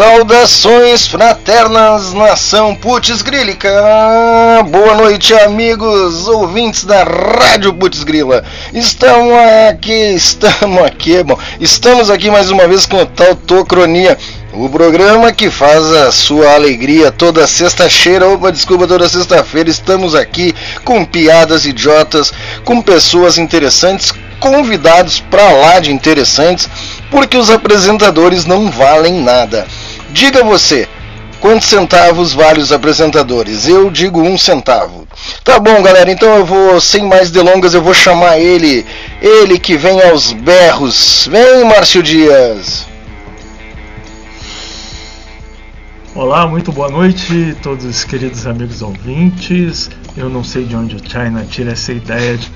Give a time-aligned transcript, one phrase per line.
[0.00, 3.70] Saudações fraternas, nação Putz Grílica!
[4.70, 8.02] Boa noite, amigos ouvintes da Rádio Putz.
[8.72, 9.34] Estamos
[9.68, 14.16] aqui, estamos aqui, bom, estamos aqui mais uma vez com o tal Tocronia,
[14.54, 20.54] o programa que faz a sua alegria toda sexta-feira, opa, desculpa, toda sexta-feira estamos aqui
[20.82, 22.32] com piadas idiotas,
[22.64, 26.70] com pessoas interessantes, convidados pra lá de interessantes,
[27.10, 29.66] porque os apresentadores não valem nada.
[30.12, 30.88] Diga você,
[31.40, 33.68] quantos centavos vale os apresentadores?
[33.68, 35.06] Eu digo um centavo.
[35.44, 38.84] Tá bom, galera, então eu vou, sem mais delongas, eu vou chamar ele,
[39.22, 41.28] ele que vem aos berros.
[41.30, 42.86] Vem, Márcio Dias.
[46.12, 49.88] Olá, muito boa noite, todos os queridos amigos ouvintes.
[50.16, 52.50] Eu não sei de onde o China tira essa ideia de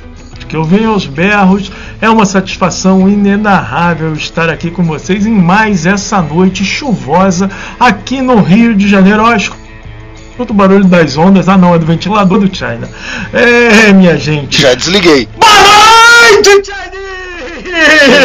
[0.45, 1.71] que eu venho aos berros.
[2.01, 8.41] É uma satisfação inenarrável estar aqui com vocês em mais essa noite chuvosa aqui no
[8.41, 9.23] Rio de Janeiro.
[9.23, 11.49] Ó, escuta o barulho das ondas.
[11.49, 12.89] Ah, não, é do ventilador do China.
[13.33, 14.61] É, minha gente.
[14.61, 15.29] Já desliguei.
[15.39, 16.95] Boa noite, China!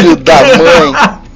[0.01, 1.19] Filho da mãe.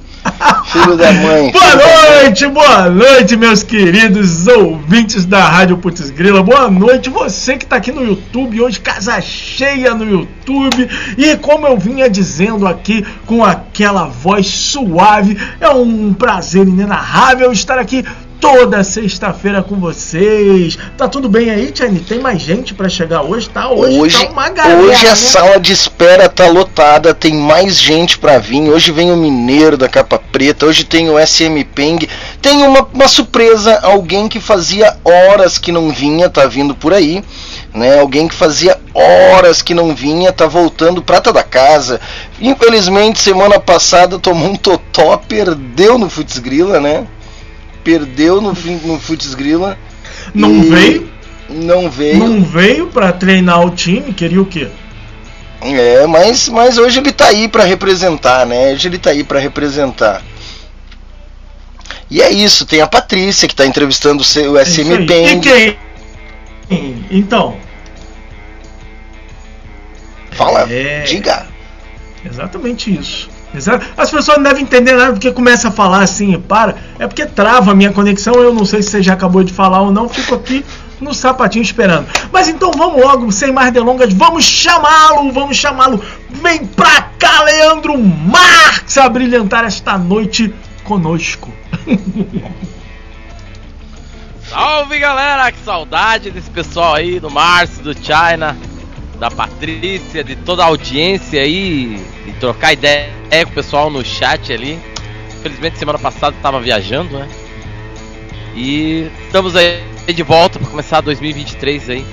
[0.66, 1.52] Filho da mãe.
[1.52, 6.42] Boa noite, boa noite, meus queridos ouvintes da Rádio Putz Grila.
[6.42, 10.88] Boa noite, você que está aqui no YouTube, hoje casa cheia no YouTube.
[11.16, 17.78] E como eu vinha dizendo aqui com aquela voz suave, é um prazer inenarrável estar
[17.78, 18.04] aqui
[18.40, 20.78] toda sexta-feira com vocês.
[20.96, 22.00] Tá tudo bem aí, Tiane?
[22.00, 23.48] Tem mais gente para chegar hoje?
[23.48, 24.80] Tá hoje, hoje tá uma galera.
[24.80, 25.16] Hoje a né?
[25.16, 28.68] sala de espera tá lotada, tem mais gente para vir.
[28.68, 32.08] Hoje vem o Mineiro da Capa Preta, hoje tem o SM Peng.
[32.40, 37.24] Tem uma, uma surpresa, alguém que fazia horas que não vinha, tá vindo por aí.
[37.72, 42.00] Né, alguém que fazia horas que não vinha, tá voltando prata da casa.
[42.40, 47.04] Infelizmente, semana passada tomou um totó, perdeu no Futs Grila, né?
[47.84, 49.78] Perdeu no, no Futs Grila.
[50.34, 51.08] Não veio?
[51.48, 52.18] Não veio.
[52.18, 54.68] Não veio para treinar o time, queria o quê?
[55.60, 58.72] É, mas, mas hoje ele tá aí para representar, né?
[58.72, 60.22] Hoje ele tá aí para representar.
[62.10, 65.38] E é isso, tem a Patrícia que tá entrevistando o SM Pen.
[65.38, 65.76] E quem?
[67.10, 67.56] Então.
[70.32, 71.02] Fala, é...
[71.02, 71.46] diga.
[72.24, 73.30] Exatamente isso.
[73.96, 76.76] As pessoas não devem entender nada porque começa a falar assim e para.
[76.98, 78.34] É porque trava a minha conexão.
[78.34, 80.08] Eu não sei se você já acabou de falar ou não.
[80.08, 80.64] Fico aqui
[81.00, 82.06] no sapatinho esperando.
[82.32, 86.02] Mas então vamos logo, sem mais delongas, vamos chamá-lo, vamos chamá-lo.
[86.30, 91.52] Vem pra cá, Leandro Marques, a brilhantar esta noite conosco.
[94.48, 98.56] Salve galera, que saudade desse pessoal aí, do Márcio, do China,
[99.18, 103.10] da Patrícia, de toda a audiência aí, e trocar ideia
[103.44, 104.78] com o pessoal no chat ali.
[105.38, 107.28] Infelizmente semana passada estava viajando, né?
[108.56, 112.06] E estamos aí de volta para começar 2023 aí.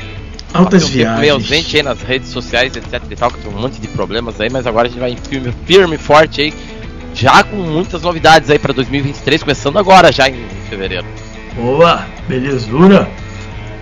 [0.54, 1.20] Altas um viagens.
[1.20, 4.40] meio ausente aí nas redes sociais, etc e tal, que tem um monte de problemas
[4.42, 6.54] aí, mas agora a gente vai firme, firme forte aí,
[7.14, 11.06] já com muitas novidades aí para 2023, começando agora já em fevereiro.
[11.56, 13.10] Boa, belezura.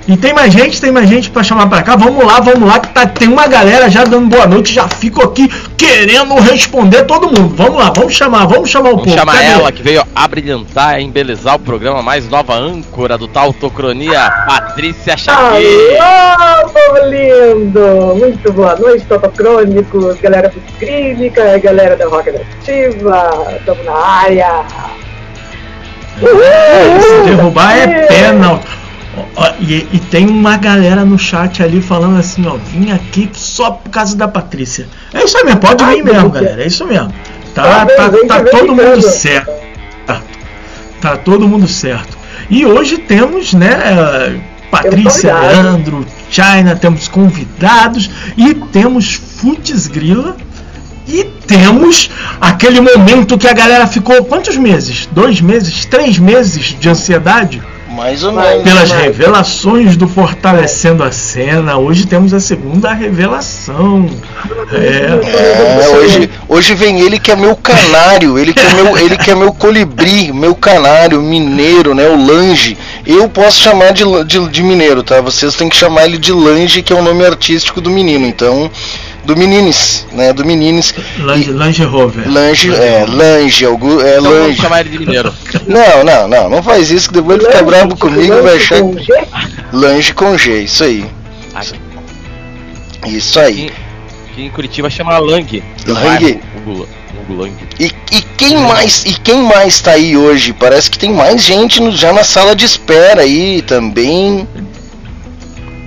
[0.09, 1.95] E tem mais gente, tem mais gente para chamar para cá.
[1.95, 4.73] Vamos lá, vamos lá, que tá, tem uma galera já dando boa noite.
[4.73, 5.47] Já fico aqui
[5.77, 7.53] querendo responder todo mundo.
[7.55, 9.15] Vamos lá, vamos chamar, vamos chamar o vamos povo.
[9.15, 9.45] chamar Cadê?
[9.45, 16.01] ela que veio abrilhantar, embelezar o programa, mais nova âncora do Tautocronia, Patrícia Xavier.
[16.01, 18.15] Alô, povo lindo!
[18.17, 24.65] Muito boa noite, Tautocrônicos, galera do Clínica, galera da Rock Ativa, estamos na área.
[26.19, 28.78] Uhul, Se derrubar é pênalti.
[29.59, 33.89] E, e, tem uma galera no chat ali falando assim, ó, vim aqui só por
[33.89, 34.87] causa da Patrícia.
[35.13, 37.13] É isso mesmo, pode vir mesmo, galera, é isso mesmo.
[37.53, 39.51] Tá, tá, tá todo mundo certo.
[41.01, 42.17] Tá todo mundo certo.
[42.49, 50.35] E hoje temos, né, Patrícia, Leandro, China, temos convidados e temos Futs Grila.
[51.07, 55.09] E temos aquele momento que a galera ficou quantos meses?
[55.11, 55.83] Dois meses?
[55.85, 57.63] Três meses de ansiedade?
[57.99, 58.63] Mais ou menos.
[58.63, 64.09] Pelas revelações do Fortalecendo a Cena, hoje temos a segunda revelação.
[64.71, 65.83] É.
[65.83, 69.29] é hoje, hoje vem ele que é meu canário, ele que é meu, ele que
[69.29, 72.07] é meu colibri, meu canário, mineiro, né?
[72.07, 72.77] O Lange.
[73.05, 75.19] Eu posso chamar de, de, de mineiro, tá?
[75.19, 78.25] Vocês têm que chamar ele de Lange, que é o nome artístico do menino.
[78.25, 78.71] Então,
[79.25, 80.33] do Menines, né?
[80.33, 80.93] Do Menines.
[81.19, 82.31] Lange, Lange Rover.
[82.31, 84.41] Lange, é, Lange, algum, é, então Lange.
[84.43, 85.33] Vamos chamar ele de mineiro.
[85.67, 88.81] Não, não, não, não faz isso que depois ele fica bravo comigo e vai achar.
[88.81, 89.13] Com G?
[89.71, 91.05] Lange com G, isso aí.
[93.05, 93.65] Isso aí.
[93.67, 93.73] Aqui,
[94.31, 95.63] aqui em Curitiba chama Lang.
[97.29, 97.53] Lang.
[97.79, 100.51] E, e quem mais e quem mais tá aí hoje?
[100.53, 104.47] Parece que tem mais gente no, já na sala de espera aí também.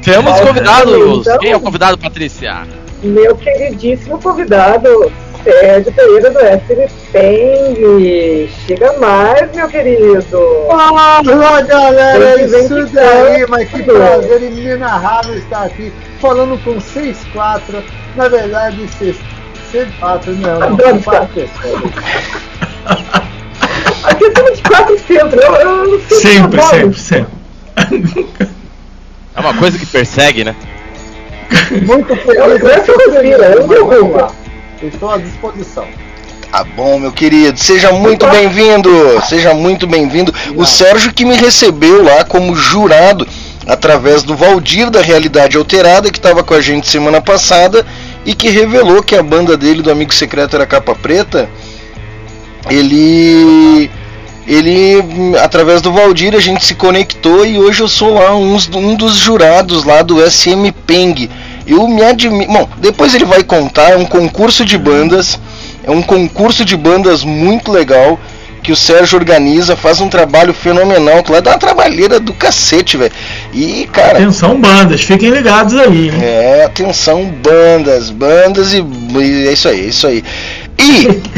[0.02, 1.20] Temos Então, convidados.
[1.26, 2.62] então- Quem é o convidado, Patrícia?
[3.02, 5.10] Meu queridíssimo convidado,
[5.42, 8.48] Sérgio Pereira do SM Peng.
[8.64, 10.38] Chega mais, meu querido.
[10.68, 11.20] Olá,
[11.62, 13.46] galera, vem isso daí, tá.
[13.48, 17.82] mas que prazer inenarrável estar aqui falando com 6-4,
[18.14, 18.88] na verdade
[19.72, 21.82] 6-4, não, não, Adoro são quatro pessoas.
[24.04, 25.40] Aqui estamos de quatro centro.
[25.40, 27.32] Eu, eu não sei Sempre, sempre, sempre.
[29.34, 30.54] É uma coisa que persegue, né?
[31.86, 32.62] Muito feliz.
[33.56, 34.30] Eu- eu
[34.82, 35.84] Estou à disposição.
[36.50, 37.58] Tá bom, meu querido.
[37.58, 38.90] Seja muito bem-vindo.
[39.28, 40.34] Seja muito bem-vindo.
[40.56, 43.26] O Sérgio que me recebeu lá como jurado
[43.66, 47.86] através do Valdir da Realidade Alterada, que estava com a gente semana passada
[48.26, 51.48] e que revelou que a banda dele, do Amigo Secreto, era Capa Preta.
[52.70, 53.90] Ele.
[54.44, 58.96] Ele, através do Valdir, a gente se conectou e hoje eu sou lá uns- um
[58.96, 61.30] dos jurados lá do SM Peng.
[61.72, 62.52] Eu me admiro.
[62.52, 65.38] Bom, depois ele vai contar, é um concurso de bandas.
[65.84, 68.18] É um concurso de bandas muito legal
[68.62, 72.96] que o Sérgio organiza, faz um trabalho fenomenal, que lá dá uma trabalheira do cacete,
[72.96, 73.12] velho.
[73.52, 76.22] E, cara, Atenção, bandas, fiquem ligados aí, hein?
[76.22, 80.22] é, atenção, bandas, bandas e, e é isso aí, é isso aí.
[80.82, 81.22] E.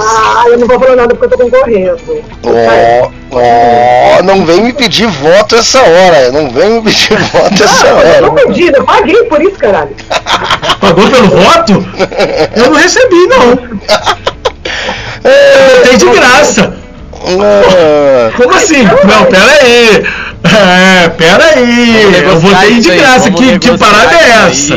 [0.00, 1.98] Ah, eu não vou falar nada porque eu tô concorrendo.
[2.44, 7.86] ó, ó, não vem me pedir voto essa hora, não vem me pedir voto essa
[7.88, 8.30] Eu tô hora.
[8.32, 9.90] perdida, eu paguei por isso, caralho.
[10.80, 11.86] Pagou pelo voto?
[12.56, 13.56] Eu não recebi, não.
[15.84, 16.74] Tem de graça.
[17.24, 18.82] Ah, Como assim?
[18.82, 20.06] Não, pera aí.
[20.44, 22.22] É, pera aí.
[22.24, 23.30] Eu votei de graça.
[23.30, 24.74] Que, que parada é essa?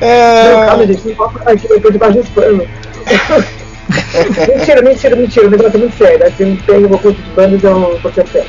[0.00, 0.52] Aí.
[0.52, 2.66] Não, é, calma, gente, não posso falar aqui, eu tô debaixo dos panos.
[4.56, 6.26] mentira, mentira, mentira, o negócio é muito sério.
[6.26, 8.48] Assim, tem um curso de bandas, eu não vou ser sério.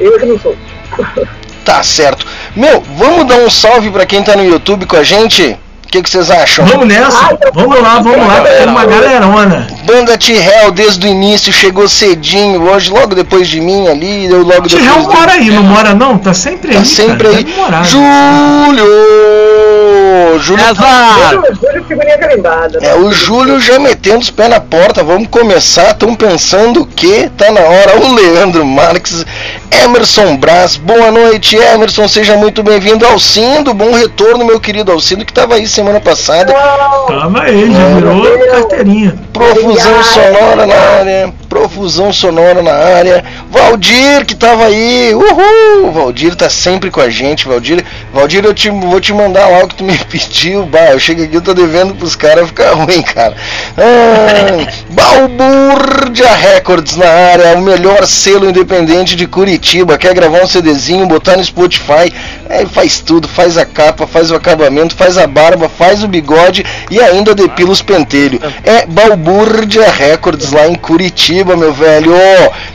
[0.00, 0.56] Eu que não sou.
[1.64, 2.26] tá certo.
[2.56, 5.56] Meu, vamos dar um salve pra quem tá no YouTube com a gente?
[5.84, 6.66] O que que vocês acham?
[6.66, 7.38] Vamos nessa.
[7.54, 8.42] Vamos lá, vamos lá.
[8.42, 9.66] Tem uma galerona.
[9.84, 14.68] Banda T-Hell desde o início chegou cedinho hoje, logo depois de mim ali, eu logo
[14.68, 16.18] depois Tiel do- mora aí, não mora não?
[16.18, 16.84] Tá sempre Tá aí.
[16.84, 17.38] sempre cara.
[17.38, 17.44] aí.
[17.56, 17.84] Morar.
[17.86, 18.84] Júlio!
[20.38, 21.30] Júlio César!
[21.30, 22.78] Júlio, Júlio, figurinha carimbada.
[22.82, 27.50] é, o Júlio já metendo os pés na porta, vamos começar, estão pensando que tá
[27.52, 27.98] na hora.
[28.00, 29.24] O Leandro Marques,
[29.70, 33.06] Emerson Brás, boa noite, Emerson, seja muito bem-vindo.
[33.06, 36.52] Alcindo, bom retorno, meu querido Alcindo, que tava aí semana passada.
[36.52, 39.14] Tava aí, já virou carteirinha.
[39.32, 43.24] Profusão sonora na área, profusão sonora na área.
[43.50, 45.92] Valdir que tava aí, uhul!
[45.92, 47.84] Valdir tá sempre com a gente, Valdir.
[48.12, 50.17] Valdir, eu te, vou te mandar lá o que tu me pediu.
[50.70, 53.34] Bah, eu chego aqui, eu tô devendo pros caras ficar ruim, cara.
[53.76, 59.96] Ah, Balbúrdia Records na área, o melhor selo independente de Curitiba.
[59.98, 62.12] Quer gravar um CDzinho, botar no Spotify?
[62.48, 66.64] É, faz tudo, faz a capa, faz o acabamento, faz a barba, faz o bigode
[66.90, 68.40] e ainda depila os pentelhos.
[68.64, 72.12] É Balbúrdia Records lá em Curitiba, meu velho.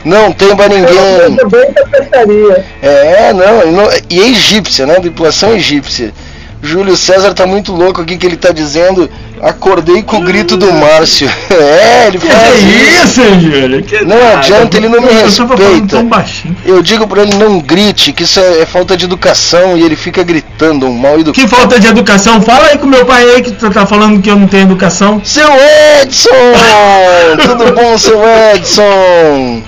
[0.06, 1.38] Não tem pra ninguém.
[1.92, 2.66] Pescaria.
[2.82, 5.00] É, não, e não- e é egípcia, né?
[5.00, 6.14] Depilação egípcia.
[6.64, 9.10] Júlio César tá muito louco aqui que ele tá dizendo.
[9.42, 11.30] Acordei com o grito do Márcio.
[11.52, 13.22] É, ele Que faz isso.
[13.22, 13.84] isso, Júlio?
[13.84, 14.38] Que Não nada.
[14.38, 16.02] adianta, ele não me Eu respeita.
[16.04, 16.56] baixinho.
[16.66, 19.96] Eu digo pra ele não grite, que isso é, é falta de educação e ele
[19.98, 21.34] fica gritando, um mal educado.
[21.34, 22.42] Que falta de educação.
[22.42, 25.22] Fala aí com meu pai aí que tu tá falando que eu não tenho educação.
[25.24, 25.48] Seu
[26.02, 26.30] Edson!
[27.44, 28.22] Tudo bom, seu
[28.56, 29.62] Edson?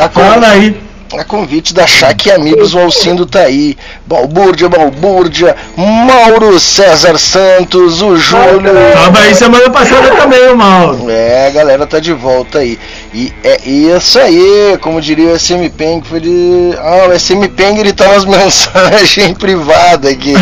[0.00, 0.74] A, con- Fala aí.
[1.12, 3.76] A convite da Chaque e Amigos, o Alcindo tá aí.
[4.06, 8.72] Balbúrdia, Balbúrdia, Mauro César Santos, o Júlio.
[8.92, 11.10] Tava aí semana passada também, o Mauro.
[11.10, 12.78] É, a galera tá de volta aí.
[13.12, 16.74] E é isso aí, como diria o SM Peng, foi de.
[16.78, 20.34] Ah, o SM Peng ele tá nas mensagens privadas aqui.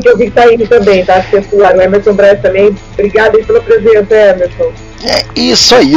[0.00, 1.24] que eu vi que tá indo também, tá?
[1.30, 2.74] Pessoal, o Emerson Braz também.
[2.94, 4.72] Obrigado aí pela presença, Emerson.
[5.04, 5.92] É isso aí,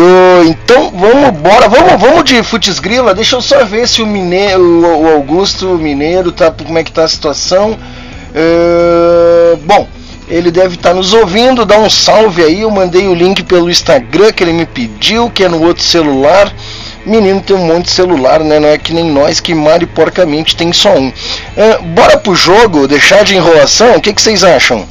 [0.49, 4.61] então vamos embora, vamos, vamos de Futs Grila, deixa eu só ver se o Mineiro,
[4.61, 7.77] o Augusto Mineiro, tá, como é que tá a situação.
[8.35, 9.87] É, bom,
[10.27, 14.33] ele deve estar nos ouvindo, dá um salve aí, eu mandei o link pelo Instagram
[14.33, 16.53] que ele me pediu, que é no outro celular.
[17.05, 18.59] Menino tem um monte de celular, né?
[18.59, 21.13] Não é que nem nós que mal e porcamente tem só um.
[21.55, 24.85] É, bora pro jogo, deixar de enrolação, o que, que vocês acham?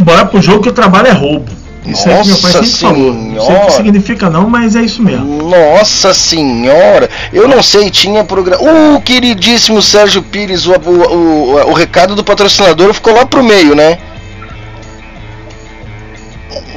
[0.00, 1.60] Bora pro jogo que o trabalho é roubo.
[1.86, 3.14] Isso é que meu pai Nossa sempre falou.
[3.14, 3.66] Não sei o Senhora.
[3.66, 5.48] que significa não, mas é isso mesmo.
[5.48, 8.62] Nossa senhora, eu não sei, tinha programa.
[8.62, 13.74] O queridíssimo Sérgio Pires, o, o, o, o recado do patrocinador ficou lá pro meio,
[13.74, 13.98] né?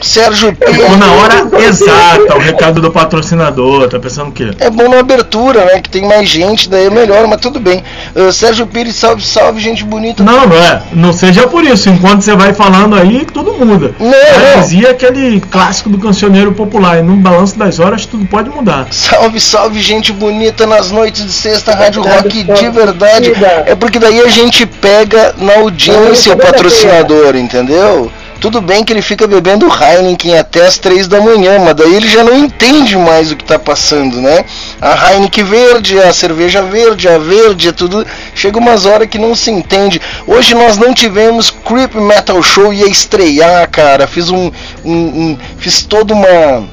[0.02, 0.98] Sérgio Ou Pires.
[0.98, 4.52] na hora exata, o recado do patrocinador, tá pensando o quê?
[4.60, 5.82] É bom na abertura, né?
[5.82, 7.84] Que tem mais gente, daí é melhor, mas tudo bem.
[8.16, 10.24] Ah, Sérgio Pires, salve, salve, gente bonita.
[10.24, 10.82] Não, não é.
[10.92, 11.90] Não seja por isso.
[11.90, 13.96] Enquanto você vai falando aí, tudo muda.
[14.00, 14.62] Não, Já não.
[14.62, 17.00] dizia aquele clássico do cancioneiro popular.
[17.00, 18.88] E no balanço das horas tudo pode mudar.
[18.92, 23.32] Salve, salve, gente bonita nas noites de sexta, Rádio Rock de verdade.
[23.66, 28.12] É porque daí a gente pega na audiência o patrocinador, entendeu?
[28.44, 32.10] Tudo bem que ele fica bebendo Heineken até as três da manhã, mas daí ele
[32.10, 34.44] já não entende mais o que tá passando, né?
[34.82, 38.06] A Heineken verde, a cerveja verde, a verde, é tudo.
[38.36, 40.02] Chega umas horas que não se entende.
[40.28, 44.08] Hoje nós não tivemos Creep Metal Show, ia estrear, cara.
[44.08, 44.52] Fiz um.
[44.84, 46.68] um- um- fiz toda uma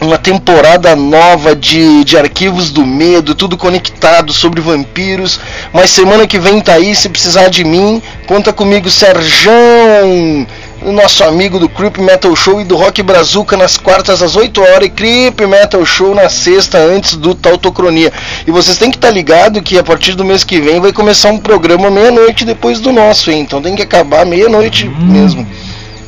[0.00, 5.40] uma temporada nova de, de arquivos do medo, tudo conectado sobre vampiros.
[5.72, 10.46] Mas semana que vem tá aí, se precisar de mim, conta comigo, Serjão,
[10.84, 14.60] o nosso amigo do Creep Metal Show e do Rock Brazuca nas quartas às 8
[14.60, 18.12] horas e Creep Metal Show na sexta antes do Tautocronia.
[18.46, 21.30] E vocês têm que estar ligado que a partir do mês que vem vai começar
[21.30, 23.40] um programa meia-noite depois do nosso, hein?
[23.40, 25.46] então tem que acabar meia-noite mesmo.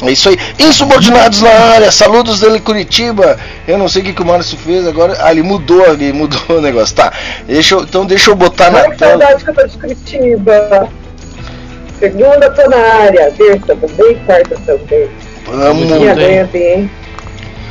[0.02, 0.38] É isso aí.
[0.59, 1.90] Insubordinados na área.
[1.90, 3.38] Saludos dele Curitiba.
[3.66, 5.16] Eu não sei o que, que o Márcio fez agora.
[5.21, 6.95] Ah, ele mudou ali, mudou o negócio.
[6.95, 7.11] Tá.
[7.47, 9.12] Deixa eu, então deixa eu botar na Ai, que tela.
[9.12, 10.88] saudade que eu tô de Curitiba.
[11.99, 15.09] Segunda tô na área, terça também, quarta também.
[15.47, 16.09] Vamos, bem.
[16.11, 16.91] aguentem, hein?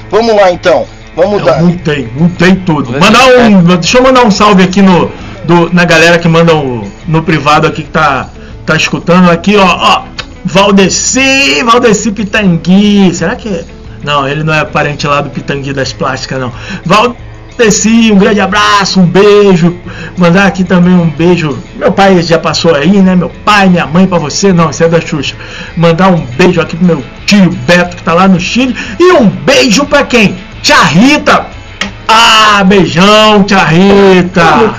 [0.10, 0.86] vamos lá então.
[1.15, 1.62] Vamos dar.
[1.62, 2.91] mutei, mutei tudo.
[2.91, 5.10] Mas Mandar é- um, deixa eu mandar um salve aqui no,
[5.46, 8.29] do- na galera que manda o- no privado aqui que tá,
[8.65, 10.03] tá escutando aqui, ó, ó.
[10.44, 13.13] Valdeci, Valdeci Pitangui.
[13.13, 13.63] Será que.
[14.03, 16.51] Não, ele não é parente lá do Pitangui das plásticas, não.
[17.57, 19.75] Valdeci, um grande abraço, um beijo.
[20.17, 21.57] Mandar aqui também um beijo.
[21.75, 23.15] Meu pai já passou aí, né?
[23.15, 24.51] Meu pai, minha mãe pra você.
[24.51, 25.35] Não, isso é da Xuxa.
[25.77, 28.75] Mandar um beijo aqui pro meu tio Beto que tá lá no Chile.
[29.00, 30.35] E um beijo pra quem?
[30.62, 31.45] Tia Rita!
[32.07, 34.75] Ah, beijão, tia Rita!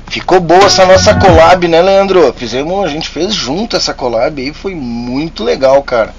[0.07, 2.33] Ficou boa essa nossa collab, né, Leandro?
[2.37, 6.15] Fizemos, a gente fez junto essa collab aí, foi muito legal, cara.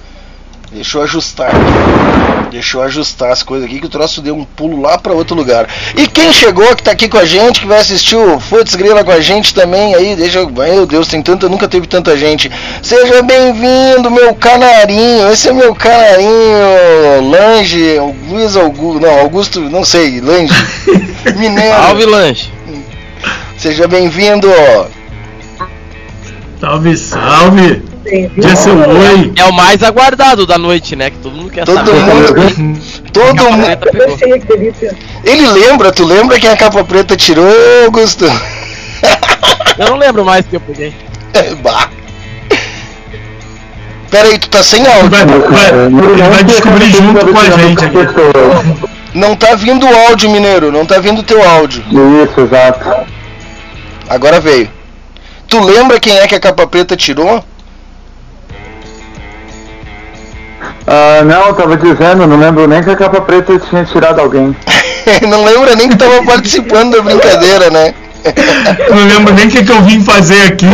[0.71, 2.49] Deixa eu ajustar aqui.
[2.51, 5.35] Deixa eu ajustar as coisas aqui que o troço deu um pulo lá para outro
[5.35, 5.67] lugar.
[5.95, 9.03] E quem chegou que tá aqui com a gente, que vai assistir o Futs Grila
[9.03, 10.49] com a gente também aí, deixa eu.
[10.49, 12.51] Meu Deus, tem tanta, nunca teve tanta gente.
[12.81, 15.31] Seja bem-vindo, meu canarinho.
[15.31, 17.29] Esse é meu canarinho.
[17.29, 17.99] Lange,
[18.29, 18.99] Luiz Augusto.
[18.99, 20.53] Não, Augusto, não sei, Lange.
[21.37, 21.75] Mineiro.
[21.75, 22.54] Salve, lanche.
[23.57, 24.47] Seja bem-vindo.
[26.59, 27.83] Salve, salve.
[28.55, 29.33] Seu oi.
[29.35, 31.09] É o mais aguardado da noite, né?
[31.09, 31.93] Que todo mundo quer Todo saber.
[31.93, 32.79] mundo,
[33.11, 33.65] todo mundo.
[35.23, 37.47] Ele lembra, tu lembra quem a capa preta tirou,
[37.85, 38.25] Augusto?
[39.77, 40.93] Eu não lembro mais que eu peguei.
[41.61, 41.89] bah.
[44.09, 45.09] Pera aí, tu tá sem Vai, áudio.
[45.09, 47.97] vai, ele vai descobrir junto com a gente aqui.
[49.13, 50.71] Não tá vindo o áudio, mineiro.
[50.71, 51.83] Não tá vindo o teu áudio.
[51.91, 53.05] Isso, exato.
[54.09, 54.69] Agora veio.
[55.47, 57.43] Tu lembra quem é que a capa preta tirou?
[60.87, 64.55] Ah, não, eu tava dizendo, não lembro nem que a capa preta tinha tirado alguém.
[65.29, 67.93] Não lembra nem que tava participando da brincadeira, né?
[68.89, 70.65] Não lembro nem o que, que eu vim fazer aqui.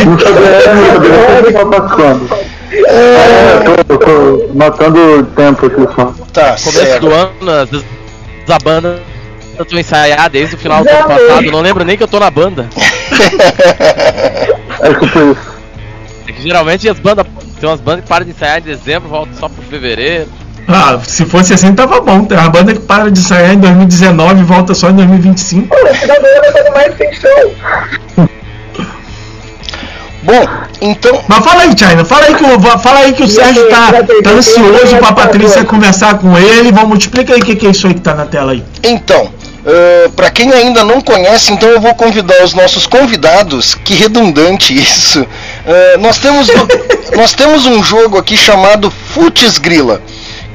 [1.70, 2.30] Participando.
[2.72, 6.14] É, eu tô, eu tô notando o tempo aqui só.
[6.32, 7.02] Tá, Começo certo.
[7.02, 7.86] do ano, às vezes
[8.50, 9.02] a banda
[9.58, 11.52] eu tô ensaiar desde o final do ano passado.
[11.52, 12.70] Não lembro nem que eu tô na banda.
[14.82, 15.52] É tipo isso.
[16.28, 17.26] É que geralmente as bandas.
[17.60, 20.28] Tem umas bandas que param de ensaiar em dezembro, voltam só pro fevereiro.
[20.68, 22.26] Ah, se fosse assim tava bom.
[22.26, 25.68] Tem uma banda que para de sair em 2019 e volta só em 2025.
[25.68, 28.28] Pô, final do ano eu tô mais sem show.
[30.24, 30.48] Bom,
[30.80, 33.92] então, Mas fala aí, China, fala aí que o, fala aí que o Sérgio tá,
[34.24, 36.72] tá ansioso pra Patrícia conversar com ele.
[36.72, 38.64] Vamos, explica aí o que, que é isso aí que tá na tela aí.
[38.84, 39.32] Então,
[40.16, 43.76] para quem ainda não conhece, então eu vou convidar os nossos convidados.
[43.76, 45.26] Que redundante isso.
[45.66, 46.48] Ah, nós, temos,
[47.16, 50.02] nós temos um jogo aqui chamado Futs Grila,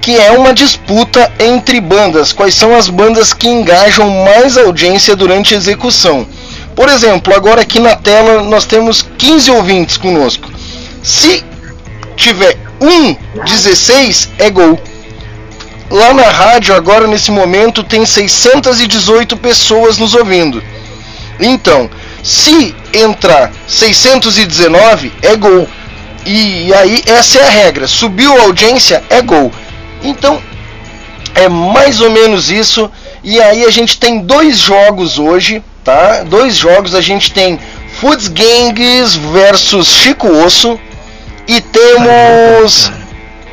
[0.01, 2.33] que é uma disputa entre bandas.
[2.33, 6.27] Quais são as bandas que engajam mais audiência durante a execução?
[6.75, 10.51] Por exemplo, agora aqui na tela nós temos 15 ouvintes conosco.
[11.03, 11.45] Se
[12.17, 14.79] tiver um 16, é gol.
[15.91, 20.63] Lá na rádio, agora nesse momento, tem 618 pessoas nos ouvindo.
[21.39, 21.89] Então,
[22.23, 25.69] se entrar 619, é gol.
[26.25, 27.87] E, aí, essa é a regra.
[27.87, 29.53] Subiu a audiência, é gol.
[30.03, 30.43] Então,
[31.35, 32.91] é mais ou menos isso.
[33.23, 36.25] E aí, a gente tem dois jogos hoje, tá?
[36.25, 36.97] Dois jogos.
[36.97, 37.61] A gente tem
[38.01, 40.81] Foods Gangs versus Chico Osso.
[41.47, 42.91] E temos.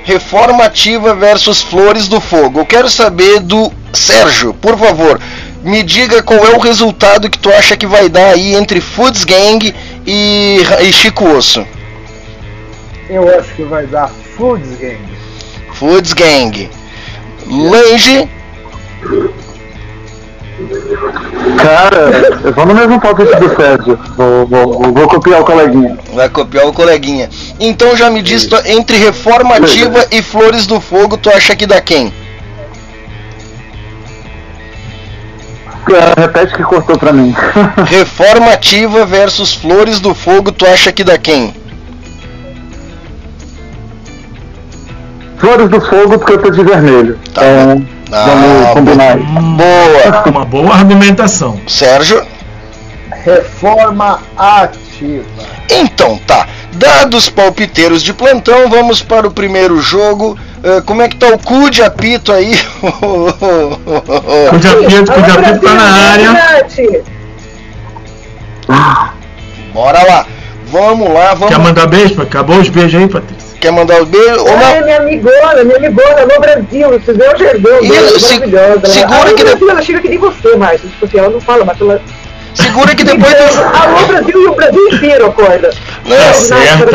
[0.04, 2.60] Reformativa versus Flores do Fogo.
[2.60, 5.20] Eu quero saber do Sérgio, por favor,
[5.64, 9.24] me diga qual é o resultado que tu acha que vai dar aí entre Foods
[9.24, 9.74] Gang
[10.06, 11.66] e, e Chico Osso.
[13.10, 15.00] Eu acho que vai dar Foods Gang.
[15.74, 16.70] Foods Gang.
[17.46, 18.30] Lange,
[21.58, 22.12] Cara,
[22.44, 24.00] eu vou no mesmo palpite do Sérgio.
[24.16, 25.98] Vou, vou, vou copiar o coleguinha.
[26.14, 27.30] vai copiar o coleguinha.
[27.60, 31.82] Então já me diz, tu- entre Reformativa e Flores do Fogo, tu acha que dá
[31.82, 32.14] quem?
[35.88, 37.34] Ah, Repete que cortou pra mim.
[37.88, 41.54] Reformativa versus Flores do Fogo, tu acha que dá quem?
[45.38, 47.20] Flores do Fogo porque eu tô de vermelho.
[47.34, 49.18] Tá Então, Ah, vamos combinar.
[49.18, 50.24] Boa.
[50.30, 51.60] Uma boa argumentação.
[51.68, 52.24] Sérgio?
[53.26, 55.24] Reforma ativa.
[55.70, 56.48] Então tá.
[56.74, 60.38] Dados palpiteiros de plantão, vamos para o primeiro jogo.
[60.64, 62.54] Ah, como é que tá o cu de apito aí?
[62.82, 66.32] O Japito, o Japito tá na área.
[66.32, 66.80] Nath.
[69.74, 70.26] Bora lá.
[70.68, 71.58] Vamos lá, Quer vamos.
[71.58, 72.22] mandar beijo?
[72.22, 73.53] Acabou os beijos aí, Patrícia?
[73.64, 74.40] Quer mandar os beijos?
[74.42, 78.88] Ou Ah, é minha amigona, minha amigona, no Brasil, vocês o Gergão, Isso, se- maravilhosa.
[78.88, 80.82] segura Ela- que ela, de- ela chega que nem você, mais.
[80.82, 82.02] Tipo assim, ela não fala, mas ela.
[82.54, 85.74] Segura que depois do, Alô, Brasil e o Brasil inteiro acorda.
[86.06, 86.86] Não, Tá certa.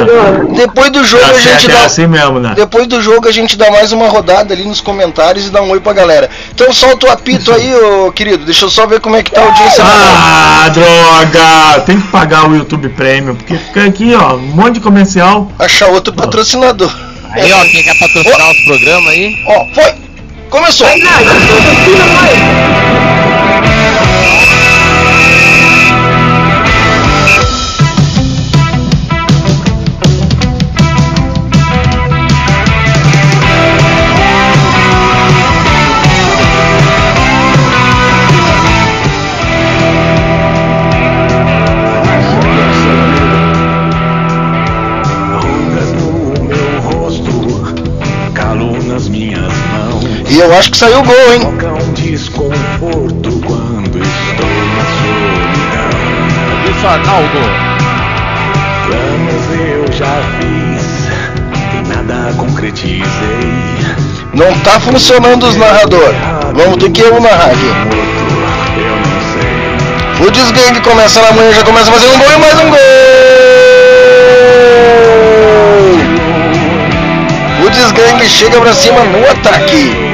[0.55, 1.85] depois do jogo Tá a gente certo, é dá.
[1.87, 2.53] assim mesmo, né?
[2.55, 5.71] Depois do jogo a gente dá mais uma rodada ali nos comentários e dá um
[5.71, 6.29] oi pra galera.
[6.55, 8.45] Então solta o apito aí, ô querido.
[8.45, 9.83] Deixa eu só ver como é que tá a audiência.
[9.85, 11.81] Ah, droga!
[11.87, 15.51] Tem que pagar o YouTube Premium, porque fica aqui, ó, um monte de comercial.
[15.59, 16.93] Achar outro patrocinador.
[17.33, 19.37] Aí, ó, quem quer patrocinar os programas aí?
[19.47, 19.95] Ó, foi!
[20.51, 20.87] Começou!
[20.87, 22.39] Vai, patrocina nós.
[22.39, 23.18] Rugas
[50.31, 51.41] E eu acho que saiu o gol, hein?
[51.41, 55.91] Toca desconforto quando estou na solidão.
[56.71, 57.41] Isso, Arnaldo.
[58.87, 60.85] Planos eu já fiz
[61.75, 63.05] e nada concretizei.
[64.35, 66.13] Não tá funcionando os narrador.
[66.55, 67.73] Vamos ter que eu narrar aqui.
[70.27, 72.79] O desgangue começa na manhã, já começa a fazer um gol e mais um gol!
[77.67, 80.08] O desgangue chega pra cima no ataque.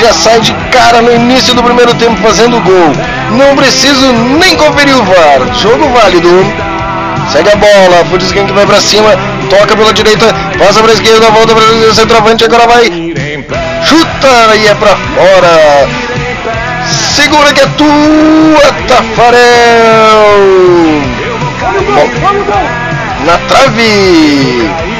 [0.00, 2.92] Já sai de cara no início do primeiro tempo fazendo gol.
[3.32, 5.54] Não preciso nem conferir o VAR.
[5.60, 6.30] Jogo válido.
[7.30, 9.10] Segue a bola, Fudes Gang vai pra cima,
[9.48, 10.26] toca pela direita,
[10.58, 12.86] passa pra esquerda, volta pra centroavante, agora vai,
[13.84, 15.88] chuta e é pra fora.
[17.14, 19.40] Segura que é tua, Tafarel.
[21.94, 22.10] Bom,
[23.26, 24.99] na trave.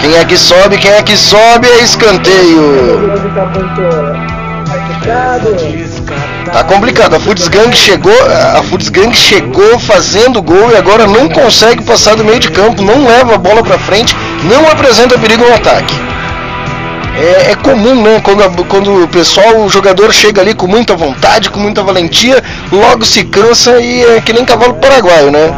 [0.00, 0.78] Quem é que sobe?
[0.78, 1.68] Quem é que sobe?
[1.68, 3.10] É escanteio.
[6.52, 7.14] Tá complicado.
[7.16, 8.12] A Futs Gang chegou,
[8.56, 12.82] a Futs Gang chegou fazendo gol e agora não consegue passar do meio de campo,
[12.82, 15.94] não leva a bola pra frente, não apresenta perigo no ataque.
[17.16, 18.20] É, é comum, né?
[18.24, 22.42] Quando, a- quando o pessoal, o jogador chega ali com muita vontade, com muita valentia,
[22.72, 25.52] logo se cansa e é que nem cavalo paraguaio, né?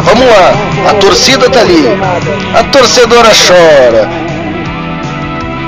[0.00, 0.52] Vamos lá,
[0.90, 1.86] a torcida tá ali.
[2.58, 4.08] A torcedora chora.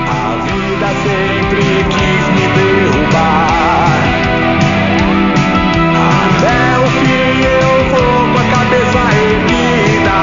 [0.07, 3.87] A vida sempre quis me derrubar.
[6.25, 10.19] Até o fim eu vou com a cabeça erguida.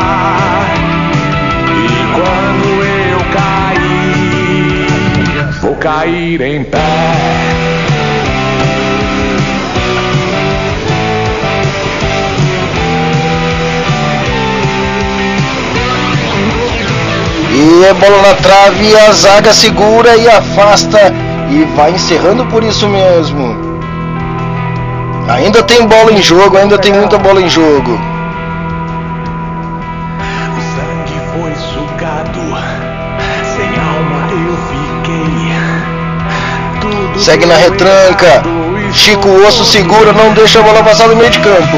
[1.71, 1.81] E
[2.13, 2.69] quando
[3.09, 4.81] eu cair,
[5.61, 7.22] vou cair em pé.
[17.55, 21.13] E é bola na trave, a zaga segura e afasta
[21.51, 23.55] e vai encerrando por isso mesmo.
[25.29, 28.01] Ainda tem bola em jogo, ainda tem muita bola em jogo.
[30.57, 32.41] O sangue foi sugado,
[33.55, 35.53] sem alma eu fiquei.
[36.81, 38.43] Tudo Segue na retranca.
[38.95, 41.77] Chico Osso segura, não deixa a bola passar no meio de campo.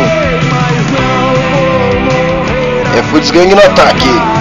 [2.97, 4.34] É Futsgang no ataque.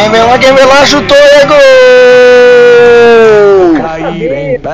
[0.00, 1.58] Quem vem lá, quem vem lá, chutou é gol!
[3.82, 4.70] Cair em pé.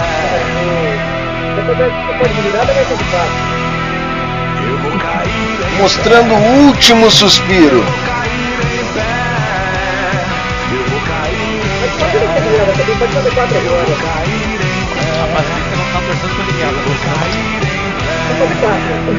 [5.80, 7.84] Mostrando o último suspiro.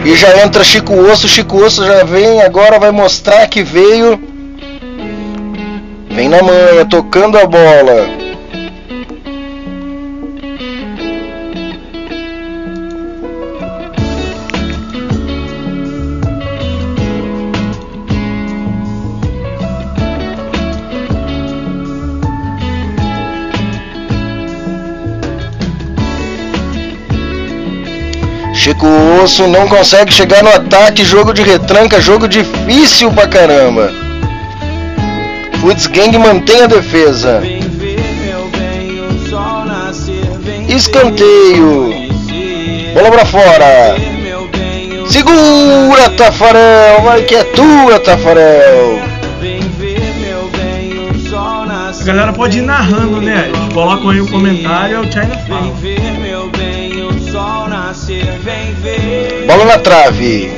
[0.06, 4.27] E já entra Chico Osso, Chico Osso já vem, agora vai mostrar que veio.
[6.10, 8.28] Vem na manha, tocando a bola.
[28.54, 28.86] Chico
[29.24, 34.07] Osso não consegue chegar no ataque, jogo de retranca, jogo difícil pra caramba.
[35.62, 37.42] Futs Gang mantém a defesa.
[40.68, 41.94] Escanteio.
[42.94, 43.96] Bola pra fora.
[45.10, 47.02] Segura, Tafarel.
[47.04, 49.02] Vai que é tua, Tafarel.
[52.00, 53.50] A galera pode ir narrando, né?
[53.54, 55.74] Eles colocam aí o comentário e o China fala.
[59.46, 60.57] Bola na trave.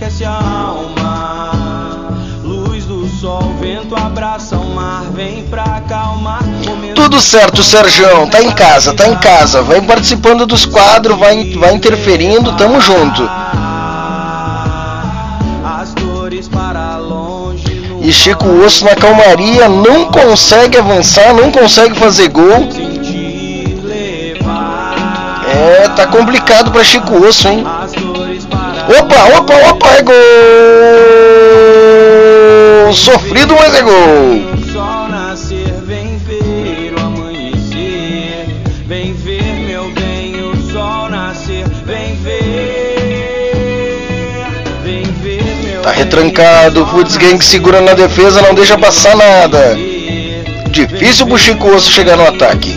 [0.00, 1.52] Aquece a alma.
[2.42, 6.40] Luz do sol, vento abraça o mar, vem pra acalmar.
[6.94, 8.26] Tudo certo, Serjão.
[8.28, 9.60] Tá em casa, tá em casa.
[9.62, 13.28] Vai participando dos quadros, vai, vai interferindo, tamo junto.
[16.50, 16.98] Para
[18.00, 22.66] E Chico Osso na calmaria não consegue avançar, não consegue fazer gol.
[25.52, 27.62] É, tá complicado pra Chico Osso, hein?
[28.98, 30.14] Opa, opa, opa, é gol!
[32.92, 34.50] Sofrido, mas é gol!
[34.52, 38.46] o sol nascer, vem ver o amanhecer.
[38.86, 42.80] Vem ver, meu bem, o sol nascer, vem ver.
[44.82, 49.78] Vem ver, meu Tá retrancado, o Futs Gang segura na defesa, não deixa passar nada.
[50.70, 52.76] Difícil pro Chico Osso chegar no ataque.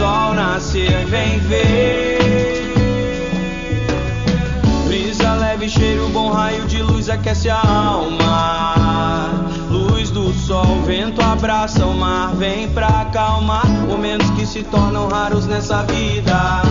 [7.44, 9.30] Aquece a alma.
[9.70, 13.68] Luz do sol, vento abraça o mar, vem pra acalmar.
[13.88, 16.62] Momentos que se tornam raros nessa vida.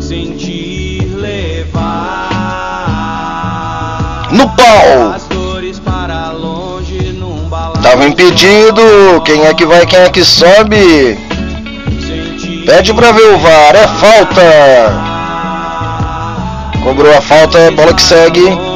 [0.00, 2.30] Sentir levar.
[4.32, 5.14] No pau!
[7.82, 8.82] Tava impedido.
[9.24, 11.18] Quem é que vai, quem é que sobe?
[12.66, 14.42] Pede pra ver o VAR, é falta.
[16.82, 18.73] Cobrou a falta, bola que segue.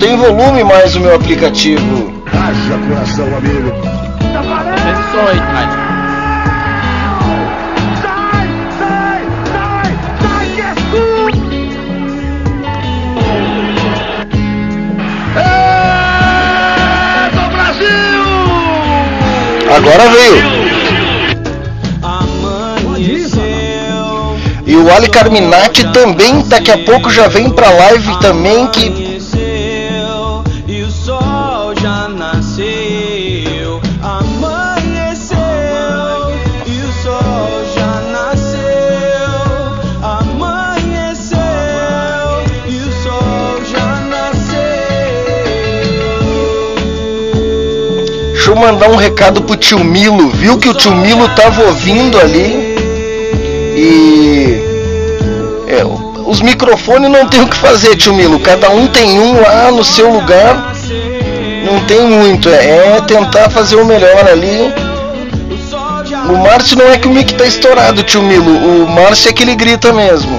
[0.00, 2.12] Tem volume mais o meu aplicativo.
[2.32, 3.70] Haja coração, amigo.
[5.12, 5.68] China.
[8.02, 9.20] Sai, sai,
[9.52, 11.06] sai, sai, que é tu!
[15.36, 18.32] É do Brasil!
[19.76, 20.40] Agora veio.
[22.82, 23.42] Amanheceu.
[24.66, 29.09] E o Ali Carminati também daqui a pouco já vem pra live também que
[48.60, 50.28] mandar um recado pro tio Milo.
[50.30, 52.74] Viu que o tio Milo tava ouvindo ali.
[53.76, 54.60] E.
[55.66, 55.82] É,
[56.26, 58.38] os microfones não tem o que fazer, tio Milo.
[58.40, 60.74] Cada um tem um lá no seu lugar.
[61.64, 62.48] Não tem muito.
[62.48, 64.72] É, é tentar fazer o melhor ali.
[66.28, 68.84] O Márcio não é que o mic tá estourado, tio Milo.
[68.84, 70.38] O Márcio é que ele grita mesmo.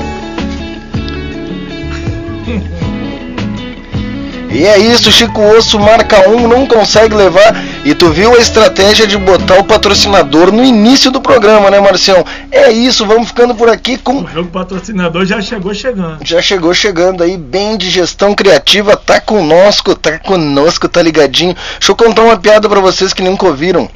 [4.54, 7.56] E é isso, Chico Osso marca um, não consegue levar.
[7.84, 12.24] E tu viu a estratégia de botar o patrocinador no início do programa, né, Marcião?
[12.52, 14.20] É isso, vamos ficando por aqui com.
[14.20, 16.20] O patrocinador já chegou chegando.
[16.24, 21.56] Já chegou chegando aí, bem de gestão criativa, tá conosco, tá conosco, tá ligadinho.
[21.80, 23.90] Deixa eu contar uma piada para vocês que nunca ouviram.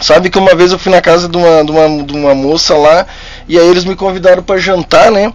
[0.00, 2.74] Sabe que uma vez eu fui na casa de uma, de uma, de uma moça
[2.74, 3.06] lá
[3.46, 5.30] e aí eles me convidaram para jantar, né?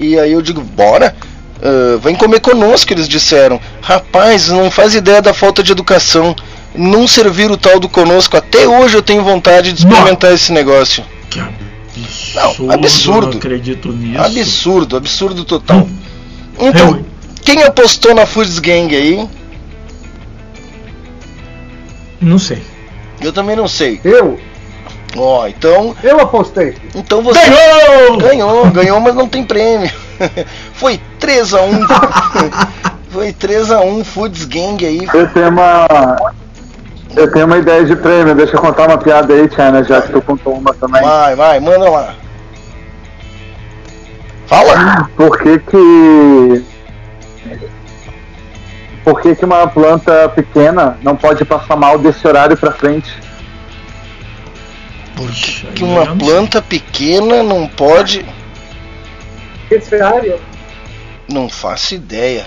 [0.00, 1.14] E aí eu digo, bora?
[1.58, 3.60] Uh, vem comer conosco, eles disseram.
[3.82, 6.34] Rapaz, não faz ideia da falta de educação.
[6.78, 8.36] Não servir o tal do conosco.
[8.36, 10.36] Até hoje eu tenho vontade de experimentar não.
[10.36, 11.04] esse negócio.
[11.28, 12.66] Que absurdo.
[12.66, 13.30] Não, absurdo.
[13.30, 14.20] Não acredito nisso.
[14.22, 15.78] Absurdo, absurdo total.
[15.78, 15.98] Hum.
[16.60, 17.04] Então, eu...
[17.42, 19.28] quem apostou na Foods Gang aí?
[22.20, 22.62] Não sei.
[23.20, 24.00] Eu também não sei.
[24.04, 24.38] Eu?
[25.16, 25.96] Ó, oh, então.
[26.02, 26.76] Eu apostei.
[26.94, 27.40] Então você.
[27.40, 28.18] Ganhou!
[28.18, 29.90] Ganhou, ganhou, mas não tem prêmio.
[30.74, 31.86] Foi 3x1.
[33.10, 35.08] Foi 3x1 Foods Gang aí.
[35.12, 36.16] Eu tenho uma.
[37.18, 40.12] Eu tenho uma ideia de prêmio, deixa eu contar uma piada aí, Tiana, já que
[40.12, 41.02] tu contou uma também.
[41.02, 42.14] Vai, vai, manda lá.
[44.46, 45.10] Fala!
[45.16, 46.64] Por que que.
[49.02, 53.12] Por que que uma planta pequena não pode passar mal desse horário pra frente?
[55.16, 58.24] Puxa, que uma planta pequena não pode.
[59.68, 60.38] Esse horário?
[61.28, 62.46] Não faço ideia.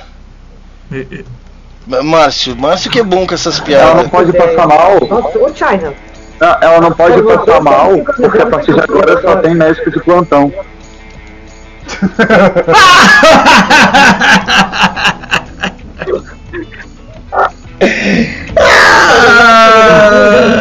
[2.03, 3.89] Márcio, Márcio que é bom com essas piadas.
[3.89, 4.99] Ela não pode passar mal.
[5.09, 5.93] Nossa, ô China.
[6.39, 9.99] Não, ela não pode passar mal, porque a partir de agora só tem médico de
[9.99, 10.51] plantão.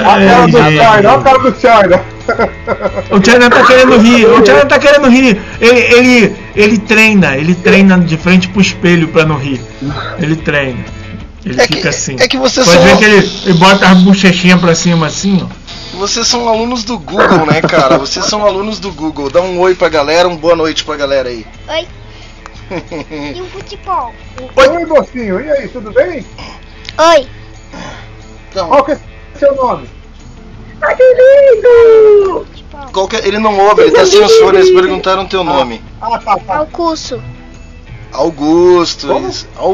[0.05, 2.03] a cara do China, a cara do China.
[3.11, 5.41] O China tá querendo rir, o China tá querendo rir.
[5.61, 9.61] Ele, ele, ele treina, ele treina de frente pro espelho pra não rir.
[10.19, 11.00] Ele treina.
[11.45, 12.17] Ele é fica que, assim.
[12.19, 12.87] É que vocês Pode são.
[12.87, 15.61] ver que ele, ele bota as bochechinhas pra cima assim, ó.
[15.99, 17.99] Vocês são alunos do Google, né, cara?
[17.99, 19.31] Vocês são alunos do Google.
[19.31, 21.45] Dá um oi pra galera, um boa noite pra galera aí.
[21.69, 21.87] Oi.
[23.37, 24.15] e o futebol?
[24.57, 25.41] Oi, Oi mocinho.
[25.41, 26.25] E aí, tudo bem?
[26.99, 27.29] Oi.
[28.51, 28.99] Então, Qual que é
[29.39, 29.89] seu nome?
[30.83, 32.47] Ai, que lindo!
[32.93, 33.27] Qual que é?
[33.27, 35.83] Ele não ouve, ele tá sem os fones, eles perguntaram teu nome.
[36.01, 36.57] Ah, tá, tá.
[36.57, 37.23] Augusto.
[38.13, 39.09] Augusto.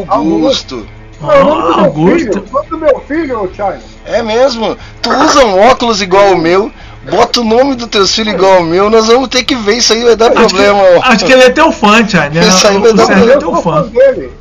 [0.09, 0.88] Augusto.
[1.20, 2.18] Não, o nome do meu Augusto.
[2.18, 3.81] filho, o nome do meu filho, ô China.
[4.05, 4.76] É mesmo?
[5.02, 6.70] Tu usa um óculos igual o meu,
[7.11, 9.92] bota o nome do teu filho igual ao meu, nós vamos ter que ver, isso
[9.92, 10.79] aí vai dar Acho que, problema.
[10.79, 11.02] ó.
[11.05, 12.31] acho que ele é teu fã, China.
[12.40, 13.88] Isso aí vai O dar é Eu teu sou fã fã.
[13.88, 14.33] dele.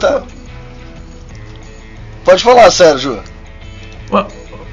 [0.00, 0.22] Tá.
[2.24, 3.20] Pode falar, Sérgio.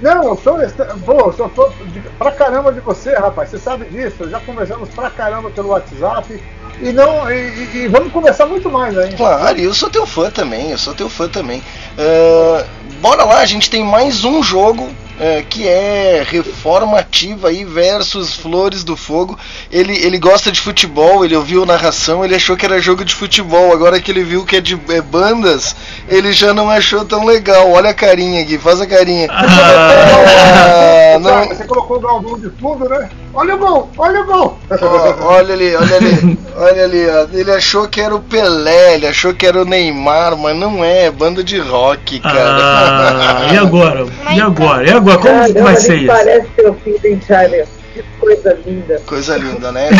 [0.01, 0.57] Não, eu sou,
[1.05, 3.49] pô, eu sou fã de, pra caramba de você, rapaz.
[3.49, 4.29] Você sabe disso.
[4.29, 6.43] Já conversamos pra caramba pelo WhatsApp.
[6.81, 7.31] E não.
[7.31, 9.15] E, e- vamos conversar muito mais ainda.
[9.15, 11.61] Claro, eu sou teu fã também, eu sou teu fã também.
[11.97, 12.65] Ah,
[13.01, 18.33] bora lá, a gente tem mais um jogo ah, que é Reforma Ativa aí versus
[18.33, 19.37] Flores do Fogo.
[19.71, 23.71] Ele, ele gosta de futebol, ele ouviu narração, ele achou que era jogo de futebol.
[23.71, 25.75] Agora que ele viu que é de é bandas,
[26.07, 27.71] ele já não achou tão legal.
[27.71, 29.27] Olha a carinha aqui, faz a carinha.
[29.31, 33.09] Ah, não, Você colocou o Galvão de fundo, né?
[33.33, 34.57] Olha o gol, olha o gol.
[34.69, 37.27] Ó, olha ali, olha ali, olha ali, ó.
[37.33, 41.05] Ele achou que era o Pelé, ele achou que era o Neymar, mas não é,
[41.05, 42.57] é banda de rock, cara.
[42.57, 44.05] Ah, e agora?
[44.35, 44.87] E agora?
[44.87, 45.17] E agora?
[45.17, 46.07] Como Caramba, vai ser isso?
[46.07, 47.65] Parece seu filho, hein, China?
[47.93, 49.01] Que coisa linda.
[49.05, 49.89] Coisa linda, né?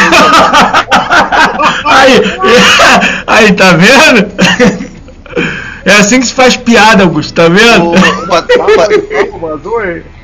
[1.86, 2.22] Aí,
[3.28, 4.32] aí, tá vendo?
[5.86, 7.92] É assim que se faz piada, Augusto, tá vendo?
[7.92, 7.94] Ô,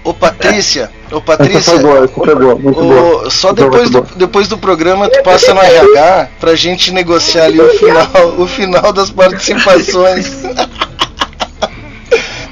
[0.04, 3.26] ô, Patrícia, ô Essa Patrícia, foi boa, essa foi boa, muito boa.
[3.26, 4.18] ô, só Essa foi depois do, muito boa.
[4.18, 8.94] depois do programa tu passa no RH pra gente negociar ali o final, o final
[8.94, 10.44] das participações.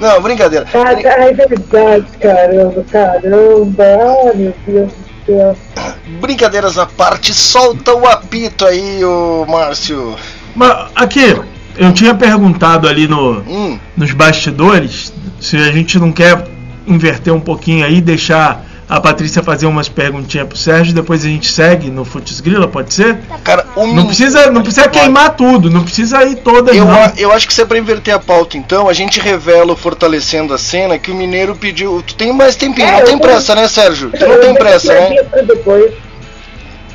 [0.00, 0.64] Não, brincadeira.
[0.74, 3.84] Ah, é verdade, caramba, caramba.
[3.84, 5.56] Ah, meu Deus do céu.
[6.20, 10.14] Brincadeiras à parte, solta o apito aí, ô Márcio.
[10.54, 11.34] Mas aqui,
[11.78, 16.44] eu tinha perguntado ali no, Hum, nos bastidores se a gente não quer
[16.86, 21.46] inverter um pouquinho aí, deixar a Patrícia fazer umas perguntinhas pro Sérgio, depois a gente
[21.52, 23.18] segue no Futs Grila, pode ser?
[23.44, 26.94] Cara, o Não precisa, não precisa queimar tudo, não precisa ir todas Eu, não.
[26.94, 29.76] a- eu acho que se é pra inverter a pauta, então, a gente revela o
[29.76, 32.02] Fortalecendo a Cena que o Mineiro pediu.
[32.06, 34.10] Tu tem mais tempinho, É, não tem pressa, né, Sérgio?
[34.18, 35.10] Tu não tem pressa, né?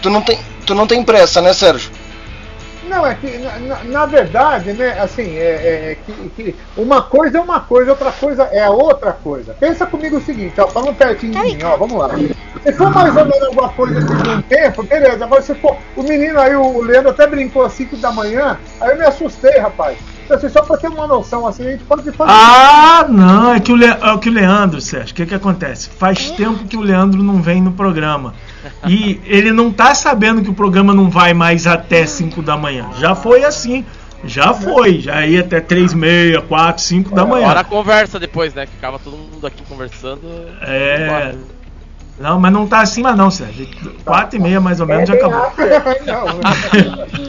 [0.01, 1.91] Tu não tem, tu não tem pressa, né, Sérgio?
[2.83, 7.41] Não, é que, na, na- verdade, né, assim, é, é que, que uma coisa é
[7.41, 9.53] uma coisa, outra coisa é outra coisa.
[9.53, 12.09] Pensa comigo o seguinte, ó, falando pertinho de mim, ó, vamos lá.
[12.61, 15.23] Se for mais ou menos alguma coisa de um tempo, beleza.
[15.25, 15.79] Agora, se for.
[15.95, 19.57] O menino aí, o Leandro até brincou às 5 da manhã, aí eu me assustei,
[19.59, 20.12] rapaz.
[20.23, 22.31] Então, assim, só pra ter uma noção, assim, a gente pode fazer.
[22.31, 23.85] Ah, não, é que o, Le...
[23.85, 25.89] é o que o Leandro, Sérgio, o que, que acontece?
[25.89, 28.33] Faz tempo que o Leandro não vem no programa.
[28.87, 32.89] E ele não tá sabendo que o programa não vai mais até 5 da manhã.
[32.97, 33.85] Já foi assim.
[34.23, 34.99] Já foi.
[34.99, 37.47] Já ia até 3, meia, 4, 5 da manhã.
[37.47, 38.65] Hora a conversa depois, né?
[38.65, 40.21] Que ficava todo mundo aqui conversando.
[40.61, 41.35] É.
[42.19, 43.67] Não, mas não tá acima não, Sérgio.
[44.05, 45.51] 4 e meia mais ou menos já É acabou.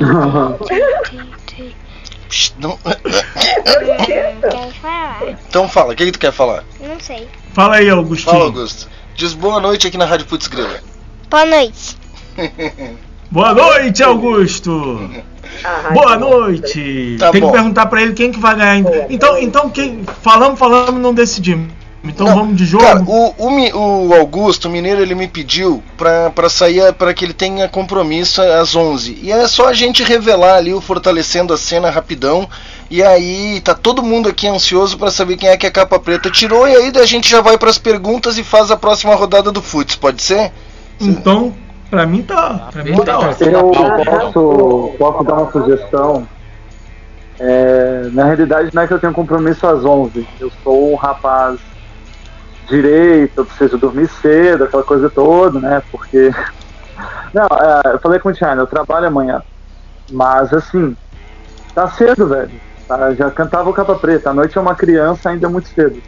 [0.06, 0.58] Não,
[2.58, 2.78] não-
[4.80, 5.22] falar?
[5.48, 6.64] Então fala, o que, que tu quer falar?
[6.80, 7.28] Não sei.
[7.52, 8.32] Fala aí, Augustinho.
[8.32, 8.88] Fala, Augusto.
[9.14, 10.80] Diz boa noite aqui na Rádio Putz Grila.
[11.30, 11.96] Boa noite.
[13.30, 15.10] Boa noite, Augusto.
[15.62, 17.16] Ah, Boa noite.
[17.18, 17.46] Tá Tem bom.
[17.46, 18.78] que perguntar pra ele quem que vai ganhar.
[19.08, 21.72] Então, então quem falamos, falamos, não decidimos.
[22.04, 22.84] Então Não, vamos de jogo.
[22.84, 27.24] Cara, o, o, o Augusto, o Mineiro, ele me pediu pra, pra sair, para que
[27.24, 29.18] ele tenha compromisso às 11.
[29.22, 32.46] E é só a gente revelar ali o Fortalecendo a Cena rapidão.
[32.90, 36.30] E aí tá todo mundo aqui ansioso pra saber quem é que a capa preta
[36.30, 36.68] tirou.
[36.68, 39.96] E aí a gente já vai pras perguntas e faz a próxima rodada do Futs,
[39.96, 40.52] pode ser?
[41.00, 41.54] Então,
[41.90, 42.68] pra mim tá.
[42.70, 43.50] Pra mim tá ótimo.
[43.50, 43.70] Eu
[44.04, 46.28] posso, posso dar uma sugestão.
[47.40, 50.26] É, na realidade, não é que eu tenho compromisso às 11.
[50.38, 51.58] Eu sou um rapaz
[52.68, 55.82] direito, eu preciso dormir cedo, aquela coisa toda, né?
[55.90, 56.30] Porque.
[57.34, 59.42] Não, é, eu falei com o Tiana, eu trabalho amanhã.
[60.10, 60.96] Mas, assim,
[61.74, 62.50] tá cedo, velho.
[62.86, 63.12] Tá?
[63.14, 64.30] Já cantava o Capa Preta.
[64.30, 66.00] A noite é uma criança, ainda é muito cedo.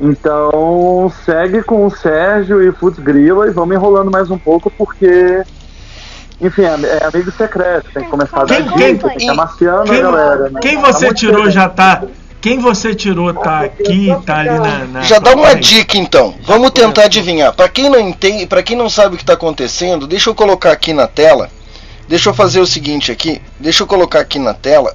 [0.00, 4.70] Então, segue com o Sérgio e o Futs Grila e vamos enrolando mais um pouco,
[4.70, 5.42] porque.
[6.40, 6.68] Enfim, é,
[7.02, 9.84] é amigo secreto, tem que começar a dar Quem- dica, quem- tem que ir amaciando
[9.90, 10.48] Quem, a galera.
[10.50, 10.60] né?
[10.62, 11.50] quem Tá você muito tirou cedo.
[11.50, 12.02] já tá.
[12.40, 14.84] Quem você tirou tá aqui, tá ali na.
[14.86, 16.34] na Já dá uma dica então.
[16.42, 17.52] Vamos tentar adivinhar.
[17.52, 20.72] Pra quem não entende, para quem não sabe o que tá acontecendo, deixa eu colocar
[20.72, 21.50] aqui na tela.
[22.08, 23.40] Deixa eu fazer o seguinte aqui.
[23.58, 24.94] Deixa eu colocar aqui na tela.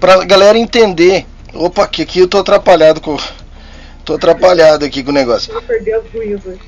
[0.00, 1.24] Pra galera entender.
[1.54, 3.16] Opa, aqui, aqui eu tô atrapalhado com.
[4.04, 5.54] Tô atrapalhado aqui com o negócio.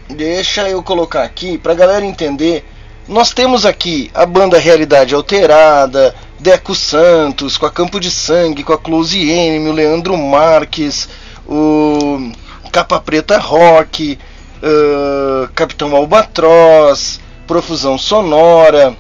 [0.09, 2.65] Deixa eu colocar aqui pra galera entender.
[3.09, 8.73] Nós temos aqui a banda Realidade Alterada, Deco Santos, com a Campo de Sangue, com
[8.73, 11.09] a Close Enemy, o Leandro Marques,
[11.45, 12.31] o
[12.71, 14.17] Capa Preta Rock,
[14.63, 18.97] ah, Capitão Albatroz, Profusão Sonora,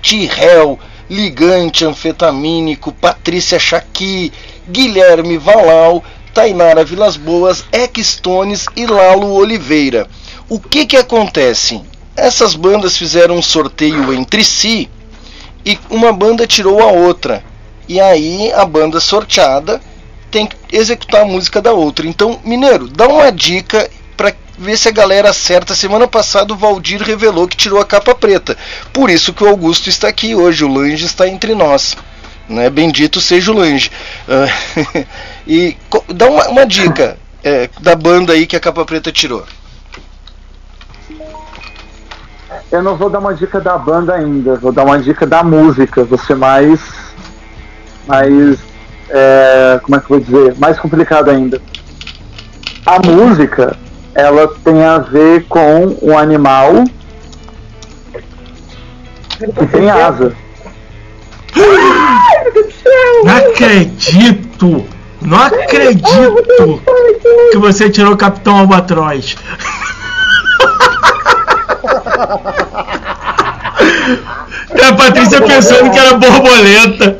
[0.00, 0.78] Tirrel,
[1.10, 4.32] Ligante Anfetamínico, Patrícia Chaqui,
[4.70, 10.08] Guilherme Valau, Tainara Vilas Boas, Ekstones e Lalo Oliveira.
[10.48, 11.82] O que que acontece?
[12.16, 14.88] Essas bandas fizeram um sorteio entre si
[15.68, 17.44] e uma banda tirou a outra.
[17.86, 19.78] E aí a banda sorteada
[20.30, 22.06] tem que executar a música da outra.
[22.06, 25.74] Então, Mineiro, dá uma dica para ver se a galera acerta.
[25.74, 28.56] Semana passada o Valdir revelou que tirou a capa preta.
[28.94, 31.94] Por isso que o Augusto está aqui hoje, o Lange está entre nós.
[32.48, 32.70] Né?
[32.70, 33.90] Bendito seja o Lange.
[34.26, 35.04] Ah,
[35.46, 35.76] e
[36.14, 39.44] dá uma, uma dica é, da banda aí que a capa preta tirou.
[42.70, 46.04] Eu não vou dar uma dica da banda ainda, vou dar uma dica da música,
[46.04, 46.80] vou ser mais.
[48.06, 48.58] mais.
[49.08, 50.54] é, como é que eu vou dizer?
[50.58, 51.62] Mais complicado ainda.
[52.84, 53.74] A música,
[54.14, 56.84] ela tem a ver com um animal
[59.38, 60.34] que tem asa.
[63.24, 64.84] Não acredito!
[65.20, 66.80] Não acredito
[67.50, 69.36] que você tirou o Capitão Albatroz.
[73.80, 77.18] E a Patrícia pensando que era borboleta.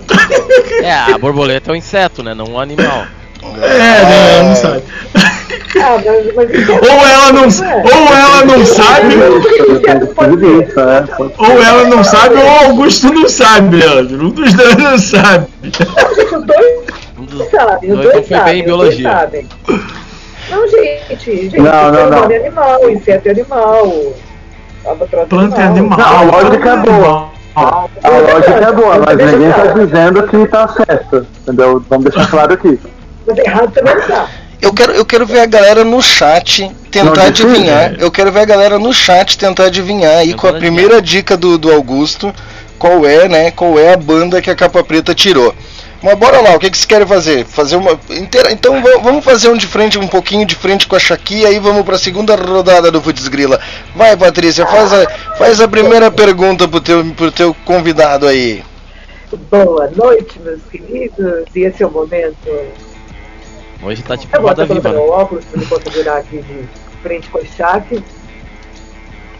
[0.82, 2.34] É, a borboleta é um inseto, né?
[2.34, 3.06] Não um animal.
[3.62, 4.42] É, né?
[4.42, 4.82] Não sabe.
[5.80, 9.26] Ah, mas, mas Ou ela não, ou ela não sabe, né?
[11.38, 14.26] ou ela não sabe, ou Augusto não sabe, Leandro.
[14.26, 15.46] Um dos dois não sabe.
[15.62, 18.60] Não, gente, os dois sabem, os dois não sabem.
[18.62, 19.00] os dois.
[20.50, 22.30] Não, gente, gente, Não, não, não.
[22.30, 24.14] é animal, inseto é animal,
[25.28, 25.98] Planta é animal.
[25.98, 27.28] Não, a lógica é boa.
[27.54, 31.26] A lógica é boa, mas ninguém tá dizendo que tá certo.
[31.42, 31.84] Entendeu?
[31.88, 32.78] Vamos deixar claro aqui.
[33.26, 34.28] Mas errado também tá.
[34.60, 37.94] Eu quero, eu quero ver a galera no chat tentar Não, adivinhar.
[37.98, 41.56] Eu quero ver a galera no chat tentar adivinhar aí com a primeira dica do,
[41.56, 42.34] do Augusto.
[42.78, 43.50] Qual é, né?
[43.50, 45.54] Qual é a banda que a capa preta tirou.
[46.00, 47.44] Mas bora lá, o que, que vocês querem fazer?
[47.44, 47.98] Fazer uma.
[48.10, 51.44] inteira- Então va- vamos fazer um de frente, um pouquinho de frente com a Shaqui,
[51.44, 53.58] aí vamos pra segunda rodada do Putz Grila.
[53.96, 58.62] Vai, Patrícia, faz a, faz a primeira pergunta pro teu, pro teu convidado aí.
[59.50, 61.44] Boa noite, meus queridos.
[61.54, 62.48] E esse é o momento.
[63.82, 64.88] Hoje tá tipo Eu vou roda até viva.
[64.90, 64.94] né?
[64.94, 66.68] meu óculos para me configurar aqui de
[67.02, 68.02] frente com o chat.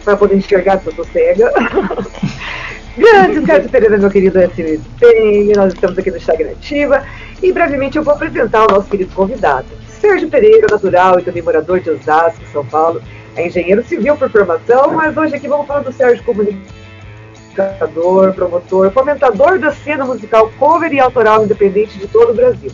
[0.03, 1.51] Para poder enxergar que eu tô cega.
[2.97, 7.01] Grande Sérgio Pereira, meu querido SMP, nós estamos aqui no Instagram Ativa
[7.41, 9.67] e brevemente eu vou apresentar o nosso querido convidado.
[9.87, 13.01] Sérgio Pereira, natural e também morador de Osasco, São Paulo,
[13.35, 19.59] é engenheiro civil por formação, mas hoje aqui vamos falar do Sérgio comunicador, promotor, fomentador
[19.59, 22.71] da cena musical cover e autoral independente de todo o Brasil.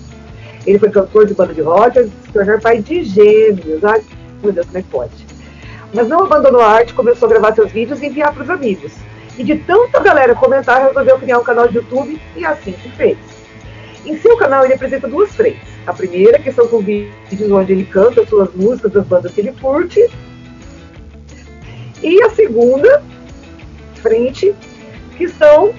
[0.65, 3.83] Ele foi cantor de banda de rock antes de se tornar pai de gêmeos.
[3.83, 4.01] Ai,
[4.41, 5.11] meu Deus, como é que pode?
[5.93, 8.93] Mas não abandonou a arte, começou a gravar seus vídeos e enviar para os amigos.
[9.37, 13.17] E de tanta galera comentar, resolveu criar um canal de YouTube e assim se fez.
[14.05, 15.67] Em seu canal ele apresenta duas frentes.
[15.85, 19.51] A primeira, que são com vídeos onde ele canta suas músicas das bandas que ele
[19.53, 20.09] curte.
[22.01, 23.03] E a segunda
[23.95, 24.53] frente,
[25.17, 25.73] que são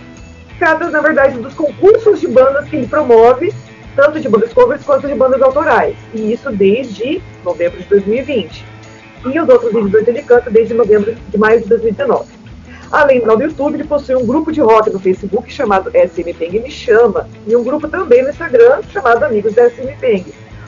[0.58, 3.52] trata, na verdade, dos concursos de bandas que ele promove,
[3.94, 5.96] tanto de bandas covers quanto de bandas autorais.
[6.12, 8.64] E isso desde novembro de 2020.
[9.26, 12.35] E os outros vídeos onde ele canta desde novembro de maio de 2019.
[12.90, 16.70] Além do YouTube, ele possui um grupo de rock no Facebook chamado SM Peng Me
[16.70, 20.24] Chama e um grupo também no Instagram chamado Amigos da SM Peng,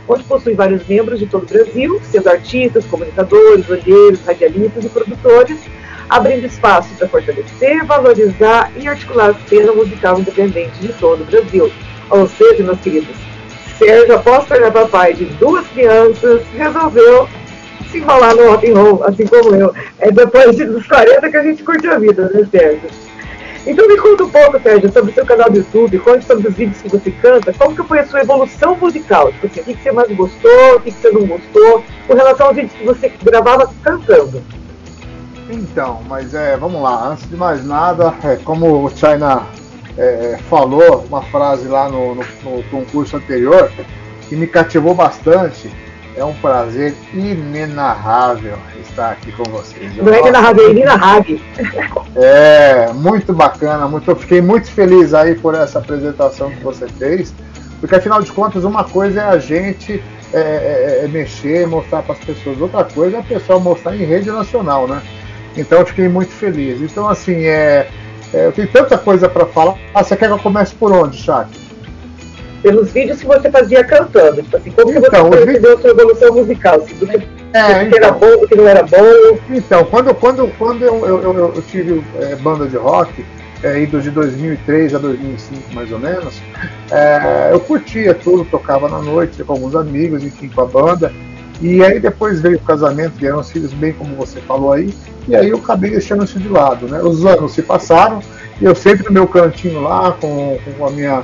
[0.08, 5.58] onde possui vários membros de todo o Brasil, sendo artistas, comunicadores, olheiros, radialistas e produtores,
[6.08, 11.70] abrindo espaço para fortalecer, valorizar e articular a cena musical independente de todo o Brasil.
[12.10, 13.16] Ou seja, meus queridos,
[13.78, 17.28] Sérgio, após tornar papai de duas crianças, resolveu
[17.90, 19.72] se enrolar no rock and roll, assim como eu.
[19.98, 22.88] É depois de- dos 40 que a gente curte a vida, né, Sérgio?
[23.66, 26.54] Então me conta um pouco, Sérgio, sobre o seu canal do YouTube, conte sobre os
[26.54, 29.30] vídeos que você canta, como que foi a sua evolução musical?
[29.32, 32.56] Tipo assim, o que, você mais gostou, o que, você não gostou, com relação aos
[32.56, 34.42] vídeos que você gravava cantando.
[35.50, 39.46] Então, mas é, vamos lá, antes de mais nada, é, como o China
[39.96, 43.70] é, falou uma frase lá no, no- no concurso anterior,
[44.28, 45.70] que me cativou bastante,
[46.18, 49.96] é um prazer inenarrável estar aqui com vocês.
[49.96, 51.42] Não é Hag, é Hag.
[52.16, 57.32] É, muito bacana, muito, eu fiquei muito feliz aí por essa apresentação que você fez,
[57.80, 60.02] porque afinal de contas uma coisa é a gente
[60.32, 64.04] é, é, é mexer, mostrar para as pessoas, outra coisa é a pessoa mostrar em
[64.04, 65.00] rede nacional, né?
[65.56, 66.80] Então eu fiquei muito feliz.
[66.80, 67.88] Então assim, é,
[68.32, 69.76] é, eu tenho tanta coisa para falar.
[69.94, 71.67] Ah, você quer que eu comece por onde, Chat?
[72.62, 75.80] Pelos vídeos que você fazia cantando, tipo assim, como que Então, você os percebeu a
[75.80, 76.74] sua evolução musical?
[76.76, 78.18] Assim, do que, do É, que era então.
[78.18, 79.38] bom, do que não era bom.
[79.50, 83.24] Então, quando, quando, quando eu, eu, eu- eu tive é, banda de rock,
[83.62, 86.40] é, indo de 2003 a 2005 mais ou menos,
[86.90, 91.12] é, eu curtia tudo, tocava na noite com alguns amigos, enfim, com a banda.
[91.60, 94.94] E aí depois veio o casamento, vieram os filhos, bem como você falou aí,
[95.26, 96.86] e aí eu acabei deixando isso de lado.
[96.86, 97.00] Né?
[97.02, 98.20] Os anos se passaram
[98.60, 101.22] e eu sempre no meu cantinho lá, com, com a minha.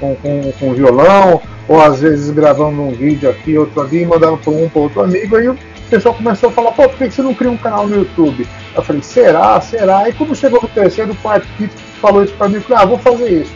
[0.00, 4.50] Com, com, com violão, ou às vezes gravando um vídeo aqui, outro ali, mandando para
[4.50, 5.58] um para outro amigo, aí o
[5.90, 8.48] pessoal começou a falar, pô, por que você não cria um canal no YouTube?
[8.74, 10.08] Eu falei, será, será?
[10.08, 12.98] E quando chegou no terceiro, quarto vídeo, falou isso para mim, eu falei, ah, vou
[12.98, 13.52] fazer isso.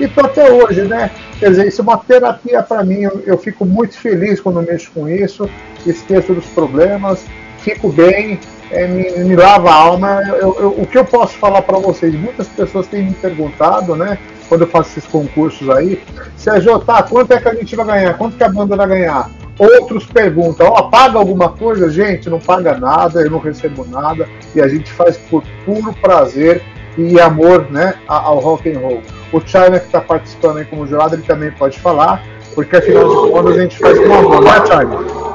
[0.00, 1.10] E tô até hoje, né?
[1.38, 3.02] Quer dizer, isso é uma terapia para mim.
[3.02, 5.48] Eu, eu fico muito feliz quando mexo com isso,
[5.84, 7.24] esqueço dos problemas,
[7.58, 8.40] fico bem,
[8.70, 10.22] é, me, me lava a alma.
[10.26, 12.14] Eu- eu- o que eu posso falar para vocês?
[12.14, 14.18] Muitas pessoas têm me perguntado, né?
[14.52, 15.98] Quando eu faço esses concursos aí,
[16.36, 18.18] Sérgio, tá, quanto é que a gente vai ganhar?
[18.18, 19.30] Quanto que a banda vai ganhar?
[19.58, 21.88] Outros perguntam, ó, paga alguma coisa?
[21.88, 26.62] Gente, não paga nada, eu não recebo nada, e a gente faz por puro prazer
[26.98, 29.00] e amor né, ao rock and roll.
[29.32, 32.22] O China que está participando aí como jurado, ele também pode falar,
[32.54, 35.31] porque afinal de contas a gente faz com amor, né, China?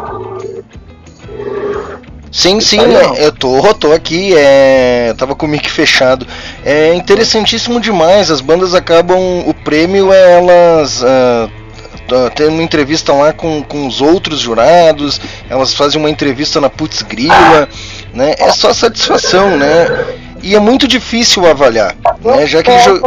[2.32, 6.28] Sim, sim, é, eu tô, tô aqui, é, tava com o mic fechado.
[6.64, 11.50] É interessantíssimo demais, as bandas acabam, o prêmio é elas ah,
[12.08, 15.20] tá, tendo uma entrevista lá com, com os outros jurados,
[15.50, 17.68] elas fazem uma entrevista na Putz Grila,
[18.14, 18.36] né?
[18.38, 20.27] É só satisfação, né?
[20.48, 21.94] E é muito difícil avaliar,
[22.24, 22.46] né?
[22.48, 23.02] Já que jo-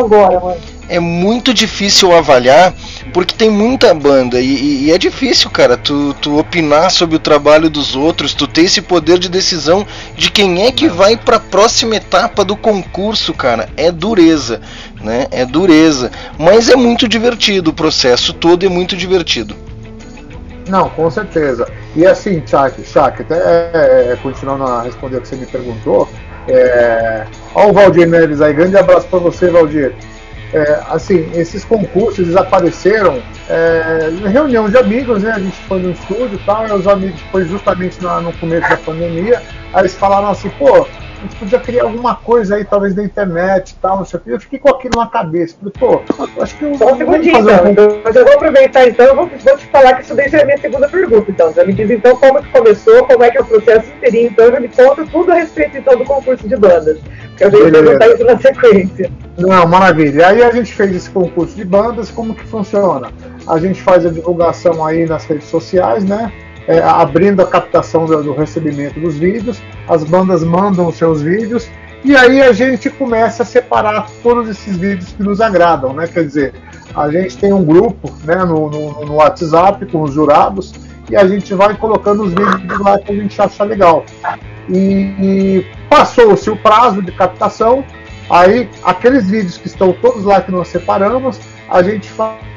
[0.90, 2.74] é muito difícil avaliar
[3.14, 7.70] porque tem muita banda e, e- é difícil, cara, tu, tu opinar sobre o trabalho
[7.70, 9.86] dos outros, tu ter esse poder de decisão
[10.16, 13.68] de quem é que vai pra próxima etapa do concurso, cara.
[13.76, 14.60] É dureza,
[15.00, 15.26] né?
[15.30, 16.10] É dureza.
[16.38, 19.56] Mas é muito divertido, o processo todo é muito divertido.
[20.68, 21.66] Não, com certeza.
[21.96, 23.34] E assim, Chuck, Chuck até
[24.12, 26.08] é, continuando a responder o que você me perguntou,
[26.50, 29.94] é, ó o Valdir Neves aí, grande abraço para você, Valdir.
[30.52, 35.30] É, assim, esses concursos eles apareceram é, reunião de amigos, né?
[35.30, 38.68] A gente foi no estúdio e tal, e os amigos foi justamente na, no começo
[38.68, 39.40] da pandemia,
[39.72, 40.88] aí eles falaram assim, pô,
[41.20, 44.22] a gente podia criar alguma coisa aí, talvez na internet e tal, não sei o
[44.22, 44.30] que.
[44.30, 45.54] Eu fiquei com aquilo na cabeça.
[45.58, 46.74] Falei, pô, acho que eu.
[46.76, 48.00] Só um segundinho, então.
[48.02, 50.44] Mas eu vou aproveitar então, eu vou, vou te falar que isso daí é a
[50.46, 51.52] minha segunda pergunta, então.
[51.52, 54.50] Já me diz então como que começou, como é que é o processo inteirinho, então
[54.50, 56.98] já me conta tudo a respeito então do concurso de bandas.
[57.36, 59.12] Que eu venho perguntar isso na sequência.
[59.36, 60.28] Não, maravilha.
[60.28, 63.10] Aí a gente fez esse concurso de bandas, como que funciona?
[63.46, 66.32] A gente faz a divulgação aí nas redes sociais, né?
[66.68, 71.68] É, abrindo a captação do, do, recebimento dos vídeos, as bandas mandam os seus vídeos
[72.04, 76.06] e aí a gente começa a separar todos esses vídeos que nos agradam, né?
[76.06, 76.54] Quer dizer,
[76.94, 80.72] a gente tem um grupo né, no, no, no WhatsApp com os jurados
[81.10, 84.04] e a gente vai colocando os vídeos lá que a gente acha legal.
[84.68, 84.76] E,
[85.18, 87.84] e passou-se o prazo de captação,
[88.30, 92.49] aí aqueles vídeos que estão todos lá que nós separamos, a gente faz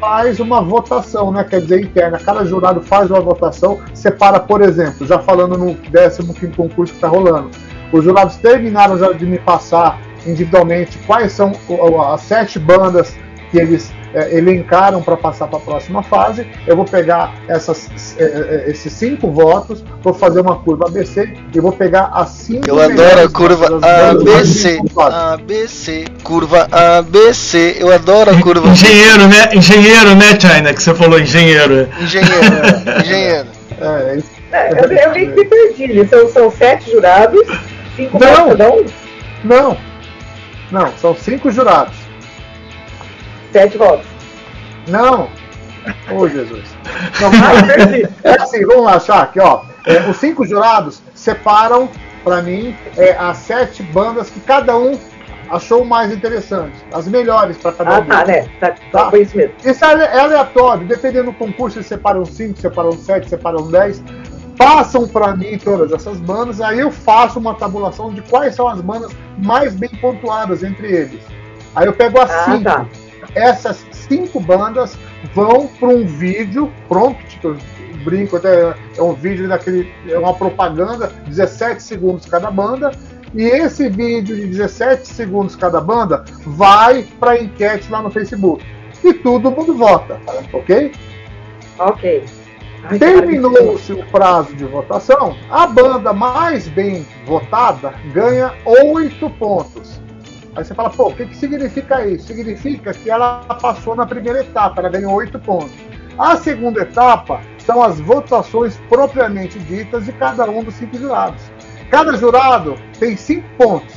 [0.00, 1.44] faz uma votação, né?
[1.44, 2.18] Quer dizer, interna.
[2.18, 7.08] Cada jurado faz uma votação, separa, por exemplo, já falando no 15 concurso que está
[7.08, 7.50] rolando.
[7.92, 11.52] Os jurados terminaram já de me passar individualmente quais são
[12.12, 13.16] as sete bandas
[13.50, 16.46] que eles é, elencaram para passar para a próxima fase.
[16.66, 21.60] Eu vou pegar essas, é, é, esses cinco votos, vou fazer uma curva ABC e
[21.60, 22.68] vou pegar as cinco.
[22.68, 23.66] Eu adoro a curva
[24.10, 24.80] ABC.
[24.98, 27.76] ABC, curva ABC.
[27.78, 28.68] Eu adoro a curva.
[28.68, 29.54] Engenheiro, né?
[29.54, 30.74] Engenheiro, né, China?
[30.74, 31.88] Que você falou engenheiro.
[32.00, 33.48] Engenheiro, engenheiro.
[33.80, 34.18] É,
[34.52, 36.08] é, eu, eu meio que me perdi.
[36.08, 37.46] São, são sete jurados,
[37.96, 38.84] cinco não, cada um?
[39.44, 39.76] Não,
[40.70, 41.99] não, são cinco jurados.
[43.52, 44.06] Sete votos.
[44.88, 45.28] Não!
[46.10, 46.64] Ô, oh, Jesus.
[47.20, 49.62] Não, é assim, vamos lá, Shaq, ó.
[49.86, 51.88] É, os cinco jurados separam,
[52.22, 54.98] para mim, é, as sete bandas que cada um
[55.48, 56.76] achou mais interessante.
[56.92, 58.02] As melhores para cada ah, um.
[58.02, 58.48] Ah, tá, né?
[58.60, 59.10] Tá, tá.
[59.10, 59.54] Foi isso mesmo.
[59.64, 60.86] Isso é, é aleatório.
[60.86, 64.02] Dependendo do concurso, eles separam cinco, separam sete, separam dez.
[64.56, 68.78] Passam para mim todas essas bandas, aí eu faço uma tabulação de quais são as
[68.82, 71.22] bandas mais bem pontuadas entre eles.
[71.74, 72.64] Aí eu pego as ah, cinco.
[72.64, 72.86] Tá
[73.34, 74.96] essas cinco bandas
[75.34, 77.56] vão para um vídeo pronto, tipo,
[78.04, 82.90] brinco até é um vídeo daquele é uma propaganda, 17 segundos cada banda,
[83.34, 88.64] e esse vídeo de 17 segundos cada banda vai para enquete lá no Facebook.
[89.04, 90.20] E todo mundo vota,
[90.52, 90.92] ok?
[91.78, 92.24] Ok.
[92.98, 99.99] Terminou-se o prazo de votação, a banda mais bem votada ganha 8 pontos.
[100.56, 102.26] Aí você fala, pô, o que, que significa isso?
[102.26, 105.72] Significa que ela passou na primeira etapa, ela ganhou oito pontos.
[106.18, 111.40] A segunda etapa são as votações propriamente ditas de cada um dos cinco jurados.
[111.90, 113.94] Cada jurado tem cinco pontos.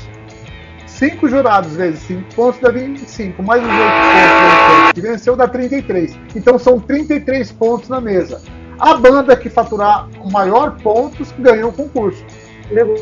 [0.85, 6.19] Cinco jurados vezes cinco pontos dá 25, mais os oito pontos que venceu dá 33.
[6.35, 8.41] Então são 33 pontos na mesa.
[8.79, 12.23] A banda que faturar o maior pontos ganhou o concurso.
[12.69, 12.95] Levou.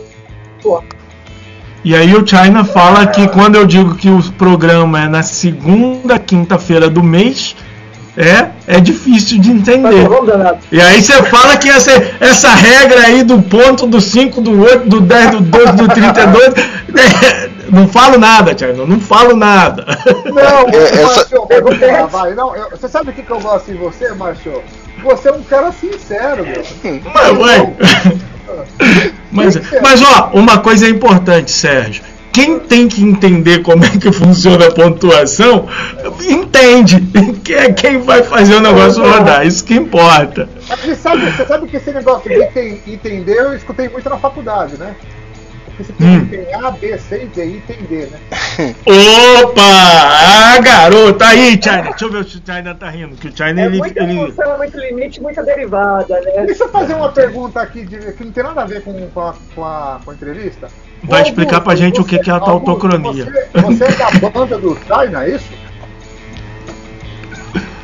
[1.84, 6.20] E aí o China fala que quando eu digo que o programa é na segunda
[6.20, 7.56] quinta-feira do mês,
[8.16, 10.06] é, é difícil de entender.
[10.72, 14.90] E aí você fala que essa, essa regra aí do ponto, do 5, do 8,
[14.90, 16.48] do 10, do 12, do 32.
[16.94, 19.86] É, não falo nada, China, não falo nada.
[20.26, 21.28] Não, é, essa...
[22.12, 24.62] Vai, não eu, você sabe o que, que eu gosto em você, Macho?
[25.04, 26.64] Você é um cara sincero, meu.
[27.14, 27.74] Mas, ué.
[29.32, 32.04] Mas, mas ó, uma coisa é importante, Sérgio.
[32.34, 35.68] Quem tem que entender como é que funciona a pontuação,
[36.22, 37.02] entende.
[37.76, 40.50] Quem vai fazer o negócio rodar, isso que importa.
[40.68, 44.78] Mas você sabe, você sabe que esse negócio de entender eu escutei muito na faculdade,
[44.78, 44.96] né?
[46.00, 46.28] Hum.
[46.28, 48.20] tem A, B, C D, e tem D, né?
[48.86, 49.62] Opa!
[49.62, 51.24] Ah, garoto!
[51.24, 51.84] Aí, China!
[51.84, 53.16] Deixa eu ver se o China tá rindo.
[53.16, 54.16] Que o China é ele, muita ele...
[54.16, 56.46] função, muito limite, muita derivada, né?
[56.46, 59.22] Deixa eu fazer uma pergunta aqui de, que não tem nada a ver com, com,
[59.22, 60.68] a, com, a, com a entrevista.
[61.04, 63.26] Vai explicar pra gente você, o que é a tautocronia.
[63.26, 65.50] Você, você é da banda do China, é isso?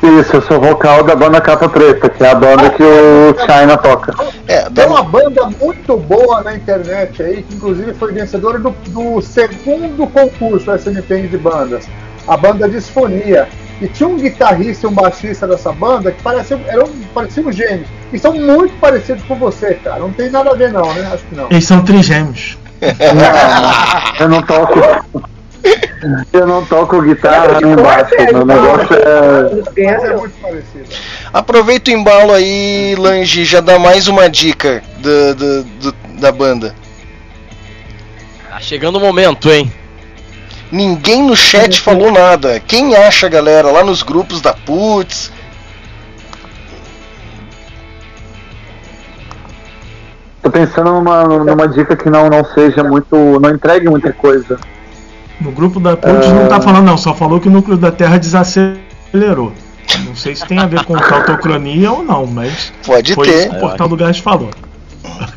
[0.02, 3.76] Isso, eu sou vocal da banda Capa Preta, que é a banda que o China
[3.76, 4.14] toca.
[4.46, 9.20] É, tem uma banda muito boa na internet aí, que inclusive foi vencedora do, do
[9.20, 11.88] segundo concurso SNP de bandas,
[12.26, 13.48] a banda Disfonia.
[13.80, 17.88] E tinha um guitarrista e um baixista dessa banda que pareciam, eram, pareciam gêmeos.
[18.12, 20.00] E são muito parecidos com você, cara.
[20.00, 21.08] Não tem nada a ver, não, né?
[21.12, 21.46] Acho que não.
[21.48, 22.58] Eles são trigêmeos.
[22.80, 24.80] Não, eu não toco.
[26.32, 28.14] Eu não toco guitarra nem baixo.
[28.32, 29.80] Meu negócio é.
[29.82, 30.84] é muito parecido.
[31.32, 36.74] Aproveita o embalo aí, Lange, já dá mais uma dica do, do- do- da banda.
[38.48, 39.72] Tá chegando o momento, hein?
[40.70, 42.60] Ninguém no chat falou nada.
[42.60, 45.32] Quem acha, galera, lá nos grupos da Putz?
[50.42, 53.14] Tô pensando numa, numa dica que não, não seja muito.
[53.40, 54.58] não entregue muita coisa.
[55.40, 58.18] No grupo da Putz não tá falando, não, só falou que o núcleo da Terra
[58.18, 59.52] desacelerou.
[60.04, 63.34] Não sei se tem a ver com tautocronia ou não, mas Pode foi ter.
[63.34, 64.50] isso que o Portal do Gás falou.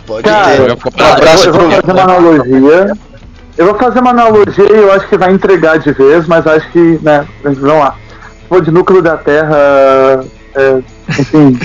[0.05, 0.61] Pode Cara, ter.
[0.61, 1.71] eu vou comprar Um abraço eu, vou pro.
[1.81, 2.97] fazer uma analogia.
[3.57, 6.69] Eu vou fazer uma analogia e eu acho que vai entregar de vez, mas acho
[6.71, 7.95] que, né, vamos lá.
[8.41, 10.25] Se for de núcleo da Terra,
[10.55, 10.79] é,
[11.09, 11.59] enfim.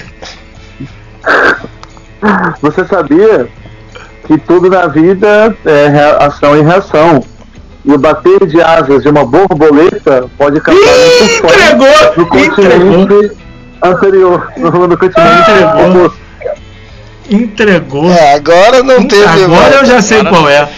[2.60, 3.48] Você sabia
[4.26, 7.24] que tudo na vida é ação e reação.
[7.86, 12.16] E o bater de asas de uma borboleta pode causar um Entregou!
[12.16, 13.36] no continente
[13.80, 15.50] anterior, no, continente
[15.88, 16.25] oposto.
[17.28, 18.10] Entregou.
[18.10, 19.44] É, agora não teve.
[19.44, 19.74] Agora mais.
[19.74, 20.68] eu já sei qual é.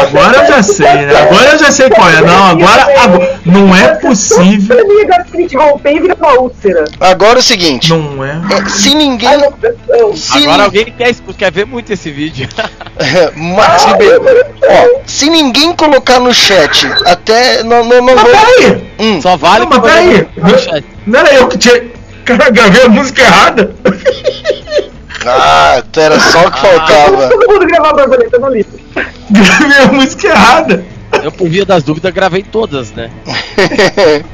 [0.00, 1.16] Agora eu já sei, né?
[1.22, 2.20] Agora eu já sei qual é.
[2.20, 4.76] Não, agora, agora não é possível.
[7.00, 8.40] Agora é o seguinte: Não é.
[8.52, 9.30] é, se ninguém.
[10.14, 12.48] Se Agora alguém quer, quer ver muito esse vídeo.
[13.34, 14.24] Max Ribeiro.
[14.62, 17.62] Ó, se ninguém colocar no chat, até.
[17.62, 18.30] Não, não, não Mas vou.
[18.30, 18.92] peraí!
[18.98, 20.26] Hum, Só vale Não, mas peraí.
[21.06, 21.98] Não era eu que tinha.
[22.24, 23.74] Cara, gravei a música errada.
[25.26, 27.28] Ah, era só o que faltava.
[27.28, 28.78] Todo mundo gravar borboleta no livro.
[29.30, 30.84] Gravei a música errada.
[31.22, 33.10] Eu, por via das dúvidas, gravei todas, né?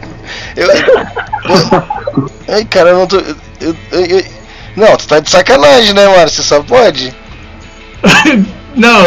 [0.56, 0.68] eu,
[2.48, 3.16] ai, cara, eu não tô.
[3.60, 4.24] eu- eu- eu-
[4.76, 6.42] não, tu tá de sacanagem, né, Márcio?
[6.42, 7.14] Só pode?
[8.74, 9.04] Não,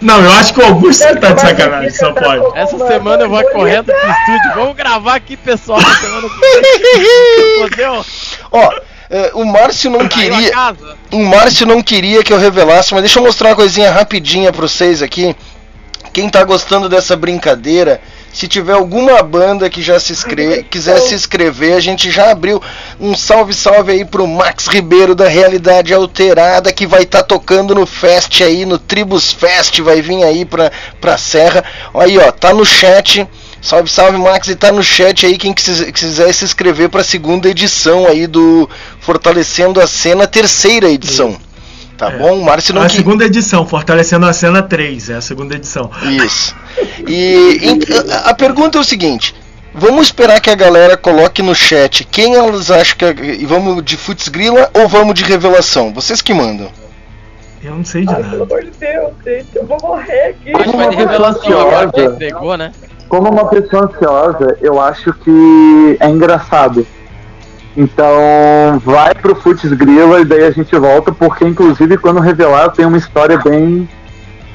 [0.00, 2.58] não, eu acho que o Augusto que tá de sacanagem, só pode.
[2.58, 4.54] Essa semana eu vou correndo pro estúdio.
[4.56, 5.80] Vamos gravar aqui, pessoal.
[5.80, 7.86] Na semana que vem.
[8.50, 8.74] Ó,
[9.34, 10.52] o Márcio não queria.
[11.12, 14.62] O Márcio não queria que eu revelasse, mas deixa eu mostrar uma coisinha rapidinha pra
[14.62, 15.36] vocês aqui.
[16.12, 18.00] Quem tá gostando dessa brincadeira,
[18.32, 20.64] se tiver alguma banda que já se inscre...
[20.70, 22.62] quiser se inscrever, a gente já abriu
[23.00, 27.84] um salve salve aí pro Max Ribeiro da Realidade Alterada que vai estar tocando no
[27.84, 31.64] Fest aí, no Tribus Fest, vai vir aí pra, pra Serra.
[31.94, 33.26] Aí ó, tá no chat.
[33.64, 38.06] Salve, salve Max, e tá no chat aí quem quiser, se inscrever pra segunda edição
[38.06, 38.68] aí do
[39.00, 41.34] Fortalecendo a Cena, terceira edição.
[41.96, 42.18] Tá É.
[42.18, 42.42] bom?
[42.42, 42.96] Márcio não A que...
[42.96, 45.90] segunda edição, fortalecendo a cena 3, é a segunda edição.
[46.02, 46.54] Isso.
[47.08, 47.80] E em-
[48.12, 49.34] a, a pergunta é o seguinte:
[49.72, 53.04] vamos esperar que a galera coloque no chat quem elas acham que.
[53.06, 55.90] é- E vamos de Futs Grila ou vamos de revelação?
[55.94, 56.70] Vocês que mandam.
[57.62, 58.42] Eu não sei de Ai, pelo nada.
[58.42, 60.52] amor de Deus, gente, eu vou morrer aqui.
[60.54, 62.72] A gente vai de revelação agora, que entregou, né?
[63.08, 66.86] Como uma pessoa ansiosa, eu acho que é engraçado.
[67.76, 72.86] Então, vai pro Futs Grila e daí a gente volta, porque inclusive quando revelar tem
[72.86, 73.88] uma história bem.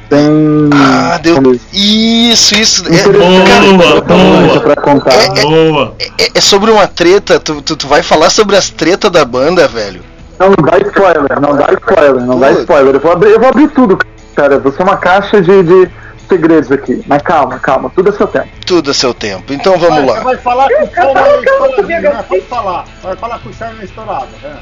[0.10, 0.70] bem.
[0.74, 1.36] Ah, deu.
[1.74, 2.84] Isso, isso.
[2.88, 4.60] É, Boa, boa.
[4.62, 5.14] pra contar.
[5.14, 5.93] É, é- Boa.
[6.18, 7.39] é- é sobre uma treta.
[7.39, 10.02] Tu, tu, tu vai falar sobre as tretas da banda, velho.
[10.39, 12.60] Não dá spoiler, não dá spoiler, não dá Putz.
[12.62, 12.95] spoiler.
[12.95, 13.97] Eu vou abrir, eu vou abrir tudo,
[14.34, 14.58] cara.
[14.60, 15.89] Você é uma caixa de, de
[16.30, 17.04] segredos aqui.
[17.08, 18.48] Mas calma, calma, tudo é seu tempo.
[18.66, 19.52] Tudo a seu tempo.
[19.52, 20.22] Então vamos lá.
[20.22, 21.10] vai falar que o é carro,
[21.44, 22.26] estourado, né?
[22.30, 22.86] Pode falar.
[23.04, 24.60] Vai falar que o charme é estourado, né?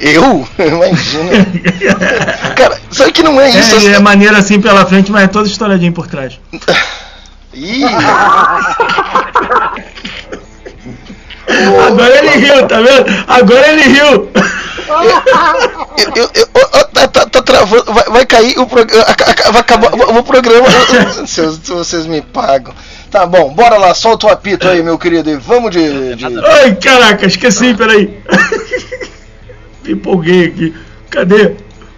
[0.00, 0.48] Eu?
[0.58, 1.30] Imagina.
[2.56, 3.74] Cara, sabe que não é isso?
[3.74, 6.40] É, ele é maneiro assim pela frente, mas é todo estouradinho por trás.
[7.52, 7.84] Ih,
[11.86, 13.24] Agora ele riu, tá vendo?
[13.26, 14.30] Agora ele riu.
[16.16, 17.84] Eu, eu, eu- tá, tá- tá travando.
[17.92, 19.04] Vai, vai cair o programa.
[19.52, 20.66] Vai acabar o o programa.
[21.26, 22.74] Se vocês me pagam.
[23.10, 25.30] Tá bom, bora lá, solta o apito aí, meu querido.
[25.30, 26.14] E vamos de.
[26.14, 28.18] de- Ai, caraca, esqueci, peraí.
[29.84, 30.74] Me empolguei aqui.
[31.10, 31.52] Cadê?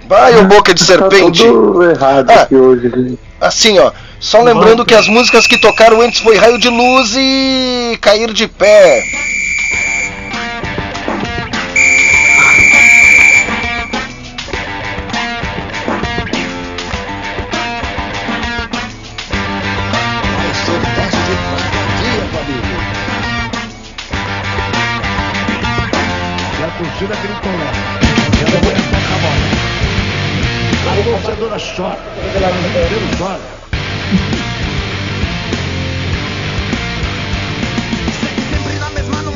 [0.08, 1.42] Vai, ô boca de Tá serpente.
[1.44, 2.42] tudo errado Ah.
[2.42, 3.18] aqui hoje, gente.
[3.40, 3.90] Assim, ó.
[4.20, 8.46] Só lembrando que as músicas que tocaram antes foi Raio de Luz e Cair de
[8.46, 9.02] Pé.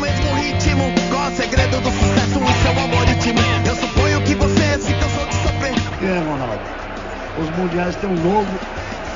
[0.01, 0.95] Mesmo ritmo.
[1.11, 3.41] Qual o segredo do sucesso e seu algoritmo?
[3.66, 5.74] Eu suponho que você se cansou de sofrer.
[6.03, 6.61] É, Ronaldo.
[7.39, 8.59] Os mundiais têm um novo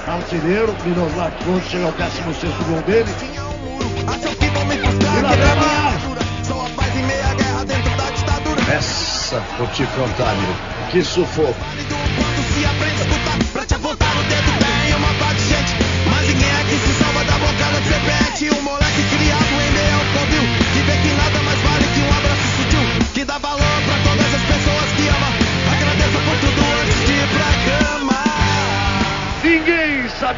[0.07, 0.75] artilheiro.
[0.85, 3.11] Miroslav Klose chega ao 16 gol dele.
[3.19, 3.91] Tinha um muro,
[4.37, 5.25] que vão me frustrar.
[5.25, 6.21] A- armadura.
[6.45, 8.61] Sou a paz em meia guerra dentro da ditadura.
[8.73, 8.81] É
[9.59, 10.55] vou te contar, meu.
[10.91, 11.55] Que sufoco.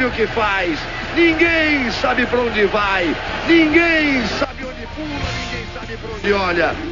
[0.02, 0.78] Sabe o que faz.
[1.14, 3.14] Ninguém sabe pra onde vai.
[3.46, 5.08] Ninguém sabe onde pula.
[5.08, 6.91] Ninguém sabe pra onde olha.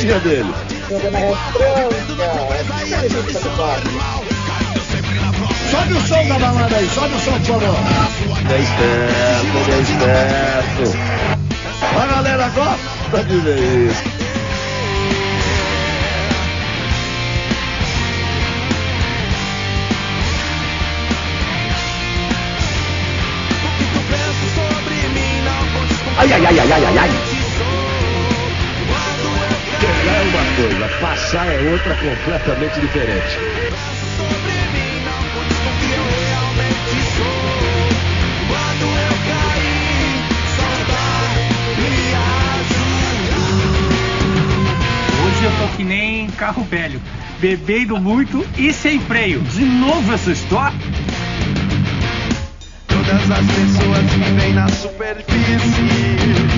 [0.00, 0.54] A gracinha dele.
[5.70, 7.76] Sobe o som da balada aí, sobe o som, por favor.
[8.48, 10.96] É esperto, é esperto.
[12.00, 14.02] A galera gosta de ver isso.
[23.52, 26.98] O que tu pensa sobre mim não conte com Ai, ai, ai, ai, ai, ai,
[26.98, 27.39] ai.
[30.30, 33.38] Uma coisa, passar é outra completamente diferente.
[45.24, 47.02] Hoje eu tô que nem carro velho,
[47.40, 49.40] bebendo muito e sem freio.
[49.40, 50.78] De novo essa história?
[52.86, 56.49] Todas as pessoas vivem na superfície,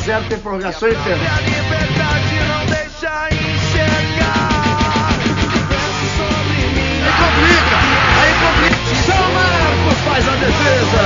[0.00, 1.08] 0 a 0 tem prorrogação e tempo.
[1.08, 5.18] a liberdade não deixa enxergar.
[5.68, 7.02] Penso sobre mim.
[7.04, 7.76] Aí complica!
[8.20, 8.78] Aí complica!
[9.06, 11.02] São Marcos faz a defesa!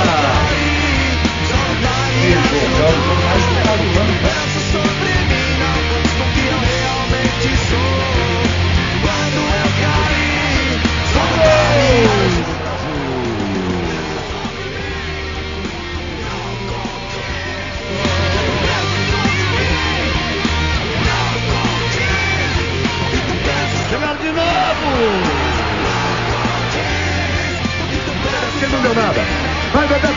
[2.20, 4.53] Penso sobre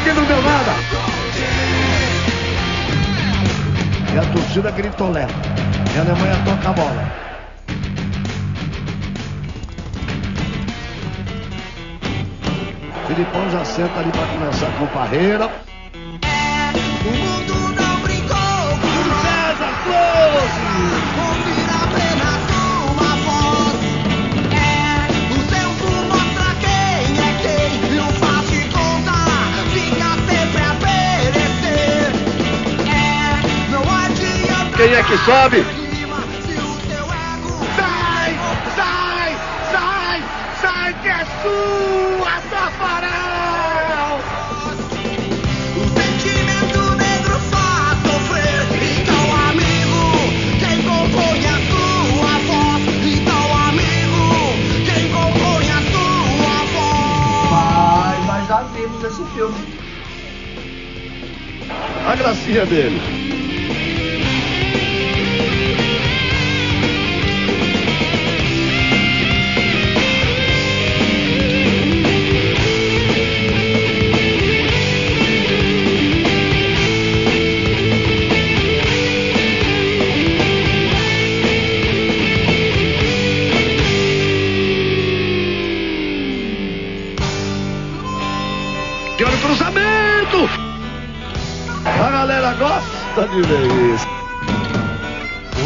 [0.08, 0.72] Quem não deu nada?
[4.14, 5.28] E a torcida gritolé.
[5.94, 7.12] E a Alemanha toca a bola.
[13.06, 15.52] Filipão já senta ali para começar com parreira.
[34.78, 35.66] Quem é que sobe?
[37.76, 38.36] Sai!
[38.76, 39.36] Sai!
[39.72, 40.24] Sai!
[40.62, 44.20] Sai que é sua, Tafarel!
[45.76, 48.68] O sentimento negro faz sofrer.
[49.02, 50.04] Então, amigo,
[50.60, 52.84] quem compõe a sua voz?
[53.04, 54.24] Então, amigo,
[54.86, 58.18] quem compõe a sua voz?
[58.28, 59.58] Mas nós já vimos esse filme.
[62.06, 63.17] A gracinha dele.
[93.38, 94.08] Gosta de ver isso.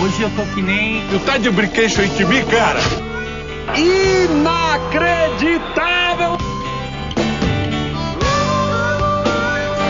[0.02, 1.08] Hoje eu tô que nem.
[1.08, 2.82] Tu tá de brinquedo em mim, cara?
[3.78, 6.38] Inacreditável!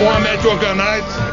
[0.01, 1.30] Uma match organized.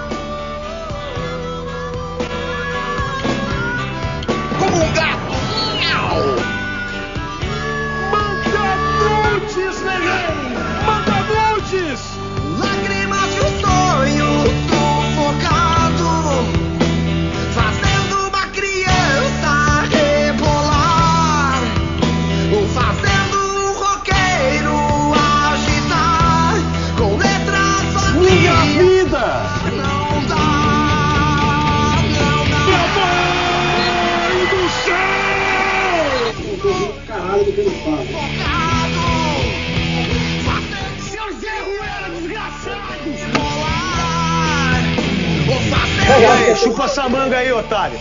[47.39, 47.99] Aí, otário.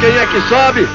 [0.00, 0.88] Quem é que sobe?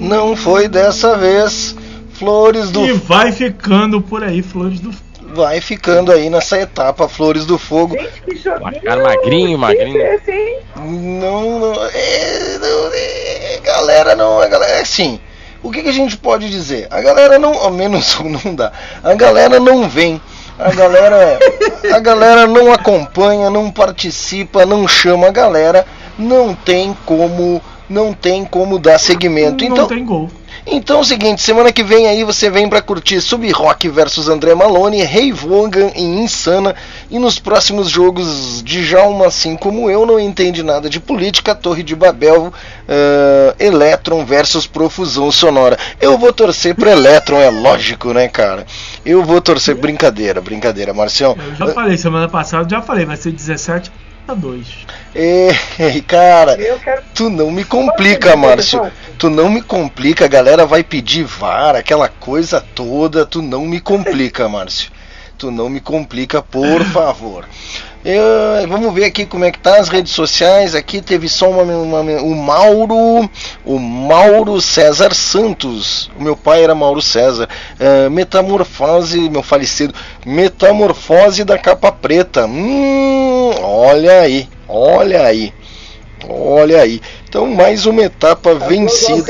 [0.00, 1.76] Não foi dessa vez.
[2.14, 4.92] Flores do E vai ficando por aí, Flores do
[5.32, 7.96] vai ficando aí nessa etapa Flores do Fogo.
[7.96, 8.82] Gente, que joguinho.
[8.82, 9.98] Cara magrinho, magrinho.
[10.76, 15.18] Não, não, é, não, é, galera não, a galera assim.
[15.62, 16.88] O que, que a gente pode dizer?
[16.90, 18.72] A galera não, ao menos não dá.
[19.02, 20.20] A galera não vem.
[20.58, 21.38] A galera,
[21.92, 25.86] a galera não acompanha, não participa, não chama a galera,
[26.18, 29.64] não tem como, não tem como dar seguimento.
[29.64, 30.30] Não Então, tem gol.
[30.64, 34.54] Então é o seguinte, semana que vem aí você vem pra curtir Sub-Rock versus André
[34.54, 36.74] Malone, Rei Vogan e Insana.
[37.10, 41.82] E nos próximos jogos de Jalma, assim como eu, não entende nada de política, Torre
[41.82, 45.76] de Babel, uh, Electron versus Profusão Sonora.
[46.00, 48.64] Eu vou torcer pro Electron, é lógico, né, cara?
[49.04, 51.36] Eu vou torcer, brincadeira, brincadeira, Marcião.
[51.44, 53.90] Eu já falei semana passada, já falei, vai ser 17
[54.26, 54.66] a 2.
[55.14, 57.02] Ei, cara, Eu quero.
[57.14, 58.90] tu não me complica, Márcio.
[59.18, 63.26] Tu não me complica, a galera vai pedir VAR, aquela coisa toda.
[63.26, 64.90] Tu não me complica, Márcio.
[65.36, 67.44] Tu não me complica, por favor.
[68.04, 70.74] Eu- vamos ver aqui como é que tá as redes sociais.
[70.74, 73.30] Aqui teve só uma, uma- o Mauro,
[73.64, 76.10] o Mauro César Santos.
[76.18, 77.48] O meu pai era Mauro César.
[77.78, 79.94] Ah, metamorfose, meu falecido.
[80.26, 82.44] Metamorfose da capa preta.
[82.46, 85.52] Hum, olha aí, olha aí.
[86.28, 87.00] Olha aí.
[87.28, 89.22] Então mais uma etapa vencida.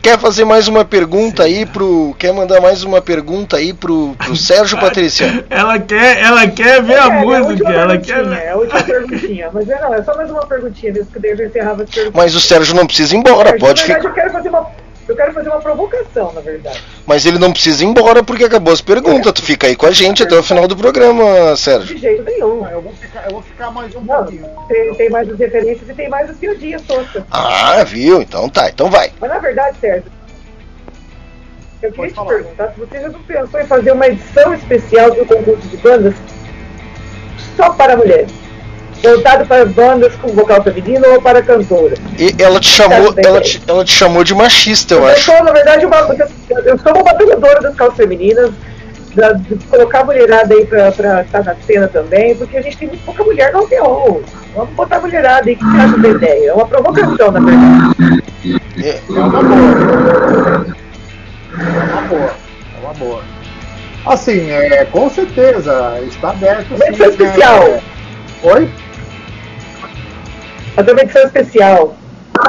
[0.00, 2.14] Quer fazer mais uma pergunta aí pro.
[2.18, 5.44] Quer mandar mais uma pergunta aí pro, pro Sérgio Patrícia?
[5.50, 9.50] Ela quer, ela quer ver a É, música, última ela quer É a última perguntinha.
[9.52, 11.90] Mas é, não, é só mais uma perguntinha mesmo, que daí eu já encerrava as
[11.90, 12.16] perguntas.
[12.22, 14.02] Mas o Sérgio não precisa ir embora, Mas, pode ficar.
[14.04, 14.66] eu quero fazer uma.
[15.08, 16.84] Eu quero fazer uma provocação, na verdade.
[17.06, 19.32] Mas ele não precisa ir embora porque acabou as perguntas.
[19.32, 21.94] Tu fica aí com a gente até o final do programa, Sérgio.
[21.94, 22.66] De jeito nenhum.
[22.68, 24.44] Eu vou ficar, eu vou ficar mais um Não, pouquinho.
[24.68, 27.22] tem, tem mais as referências e tem mais as piadinhas toscas.
[27.30, 28.20] Ah, viu?
[28.20, 29.10] Então tá, então vai.
[29.18, 30.12] Mas na verdade, Sérgio,
[31.80, 35.24] eu queria te perguntar se você já não pensou em fazer uma edição especial do
[35.24, 36.14] concurso de bandas
[37.56, 38.30] só para mulheres.
[39.02, 41.98] Voltado para bandas com vocal feminino ou para cantoras.
[42.18, 45.22] E ela te chamou, ela te, ela te chamou de machista, eu Eu acho.
[45.24, 45.96] sou, na verdade, uma,
[46.64, 48.50] eu sou uma batalhadora das calças femininas,
[49.14, 52.76] da- de colocar a mulherada aí pra, pra estar na cena também, porque a gente
[52.76, 54.20] tem muito pouca mulher no aldeão.
[54.54, 56.50] Vamos botar a mulherada aí, que você acha da ideia?
[56.50, 58.22] É uma provocação, na verdade.
[58.82, 60.66] É, É uma boa.
[61.60, 62.30] É uma boa.
[62.76, 63.22] É uma boa.
[64.06, 66.70] Assim, é, com certeza, está aberto.
[66.70, 67.12] Uma sim, edição né?
[67.12, 67.78] especial.
[68.42, 68.68] Oi?
[70.78, 71.96] Uma edição especial.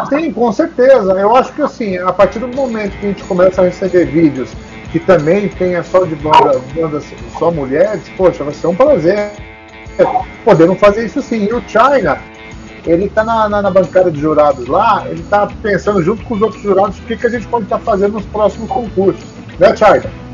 [0.08, 1.14] Sim, com certeza.
[1.14, 4.52] Eu acho que assim, a partir do momento que a gente começa a receber vídeos
[4.92, 7.06] que também tenha só de banda, bandas
[7.38, 9.32] só mulheres, poxa, vai ser um prazer.
[10.46, 11.46] Podemos fazer isso sim.
[11.46, 12.20] E o China,
[12.86, 16.42] ele tá na, na, na bancada de jurados lá, ele tá pensando junto com os
[16.42, 19.26] outros jurados o que, que a gente pode estar fazendo nos próximos concursos.
[19.60, 20.29] Né, China?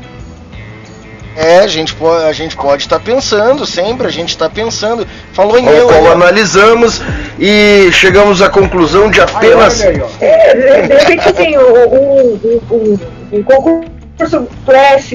[1.36, 5.06] É, a gente pode a gente pode estar pensando sempre, a gente está pensando.
[5.32, 7.02] Falou em eu, qual analisamos
[7.38, 9.82] e chegamos à conclusão de apenas.
[9.82, 10.02] aí.
[10.20, 12.98] É, de repente, assim, um, um, um,
[13.32, 15.10] um concurso flash,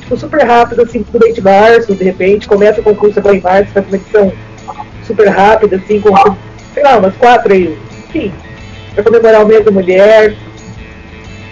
[0.00, 3.72] tipo, super rápido, assim, tudo em março, de repente, começa o concurso agora em março,
[3.72, 4.32] faz uma edição
[5.04, 6.14] super rápida, assim, com,
[6.72, 7.76] sei lá, umas quatro aí,
[8.08, 8.32] enfim,
[8.94, 10.36] pra comemorar o mês da mulher,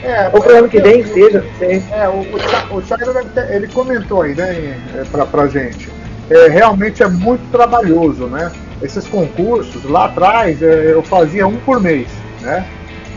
[0.02, 1.44] É, ou pro ano que vem, que seja.
[1.92, 5.46] É, o, o, Cha- o China deve ter- ele comentou aí, né, é, pra, pra
[5.46, 5.88] gente.
[6.30, 8.50] É, realmente é muito trabalhoso, né?
[8.82, 12.08] Esses concursos, lá atrás, é, eu fazia um por mês,
[12.40, 12.64] né?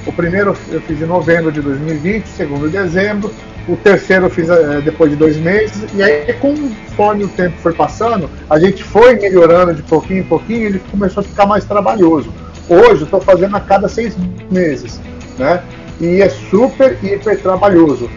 [0.05, 3.33] O primeiro eu fiz em novembro de 2020, o segundo em dezembro,
[3.67, 7.73] o terceiro eu fiz é, depois de dois meses, e aí conforme o tempo foi
[7.73, 12.31] passando, a gente foi melhorando de pouquinho em pouquinho, ele começou a ficar mais trabalhoso.
[12.69, 14.15] Hoje eu estou fazendo a cada seis
[14.51, 14.99] meses,
[15.39, 15.63] né?
[15.99, 18.09] E é super, hiper trabalhoso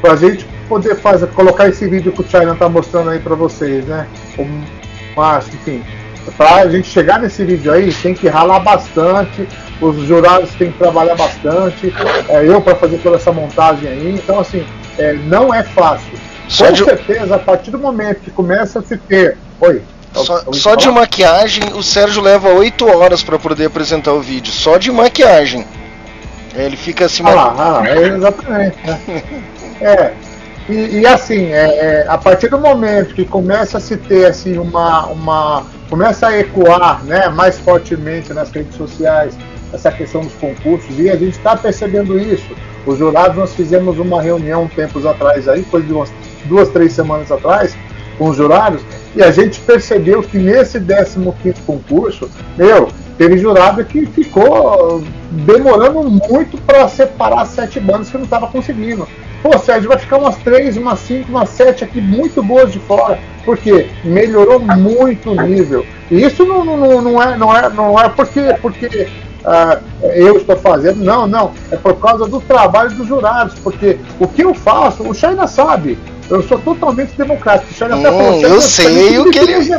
[0.00, 3.84] pra gente poder fazer, colocar esse vídeo que o China tá mostrando aí pra vocês,
[3.86, 4.06] né?
[5.16, 5.82] Márcio, enfim.
[6.36, 9.48] Pra gente chegar nesse vídeo aí, tem que ralar bastante,
[9.80, 11.92] os jurados têm que trabalhar bastante,
[12.28, 14.64] é, eu para fazer toda essa montagem aí, então assim,
[14.98, 16.12] é, não é fácil.
[16.48, 19.38] Só Com de- certeza, a partir do momento que começa a se ter.
[19.60, 19.82] Oi.
[20.12, 24.52] Só, só de maquiagem, o Sérgio leva 8 horas para poder apresentar o vídeo.
[24.52, 25.64] Só de maquiagem.
[26.54, 27.22] Ele fica assim.
[27.24, 28.76] Ah lá, ah é, exatamente.
[28.86, 29.22] né?
[29.80, 30.12] É.
[30.68, 34.58] E, e assim, é, é, a partir do momento que começa a se ter assim,
[34.58, 35.64] uma, uma.
[35.88, 39.34] começa a ecoar né, mais fortemente nas redes sociais
[39.72, 42.54] essa questão dos concursos, e a gente está percebendo isso.
[42.86, 46.12] Os jurados, nós fizemos uma reunião tempos atrás aí, coisa de umas
[46.44, 47.76] duas, três semanas atrás,
[48.18, 48.82] com os jurados,
[49.14, 52.88] e a gente percebeu que nesse 15 concurso, meu,
[53.20, 59.06] teve jurado que ficou demorando muito para separar sete bandas que não estava conseguindo.
[59.42, 63.18] Pô, Sérgio, vai ficar umas três, umas cinco, umas sete aqui muito boas de fora,
[63.44, 65.84] porque melhorou muito o nível.
[66.10, 69.06] E isso não, não, não, é, não, é, não é porque, porque
[69.44, 69.78] ah,
[70.14, 71.52] eu estou fazendo, não, não.
[71.70, 75.98] É por causa do trabalho dos jurados, porque o que eu faço, o China sabe.
[76.30, 77.74] Eu sou totalmente democrático.
[77.74, 79.56] China hum, falou, eu sei o que ele.
[79.56, 79.74] Você,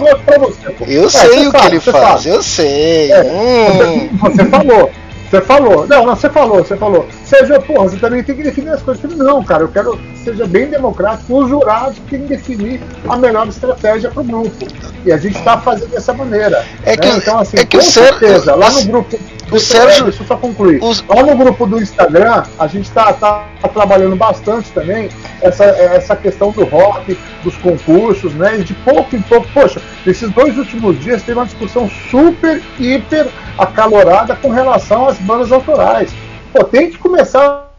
[0.88, 3.12] eu é, sei o que ele faz, eu sei.
[3.12, 4.10] É, hum.
[4.22, 4.92] Você falou.
[5.32, 5.88] Você falou.
[5.88, 7.08] Não, não, você falou, você falou.
[7.24, 9.02] Seja, porra, você também tem que definir as coisas.
[9.16, 11.42] Não, cara, eu quero que seja bem democrático.
[11.42, 14.68] Os jurados têm que definir a melhor estratégia para o grupo.
[15.06, 16.66] E a gente está fazendo dessa maneira.
[16.84, 17.16] É que, né?
[17.16, 19.18] então, assim, é que com certeza, lá no grupo.
[19.52, 20.06] O Sérgio.
[20.06, 20.82] Deixa eu só concluir.
[20.82, 21.04] Os...
[21.08, 25.10] Lá no grupo do Instagram, a gente está tá, tá trabalhando bastante também
[25.42, 28.60] essa, essa questão do rock, dos concursos, né?
[28.60, 33.28] E de pouco em pouco, poxa, nesses dois últimos dias teve uma discussão super, hiper
[33.58, 36.14] acalorada com relação às bandas autorais.
[36.54, 37.70] Pô, tem que começar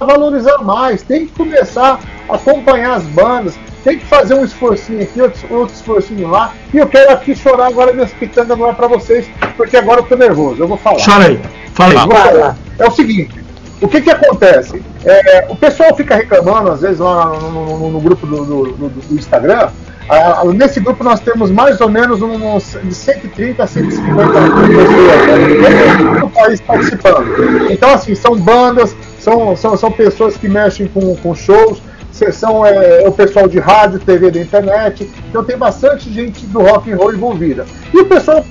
[0.00, 1.98] a valorizar mais, tem que começar
[2.28, 6.52] a acompanhar as bandas, tem que fazer um esforcinho aqui, outro, outro esforcinho lá.
[6.72, 10.16] E eu quero aqui chorar agora minhas pitangas agora para vocês, porque agora eu tô
[10.16, 10.62] nervoso.
[10.62, 11.04] Eu vou falar.
[11.04, 11.40] Chora aí.
[11.74, 12.08] Fala aí.
[12.08, 12.56] Falar.
[12.78, 13.34] É o seguinte.
[13.80, 14.82] O que que acontece?
[15.04, 18.72] É, o pessoal fica reclamando, às vezes, lá no, no, no, no grupo do, do,
[18.72, 19.68] do, do Instagram,
[20.08, 24.32] ah, nesse grupo nós temos mais ou menos uns de 130 a 150
[25.60, 27.70] pessoas do país participando.
[27.70, 31.82] Então, assim, são bandas, são, são, são pessoas que mexem com, com shows,
[32.32, 35.10] são é, o pessoal de rádio, TV da internet.
[35.28, 37.64] Então tem bastante gente do rock and roll envolvida.
[37.92, 38.44] E o pessoal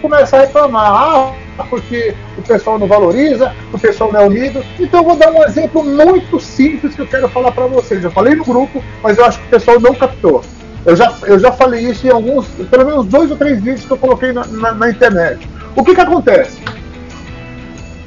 [0.00, 4.64] começa a reclamar, ah, porque o pessoal não valoriza, o pessoal não é unido.
[4.78, 8.04] Então eu vou dar um exemplo muito simples que eu quero falar para vocês.
[8.04, 10.42] Eu falei no grupo, mas eu acho que o pessoal não captou.
[10.84, 13.90] Eu já, eu já falei isso em alguns, pelo menos dois ou três vídeos que
[13.90, 15.48] eu coloquei na, na, na internet.
[15.74, 16.60] O que que acontece?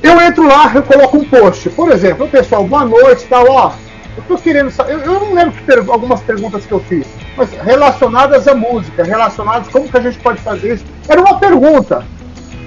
[0.04, 1.70] Eu entro lá, eu coloco um post.
[1.72, 3.72] Por exemplo, pessoal, boa noite, tal, ó.
[4.18, 4.94] Eu tô querendo saber.
[4.94, 7.06] Eu, eu não lembro que per algumas perguntas que eu fiz,
[7.38, 10.86] mas relacionadas à música, relacionadas como que a gente pode fazer isso.
[11.08, 12.04] Era uma pergunta.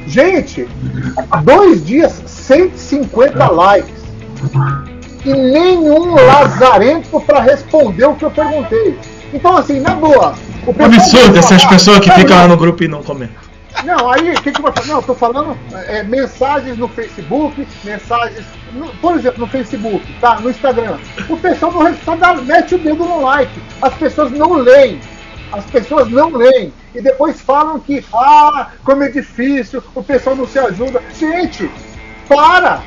[0.07, 0.69] Gente,
[1.45, 4.01] dois dias, 150 likes.
[5.25, 8.99] E nenhum lazarento para responder o que eu perguntei.
[9.35, 10.35] Então, assim, na boa.
[10.67, 13.50] O absurdo essas pessoas que ficam lá no grupo e não comentam.
[13.85, 14.89] Não, aí o que, que fazer?
[14.89, 15.57] Não, eu tô falando
[15.87, 20.39] é, mensagens no Facebook, mensagens, no, por exemplo, no Facebook, tá?
[20.41, 20.99] No Instagram.
[21.29, 23.61] O pessoal não responde, mete o dedo no like.
[23.81, 25.01] As pessoas não leem.
[25.53, 26.73] As pessoas não leem.
[26.95, 31.03] E depois falam que, ah, como é difícil, o pessoal não se ajuda.
[31.19, 31.71] Gente,
[32.29, 32.83] para!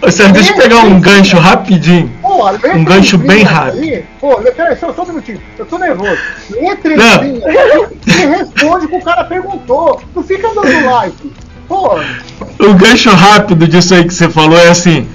[0.00, 2.10] Você deixa eu pegar um gancho rapidinho.
[2.22, 3.82] Pô, um gancho bem rápido.
[3.82, 5.40] Aí, pô, peraí, só, só um minutinho.
[5.58, 6.18] Eu tô nervoso.
[6.50, 10.02] Lê trezinha e responde o que o cara perguntou.
[10.14, 11.32] Não fica dando like.
[11.68, 11.98] Pô.
[12.58, 15.06] O gancho rápido disso aí que você falou é assim: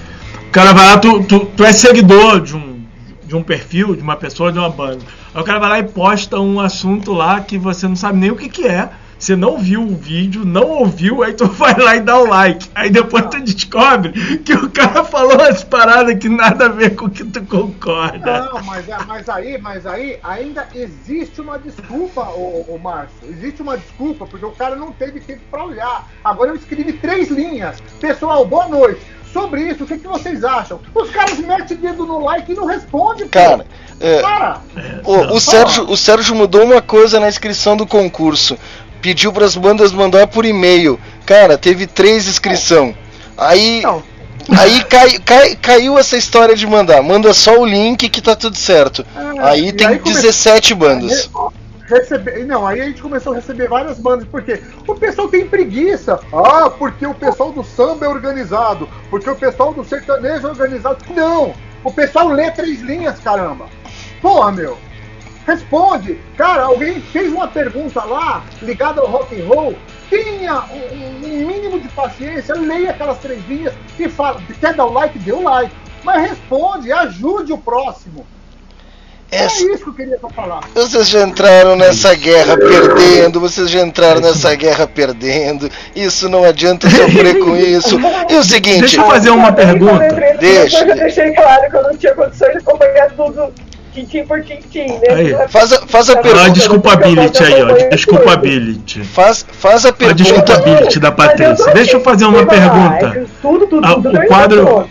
[0.47, 2.79] o cara vai lá, tu, tu, tu é seguidor de um,
[3.25, 4.99] de um perfil, de uma pessoa, de uma banda.
[5.33, 8.31] Aí o cara vai lá e posta um assunto lá que você não sabe nem
[8.31, 11.95] o que, que é você não viu o vídeo, não ouviu, aí tu vai lá
[11.95, 12.70] e dá o like.
[12.76, 17.05] Aí depois tu descobre que o cara falou umas paradas que nada a ver com
[17.05, 18.41] o que tu concorda.
[18.41, 23.16] Não, mas, é, mas aí, mas aí ainda existe uma desculpa, ô, ô Márcio.
[23.24, 26.07] Existe uma desculpa, porque o cara não teve tempo para olhar.
[26.24, 27.82] Agora eu escrevi três linhas.
[27.99, 29.01] Pessoal, boa noite
[29.36, 30.80] sobre isso, o que, que vocês acham?
[30.93, 33.28] Os caras metem dedo no like e não respondem.
[33.28, 33.66] Cara,
[33.99, 34.61] é, cara
[35.03, 38.57] o, o, Sérgio, o Sérgio mudou uma coisa na inscrição do concurso
[39.05, 40.99] pediu para as bandas mandar por e-mail.
[41.27, 42.95] Cara, teve três inscrição.
[43.37, 43.81] Aí.
[43.83, 44.01] Não.
[44.57, 47.01] Aí cai, cai, caiu essa história de mandar.
[47.03, 49.05] Manda só o link que tá tudo certo.
[49.15, 51.29] É, aí tem aí 17 bandas.
[51.87, 56.19] Receber, não, aí a gente começou a receber várias bandas, porque o pessoal tem preguiça.
[56.33, 60.97] Ah, porque o pessoal do samba é organizado, porque o pessoal do sertanejo é organizado.
[61.15, 61.53] Não!
[61.83, 63.65] O pessoal lê três linhas, caramba!
[64.21, 64.77] Porra, meu!
[65.45, 66.19] Responde!
[66.37, 69.75] Cara, alguém fez uma pergunta lá ligada ao rock and roll.
[70.09, 74.41] Tenha um, um mínimo de paciência, leia aquelas três linhas e fala.
[74.59, 75.19] Quer dar o like?
[75.19, 75.71] Dê o like.
[76.03, 78.25] Mas responde, ajude o próximo.
[79.31, 80.61] Essa- É isso que eu queria falar.
[80.73, 85.69] Vocês já entraram nessa guerra perdendo, vocês já entraram nessa guerra perdendo.
[85.95, 87.97] Isso não adianta sofrer com isso.
[88.29, 90.07] E o seguinte, Deixa eu fazer uma pergunta.
[90.39, 90.83] Deixa.
[90.83, 93.51] Eu já deixei claro que eu não tinha condições de acompanhar tudo
[93.95, 95.09] tintim por tintim, né?
[95.09, 95.47] Aí.
[95.49, 96.49] faz a, faz a Ah, pergunta.
[96.51, 97.89] desculpability aí, ó.
[97.89, 99.03] Desculpability.
[99.03, 100.23] Faz, faz a A pergunta.
[100.23, 101.73] desculpability da Patrícia.
[101.73, 103.25] Deixa eu fazer uma pergunta.
[103.41, 104.09] Tudo, tudo, Ah, tudo.
[104.09, 104.89] o eu quadro-.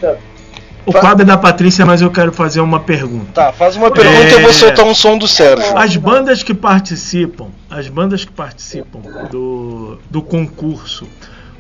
[0.87, 3.33] O quadro é da Patrícia, mas eu quero fazer uma pergunta.
[3.33, 5.77] Tá, faz uma pergunta e eu vou soltar um som do Sérgio.
[5.79, 9.01] As bandas que participam, as bandas que participam
[9.31, 11.07] do, do concurso,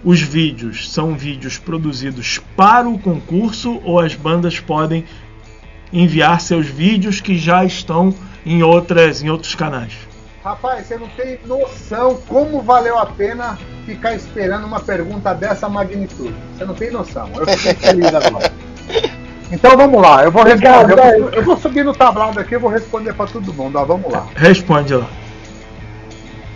[0.04, 5.06] os vídeos são vídeos produzidos para o concurso ou as bandas podem
[5.94, 8.12] enviar seus vídeos que já estão
[8.44, 9.92] em outras em outros canais?
[10.44, 16.34] Rapaz, você não tem noção como valeu a pena ficar esperando uma pergunta dessa magnitude.
[16.54, 17.30] Você não tem noção.
[17.34, 18.52] Eu fiquei feliz agora.
[19.50, 20.92] Então vamos lá, eu vou responder.
[20.92, 23.78] Eu vou, eu vou subir no tablado aqui e vou responder pra todo mundo.
[23.78, 24.26] Ó, vamos lá.
[24.34, 25.08] Responde lá.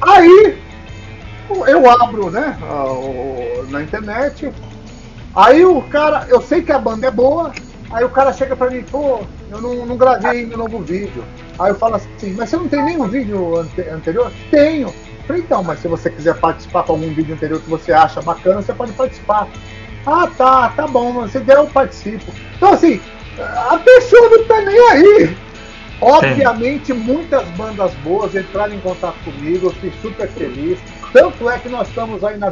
[0.02, 0.58] Aí
[1.66, 2.58] eu abro, né,
[3.68, 4.52] na internet.
[5.34, 7.52] Aí o cara, eu sei que a banda é boa.
[7.90, 9.20] Aí o cara chega pra mim, pô,
[9.50, 11.24] eu não, não gravei um novo vídeo.
[11.58, 14.30] Aí eu falo assim, mas você não tem nenhum vídeo ante- anterior?
[14.50, 14.92] Tenho.
[15.26, 18.62] Falei, então, mas se você quiser participar com algum vídeo anterior que você acha bacana,
[18.62, 19.48] você pode participar.
[20.06, 22.32] Ah, tá, tá bom, se der eu participo.
[22.56, 23.00] Então assim,
[23.38, 25.36] a pessoa não tá nem aí.
[26.00, 30.78] Obviamente, muitas bandas boas entraram em contato comigo, eu fiquei super feliz.
[31.12, 32.50] Tanto é que nós estamos aí na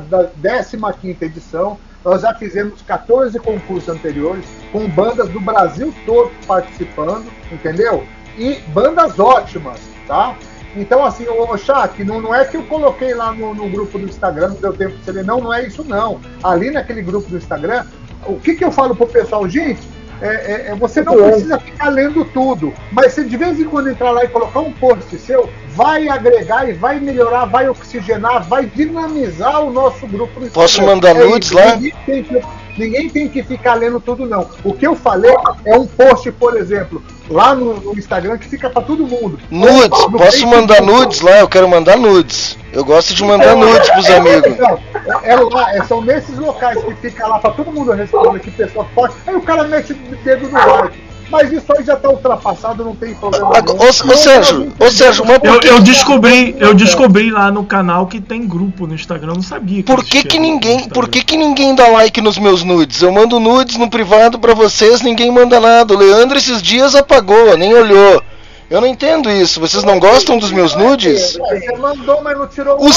[0.93, 8.07] 15 edição, nós já fizemos 14 concursos anteriores, com bandas do Brasil todo participando, entendeu?
[8.39, 10.37] E bandas ótimas, tá?
[10.77, 14.05] Então, assim, ô Shaq, não, não é que eu coloquei lá no, no grupo do
[14.05, 16.21] Instagram, não deu tempo de você ler, não, não é isso não.
[16.45, 17.85] Ali naquele grupo do Instagram,
[18.25, 19.96] o que, que eu falo pro pessoal, gente?
[20.21, 23.91] É, é- é você não precisa ficar lendo tudo, mas se de vez em quando
[23.91, 28.65] entrar lá e colocar um post seu, vai agregar e vai melhorar, vai oxigenar, vai
[28.67, 31.77] dinamizar o nosso grupo Posso mandar É nudes lá?
[31.77, 32.41] Ninguém tem, que,
[32.77, 34.49] ninguém tem que ficar lendo tudo, não.
[34.65, 38.71] O que eu falei é um post, por exemplo, lá no, no Instagram que fica
[38.71, 39.39] para todo mundo.
[39.51, 41.41] Nudes, No posso Facebook, mandar nudes lá?
[41.41, 42.59] Eu quero mandar nudes.
[42.73, 44.59] Eu gosto de mandar nudes pros amigos.
[44.59, 44.79] Não,
[45.23, 48.87] é lá, é- são nesses locais que fica lá pra todo mundo responder que pessoa
[48.95, 49.15] pode.
[49.27, 51.07] Aí o cara mete o dedo no like.
[51.29, 53.49] Mas isso aí já tá ultrapassado, não tem problema.
[53.49, 57.65] Ô, ô, Sérgio, ô Sérgio, mas por Eu, que, eu descobri, eu descobri lá no
[57.65, 59.83] canal que tem grupo no Instagram, eu não sabia.
[59.83, 63.03] por que, existia que no ninguém, por que, que ninguém dá like nos meus nudes?
[63.03, 65.95] Eu mando nudes no privado pra vocês, ninguém manda nada.
[65.95, 68.23] O Leandro esses dias apagou, nem olhou.
[68.69, 69.61] Eu não entendo isso.
[69.61, 71.37] Vocês não gostam dos meus nudes?
[71.37, 72.89] Você mandou, mas não tirou O,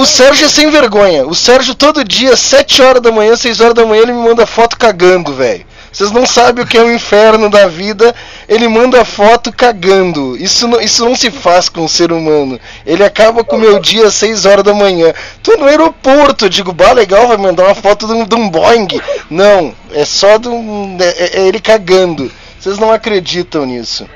[0.00, 1.26] o Sérgio é sem vergonha.
[1.26, 4.46] O Sérgio todo dia, 7 horas da manhã, 6 horas da manhã, ele me manda
[4.46, 5.66] foto cagando, velho.
[5.96, 8.14] Vocês não sabem o que é o inferno da vida.
[8.46, 10.36] Ele manda foto cagando.
[10.36, 12.60] Isso não, isso não se faz com um ser humano.
[12.84, 15.14] Ele acaba com o meu dia às 6 horas da manhã.
[15.42, 16.50] Tô no aeroporto.
[16.50, 18.88] Digo, bah, legal, vai mandar uma foto de um, de um Boeing.
[19.30, 22.30] Não, é só de um, é, é ele cagando.
[22.60, 24.06] Vocês não acreditam nisso.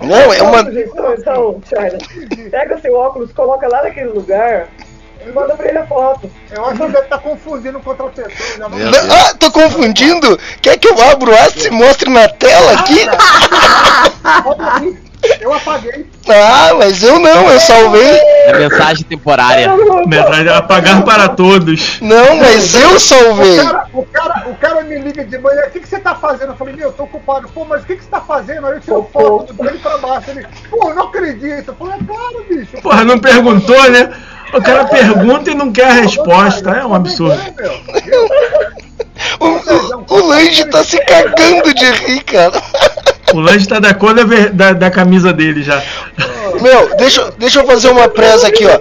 [0.00, 0.60] Não, é uma.
[0.60, 4.68] Então, então, China, pega seu óculos, coloca lá naquele lugar
[5.26, 6.30] e manda pra ele a foto.
[6.50, 8.68] Eu acho que deve estar confundindo com outra pessoa.
[8.68, 10.38] Vamos- Ah, tô confundindo?
[10.60, 13.06] Quer que eu abra o WhatsApp e mostre na tela aqui?
[15.40, 16.04] Eu apaguei.
[16.28, 18.18] Ah, mas eu não, eu salvei.
[18.46, 19.70] É mensagem temporária.
[20.06, 22.00] Metralha é apagar para todos.
[22.00, 23.56] Não, mas eu O salvei.
[23.64, 26.50] cara, o, cara, o cara me liga de manhã, o que, que você tá fazendo?
[26.52, 27.48] Eu falei, meu, eu tô ocupado.
[27.50, 28.66] Pô, mas o que, que você tá fazendo?
[28.66, 30.30] Aí eu tiro foto do dele pra baixo.
[30.30, 31.68] Ele, pô, eu não acredito.
[31.68, 32.82] Eu falei, é claro, bicho.
[32.82, 34.12] Porra, não perguntou, né?
[34.52, 36.70] O cara pergunta e não quer a resposta.
[36.70, 37.40] É um absurdo.
[39.40, 42.60] O, o, Lange tá se cagando de rir, cara.
[43.32, 45.82] O lanche tá da cor da, da, da camisa dele já.
[46.60, 48.78] Meu, deixa, deixa eu fazer uma presa aqui, ó.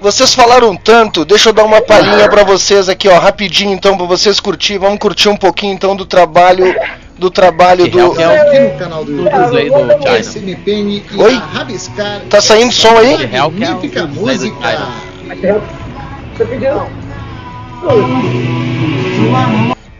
[0.00, 4.06] Vocês falaram tanto, deixa eu dar uma palhinha pra vocês aqui, ó, rapidinho então pra
[4.06, 4.78] vocês curtir.
[4.78, 6.74] Vamos curtir um pouquinho então do trabalho
[7.22, 8.08] do trabalho do Que é o-
[8.72, 10.18] no canal do do YouTube, China.
[10.18, 11.34] SMPN e Oi?
[11.52, 12.20] Rabiscar.
[12.28, 13.16] Tá saindo som aí?
[13.16, 14.56] De real que é do música.
[14.60, 15.62] China.
[16.36, 16.82] Você pediu?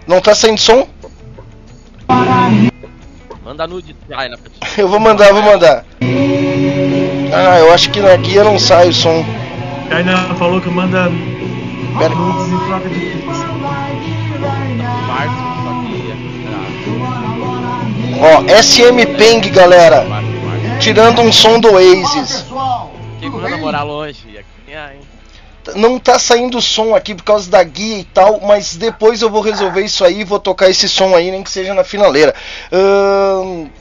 [0.09, 0.89] Não tá saindo som?
[3.45, 4.37] Manda nude China.
[4.77, 5.85] Eu vou mandar, vou mandar.
[7.35, 9.25] Ah, eu acho que na guia não sai o som.
[9.91, 11.11] Ainda falou que manda
[11.99, 12.15] Pera.
[12.15, 13.47] nudes em troca de pizza.
[18.25, 20.07] Ó, SM Peng, galera.
[20.79, 22.47] Tirando um som do Oasis.
[23.19, 24.39] Quem manda morar longe?
[24.39, 24.93] Aqui, ah?
[25.75, 29.41] Não tá saindo som aqui por causa da guia e tal, mas depois eu vou
[29.41, 32.33] resolver isso aí e vou tocar esse som aí, nem que seja na finaleira.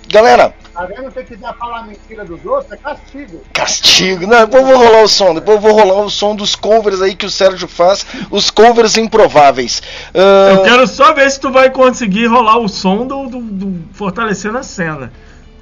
[0.08, 0.56] Galera,
[0.88, 3.41] Tem que dar falar mentira dos outros, é castigo.
[3.53, 4.28] Castigo.
[4.28, 5.34] Não, depois eu vou rolar o som.
[5.34, 8.06] Depois eu vou rolar o som dos covers aí que o Sérgio faz.
[8.30, 9.82] Os covers improváveis.
[10.14, 13.84] Ah, Eu quero só ver se tu vai conseguir rolar o som do, do, do
[13.94, 15.12] Fortalecendo a Cena.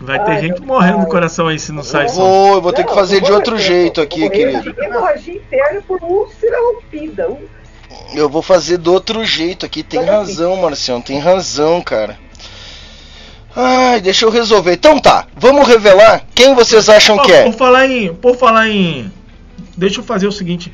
[0.01, 2.15] Vai ter Ai, gente meu morrendo do coração aí se não sai som.
[2.21, 4.81] vou, eu vou ter que fazer eu de outro jeito eu aqui, morrer querido.
[4.81, 7.27] Hemorragia interna por úlcera rompida.
[8.13, 9.83] Eu vou fazer do outro jeito aqui.
[9.83, 11.01] Tem razão, Marcião.
[11.01, 12.17] Tem razão, cara.
[13.55, 14.73] Ai, deixa eu resolver.
[14.73, 17.43] Então tá, vamos revelar quem vocês acham Ó, que é.
[17.43, 18.13] Por falar em.
[18.13, 19.11] Por falar em.
[19.75, 20.71] Deixa eu fazer o seguinte.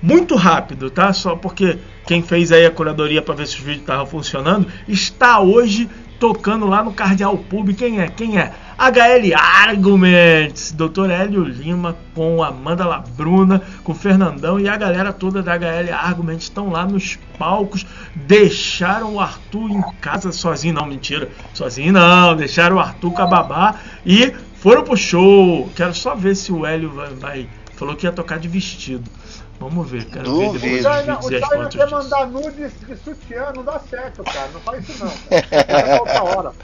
[0.00, 1.12] Muito rápido, tá?
[1.12, 5.40] Só porque quem fez aí a curadoria para ver se os vídeos estavam funcionando está
[5.40, 5.88] hoje
[6.26, 7.74] tocando lá no Cardeal Pub.
[7.74, 8.06] Quem é?
[8.06, 8.52] Quem é?
[8.78, 11.10] HL Arguments, Dr.
[11.10, 16.70] Hélio Lima com Amanda Labruna, com Fernandão e a galera toda da HL Arguments estão
[16.70, 17.84] lá nos palcos.
[18.14, 23.26] Deixaram o Arthur em casa sozinho, não, mentira, sozinho não, deixaram o Arthur com a
[23.26, 23.74] babá
[24.06, 25.68] e foram pro show.
[25.74, 27.08] Quero só ver se o Hélio vai.
[27.14, 29.10] vai- falou que ia tocar de vestido.
[29.62, 31.90] Vamos ver, quero ver O depois o China quer disso.
[31.90, 34.48] mandar nudes de sutiã, não dá certo, cara.
[34.52, 35.12] Não faz isso não.
[35.40, 35.86] Cara.
[35.86, 36.52] Vai outra hora.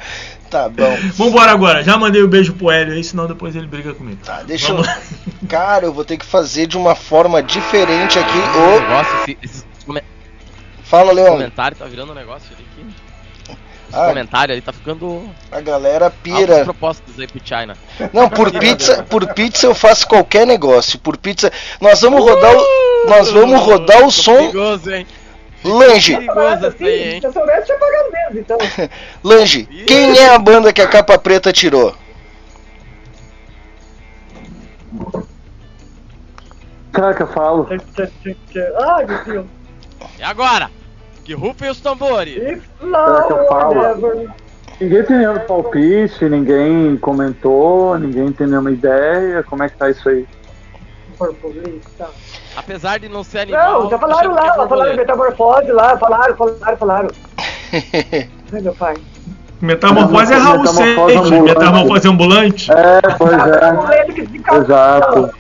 [0.51, 0.97] Tá bom.
[1.13, 4.19] Vambora agora, já mandei o beijo pro Hélio aí, senão depois ele briga comigo.
[4.25, 4.95] Tá, deixa Vamos eu.
[5.47, 8.39] Cara, eu vou ter que fazer de uma forma diferente aqui.
[8.39, 9.65] Ô, negócio, esse,
[10.85, 11.33] fala, Leandro.
[11.35, 13.08] comentário tá virando um negócio ali que.
[13.89, 14.09] Esse Ah.
[14.09, 15.23] comentário ali tá ficando.
[15.51, 16.65] A galera pira.
[16.65, 17.75] propostas aí pro China.
[18.13, 20.99] Não, por pizza, por pizza eu faço qualquer negócio.
[20.99, 21.51] Por pizza,
[21.81, 24.37] nós vamos rodar o, nós vamos rodar o som.
[24.37, 25.07] Perigoso, hein?
[25.65, 26.17] Lange.
[29.25, 31.95] Lange, quem é a banda que a capa preta tirou?
[36.95, 37.67] Será que eu falo?
[37.71, 39.47] Ai, meu Deus.
[40.19, 40.71] E agora?
[41.29, 42.37] Que rufem os tambores!
[42.81, 44.31] Será que eu falo?
[44.81, 49.43] Ninguém tem nenhum palpite, ninguém comentou, ninguém tem nenhuma ideia.
[49.43, 50.27] Como é que tá isso aí?
[51.19, 52.09] Borboleta.
[52.57, 53.83] Apesar de não ser animal.
[53.83, 54.97] Não, já falaram é lá, falaram borboleta.
[54.97, 57.09] metamorfose lá, falaram, falaram, falaram.
[58.51, 58.97] Ai, meu pai.
[59.61, 61.43] Metamorfose é Raul Metamorfose Seixas, ambulante.
[61.43, 62.73] metamorfose ambulante.
[62.73, 63.33] É, pois
[63.91, 64.05] é.
[64.15, 64.63] Desencaixou.
[64.65, 65.31] Exato.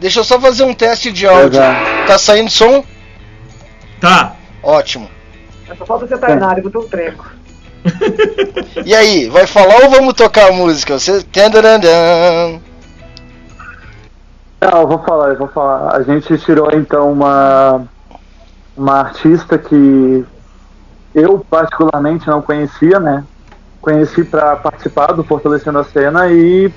[0.00, 1.60] Deixa eu só fazer um teste de áudio.
[1.60, 2.06] Exato.
[2.06, 2.82] Tá saindo som?
[4.00, 4.35] Tá.
[4.66, 5.08] Ótimo.
[5.78, 7.30] Só falta você estar na área, botou um treco.
[8.84, 10.98] E aí, vai falar ou vamos tocar a música?
[10.98, 11.24] Você.
[14.60, 15.94] Não, eu vou falar, eu vou falar.
[15.94, 17.86] A gente tirou então uma,
[18.76, 20.24] uma artista que
[21.14, 23.24] eu particularmente não conhecia, né?
[23.80, 26.72] Conheci para participar do Fortalecendo a Cena e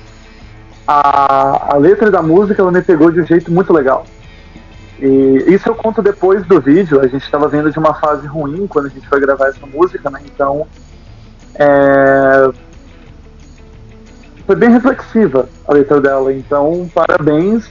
[0.86, 4.06] a, a letra da música ela me pegou de um jeito muito legal.
[5.00, 7.00] E isso eu conto depois do vídeo.
[7.00, 10.10] A gente estava vendo de uma fase ruim quando a gente foi gravar essa música,
[10.10, 10.20] né?
[10.24, 10.66] Então
[11.54, 12.50] é,
[14.46, 16.32] foi bem reflexiva a letra dela.
[16.32, 17.70] Então, parabéns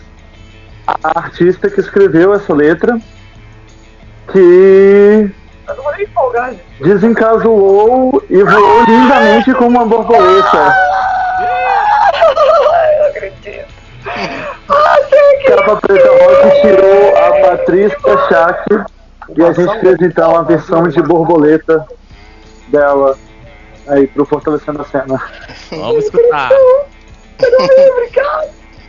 [0.87, 2.99] à artista que escreveu essa letra,
[4.31, 5.29] que
[6.81, 10.88] desencasulou e voou lindamente como uma borboleta.
[15.09, 17.97] Que Capa Preta Rock tirou a Patrícia
[18.27, 18.85] Schack
[19.35, 21.85] e a gente fez então a versão de borboleta
[22.67, 23.17] dela
[23.87, 25.21] aí pro Fortalecendo a Cena.
[25.71, 26.49] Vamos escutar.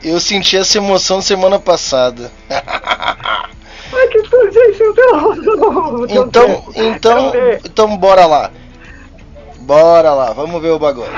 [0.02, 2.30] Eu senti essa emoção semana passada.
[2.48, 7.32] Ai, que tudo, gente, eu tenho Então, então,
[7.64, 8.50] então bora lá.
[9.60, 11.12] Bora lá, vamos ver o bagulho.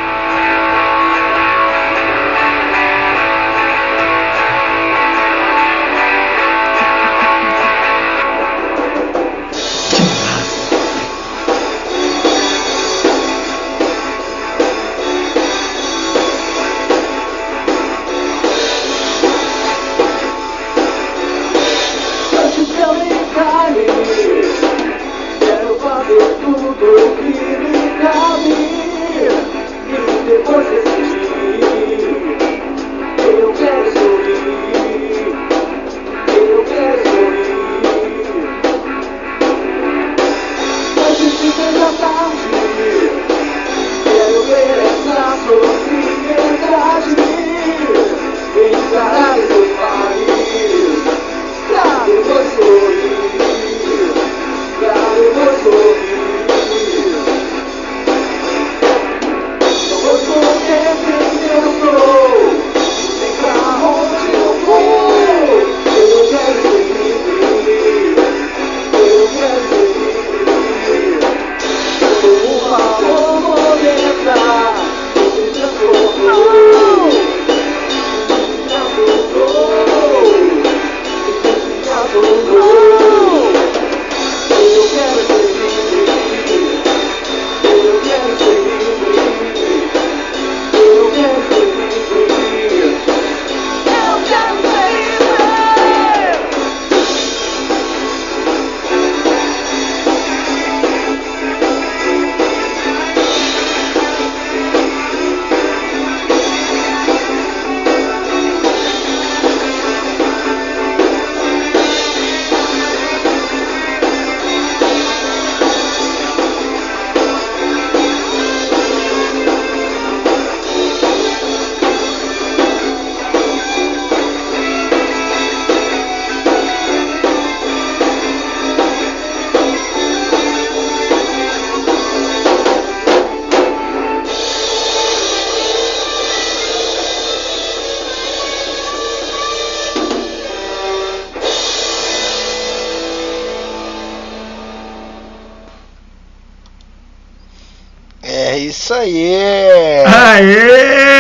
[149.03, 150.05] É aí!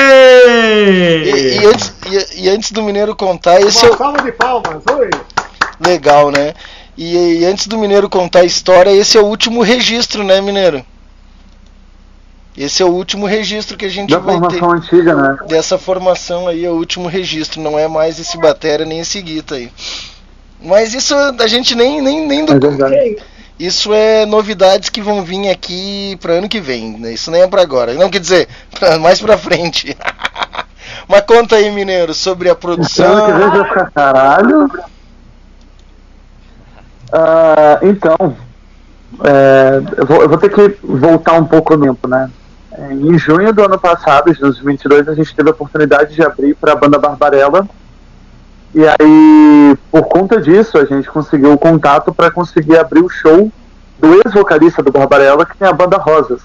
[0.06, 1.22] Aê!
[1.24, 4.82] E, e antes, e- e antes do Mineiro contar, esse é Uma salva de palmas,
[4.96, 5.10] oi.
[5.84, 6.54] Legal, né?
[6.96, 10.84] E, e antes do Mineiro contar a história, esse é o último registro, né, Mineiro?
[12.56, 14.40] Esse é o último registro que a gente Da vai ter.
[14.58, 15.38] formação antiga, né?
[15.48, 19.54] Dessa formação aí é o último registro, não é mais esse Batera nem esse Guita
[19.54, 19.72] aí.
[20.60, 22.52] Mas isso a gente nem, nem, nem do.
[22.54, 23.16] É verdade.
[23.62, 27.12] Isso é novidades que vão vir aqui para ano que vem, né?
[27.12, 27.94] Isso nem é para agora.
[27.94, 29.96] Não quer dizer, pra, mais para frente.
[31.06, 33.50] Mas conta aí, Mineiro, sobre a Ano que vem produção.
[33.50, 34.68] vai ficar caralho.
[37.12, 38.36] Ah, então,
[39.22, 42.28] é, eu, vou, eu vou ter que voltar um pouco no tempo, né?
[42.90, 46.72] Em junho do ano passado, de 2022, a gente teve a oportunidade de abrir para
[46.72, 47.68] a banda Barbarella.
[48.74, 53.52] E aí, por conta disso, a gente conseguiu o contato para conseguir abrir o show
[53.98, 56.40] do ex-vocalista do Barbarella, que tem a banda Rosas.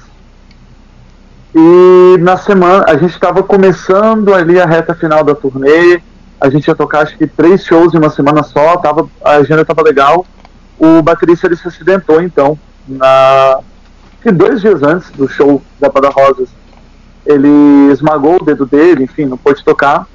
[1.56, 6.02] E na semana, a gente estava começando ali a reta final da turnê.
[6.40, 9.62] A gente ia tocar acho que três shows em uma semana só, tava, a agenda
[9.62, 10.26] estava legal.
[10.78, 13.60] O baterista ele se acidentou então, na,
[14.22, 16.49] que dois dias antes do show da Banda Rosas.
[17.26, 20.06] Ele esmagou o dedo dele, enfim, não pôde tocar.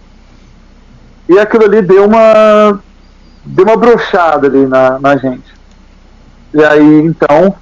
[1.33, 2.79] E aquilo ali deu uma
[3.43, 5.55] deu uma brochada ali na, na gente.
[6.53, 7.55] E aí então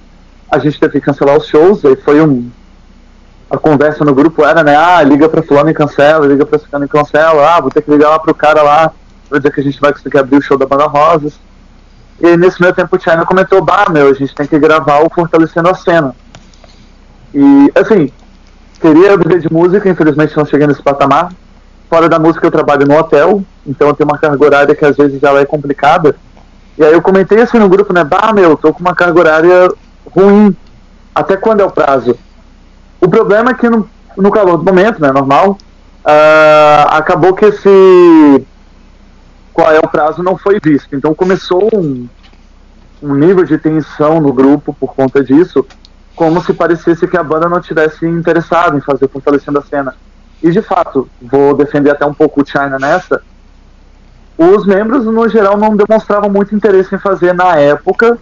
[0.50, 2.50] a gente teve que cancelar os shows, aí foi um
[3.48, 4.76] a conversa no grupo era, né?
[4.76, 7.54] Ah, liga pra fulano e cancela, liga pra fulano e cancela.
[7.54, 8.92] Ah, vou ter que ligar lá pro cara lá
[9.28, 11.38] pra dizer que a gente vai conseguir abrir o show da Banda Rosas.
[12.20, 15.10] E nesse meio tempo o China comentou, bah, meu, a gente tem que gravar o
[15.10, 16.14] Fortalecendo a Cena.
[17.32, 18.12] E, assim,
[18.80, 21.32] queria viver de música, infelizmente não cheguei nesse patamar.
[21.90, 24.96] Fora da música eu trabalho no hotel, então eu tenho uma carga horária que às
[24.96, 26.14] vezes ela é complicada.
[26.78, 29.68] E aí eu comentei assim no grupo, né, bah, meu, tô com uma carga horária
[30.14, 30.56] ruim.
[31.12, 32.16] Até quando é o prazo?
[33.00, 35.58] O problema é que no, no calor do momento, né, normal,
[36.04, 38.46] ah, acabou que esse
[39.52, 40.94] qual é o prazo não foi visto.
[40.94, 42.08] Então começou um,
[43.02, 45.66] um nível de tensão no grupo por conta disso,
[46.14, 49.96] como se parecesse que a banda não tivesse interessada em fazer fortalecendo a cena.
[50.42, 53.22] E de fato, vou defender até um pouco o China nessa.
[54.38, 58.18] Os membros, no geral, não demonstravam muito interesse em fazer na época,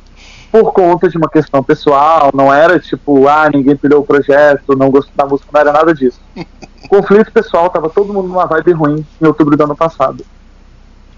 [0.50, 4.90] por conta de uma questão pessoal, não era tipo, ah, ninguém pilhou o projeto, não
[4.90, 6.20] gostou da música, não era nada disso.
[6.88, 10.24] Conflito pessoal, tava todo mundo numa vibe ruim em outubro do ano passado.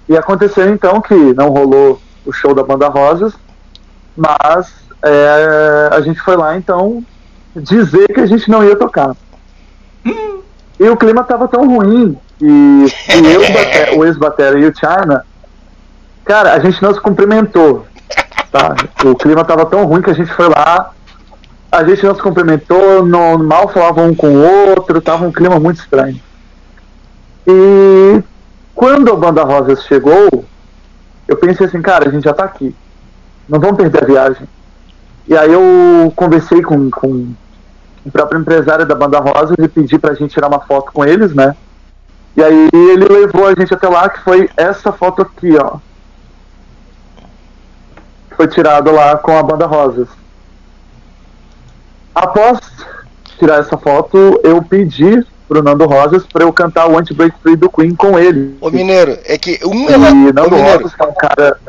[0.08, 3.32] E aconteceu então que não rolou o show da Banda Rosas,
[4.16, 7.02] mas é, a gente foi lá então
[7.54, 9.16] dizer que a gente não ia tocar.
[10.80, 14.74] E o clima tava tão ruim, e, e eu, o bate- o ex-batera e o
[14.74, 15.24] China,
[16.24, 17.86] cara, a gente não se cumprimentou
[18.50, 18.74] tá?
[19.04, 20.90] O clima tava tão ruim que a gente foi lá,
[21.70, 25.58] a gente não se cumprimentou, não, mal falava um com o outro, tava um clima
[25.58, 26.20] muito estranho.
[27.46, 28.22] E
[28.74, 30.44] quando a Banda Rosas chegou,
[31.28, 32.74] eu pensei assim, cara, a gente já tá aqui,
[33.48, 34.48] não vamos perder a viagem.
[35.28, 37.32] E aí eu conversei com, com
[38.04, 41.34] o próprio empresário da Banda Rosas e pedi pra gente tirar uma foto com eles,
[41.34, 41.54] né?
[42.36, 45.78] E aí ele levou a gente até lá, que foi essa foto aqui, ó
[48.40, 50.08] foi tirado lá com a banda Rosas.
[52.14, 52.58] Após
[53.38, 57.68] tirar essa foto, eu pedi pro Nando Rosas para eu cantar o Anti-Break Free do
[57.68, 58.56] Queen com ele.
[58.58, 59.98] Ô Mineiro, é que um E é.
[59.98, 60.00] Ô,
[60.32, 61.60] Nando Mineiro, Rosas que é um cara.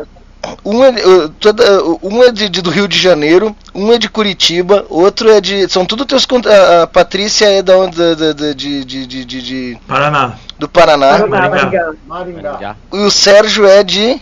[0.66, 1.64] Um é, uh, toda,
[2.02, 5.68] um é de, de- do Rio de Janeiro, um é de Curitiba, outro é de.
[5.70, 6.26] São tudo teus.
[6.48, 7.96] A, a Patrícia é da onde?
[8.16, 10.34] De, de, de, de- de- Paraná.
[10.58, 11.20] do Paraná.
[11.20, 11.92] Paraná, Maringá.
[12.08, 12.52] Maringá.
[12.54, 12.76] Maringá.
[12.94, 14.22] E o Sérgio é de.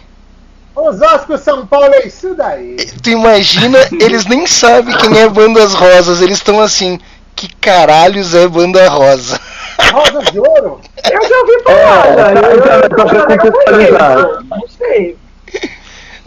[0.75, 2.77] Osasco, São Paulo, é isso daí.
[3.03, 6.99] Tu imagina, eles nem sabem quem é Bandas Rosas, eles estão assim.
[7.35, 9.39] Que caralhos é Banda Rosa?
[9.93, 10.81] Rosa de ouro.
[11.09, 12.41] Eu já ouvi falar, É, velho.
[12.41, 14.15] tá, Eu- eu- é pra eu não contextualizar.
[14.25, 15.17] conheço, Não sei.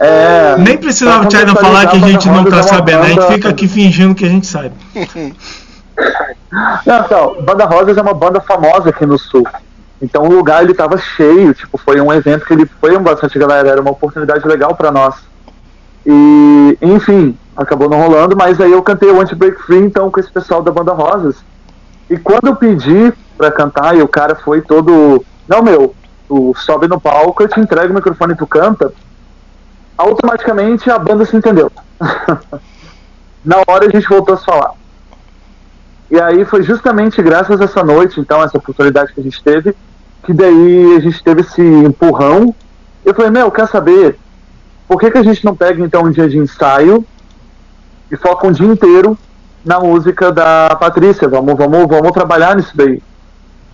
[0.05, 3.27] É, Nem precisava o China falar que a gente não tá é sabendo, a gente
[3.27, 4.75] fica aqui fingindo que a gente sabe.
[6.85, 9.47] Não, então, Banda Rosas é uma banda famosa aqui no sul.
[10.01, 13.39] Então o lugar ele tava cheio, tipo, foi um evento que ele foi um bastante
[13.39, 15.15] galera, era uma oportunidade legal pra nós.
[16.05, 20.29] E, enfim, acabou não rolando, mas aí eu cantei o Anti-Break Free então com esse
[20.29, 21.37] pessoal da Banda Rosas.
[22.09, 25.95] E quando eu pedi pra cantar e o cara foi todo, não meu,
[26.27, 28.91] tu sobe no palco, eu te entrego o microfone e tu canta,
[29.97, 31.71] automaticamente a banda se entendeu.
[33.43, 34.73] Na hora a gente voltou a se falar.
[36.09, 39.75] E aí foi justamente graças a essa noite, então, essa oportunidade que a gente teve,
[40.23, 42.53] que daí a gente teve esse empurrão.
[43.03, 44.17] Eu falei, meu, quer saber?
[44.87, 47.05] Por que, que a gente não pega então um dia de ensaio
[48.11, 49.17] e foca um dia inteiro
[49.65, 53.01] na música da Patrícia, vamos, vamos, vamos trabalhar nisso daí.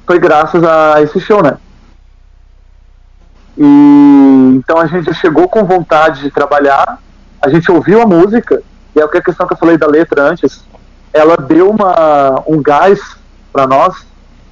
[0.06, 1.58] Foi graças a esse show, né?
[3.60, 7.00] E então a gente chegou com vontade de trabalhar,
[7.42, 8.62] a gente ouviu a música,
[8.96, 10.64] e é o que a questão que eu falei da letra antes,
[11.12, 13.00] ela deu uma, um gás
[13.52, 14.06] para nós,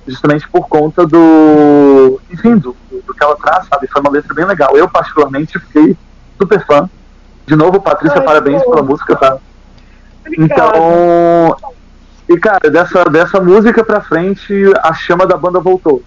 [0.07, 2.75] justamente por conta do, enfim, do,
[3.05, 3.87] do que ela traz, sabe?
[3.87, 4.75] Foi uma letra bem legal.
[4.75, 5.95] Eu, particularmente, fiquei
[6.37, 6.89] super fã.
[7.45, 8.71] De novo, Patrícia, Ai, parabéns pô.
[8.71, 9.37] pela música, tá?
[10.25, 10.77] Obrigada.
[10.77, 11.57] Então,
[12.27, 14.53] e cara, dessa, dessa música pra frente,
[14.83, 16.03] a chama da banda voltou,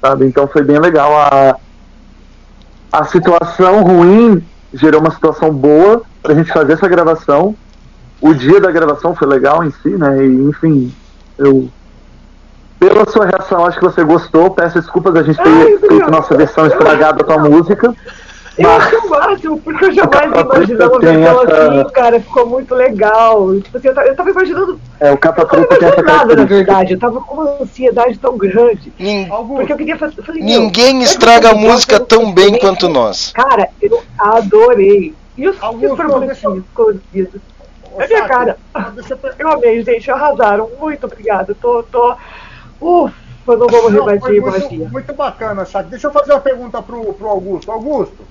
[0.00, 0.26] sabe?
[0.26, 1.16] Então foi bem legal.
[1.16, 1.56] A,
[2.94, 4.40] a situação ruim
[4.72, 7.56] gerou uma situação boa pra gente fazer essa gravação.
[8.20, 10.24] O dia da gravação foi legal em si, né?
[10.24, 10.94] E, enfim,
[11.36, 11.68] eu.
[12.78, 14.50] Pela sua reação, acho que você gostou.
[14.50, 17.92] Peço desculpas a gente ter feito nossa versão estragada da tua música.
[18.56, 22.20] Eu acho o máximo, porque eu jamais imaginava ver ela essa- assim, cara.
[22.20, 23.60] Ficou muito legal.
[23.60, 26.44] Tipo assim, eu tava, eu tava imaginando É, o capa preta tem essa nada, na
[26.44, 26.92] verdade.
[26.94, 28.92] Eu tava com uma ansiedade tão grande.
[28.98, 30.14] Nin- Porque eu queria fazer.
[30.18, 33.32] eu falei, Ninguém estraga a música tão bem quanto nós.
[33.32, 35.14] Cara, eu adorei.
[35.36, 37.40] E os coloridos.
[37.92, 38.56] Ô, É minha cara.
[38.94, 40.10] Deixa eu amei, gente.
[40.10, 40.70] Arrasaram.
[40.80, 41.54] Muito obrigada.
[41.60, 41.82] Tô.
[41.82, 42.14] tô...
[42.80, 43.12] Ufa,
[43.46, 45.90] não vou morrer mais de muito, muito bacana, Chaco.
[45.90, 47.70] Deixa eu fazer uma pergunta pro, pro Augusto.
[47.70, 48.24] Augusto,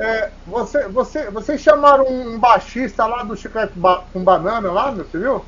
[0.00, 5.04] é, você, você, vocês chamaram um baixista lá do Chiclete ba com Banana lá, meu,
[5.04, 5.44] você viu?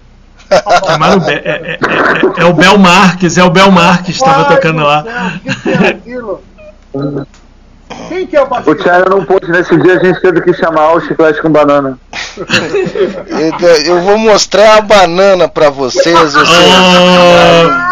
[0.86, 4.82] Chamaram é, é- é- é o Bel Marques, é o Bel Marques que estava tocando
[4.82, 5.04] lá.
[5.42, 6.42] Que que é aquilo?
[8.08, 8.82] Quem que é o O baixista?
[8.82, 11.98] Thiago não pôde nesse dia, a gente teve que chamar o chiclete com banana.
[13.60, 16.18] Eu, eu vou mostrar a banana pra vocês.
[16.32, 16.48] vocês-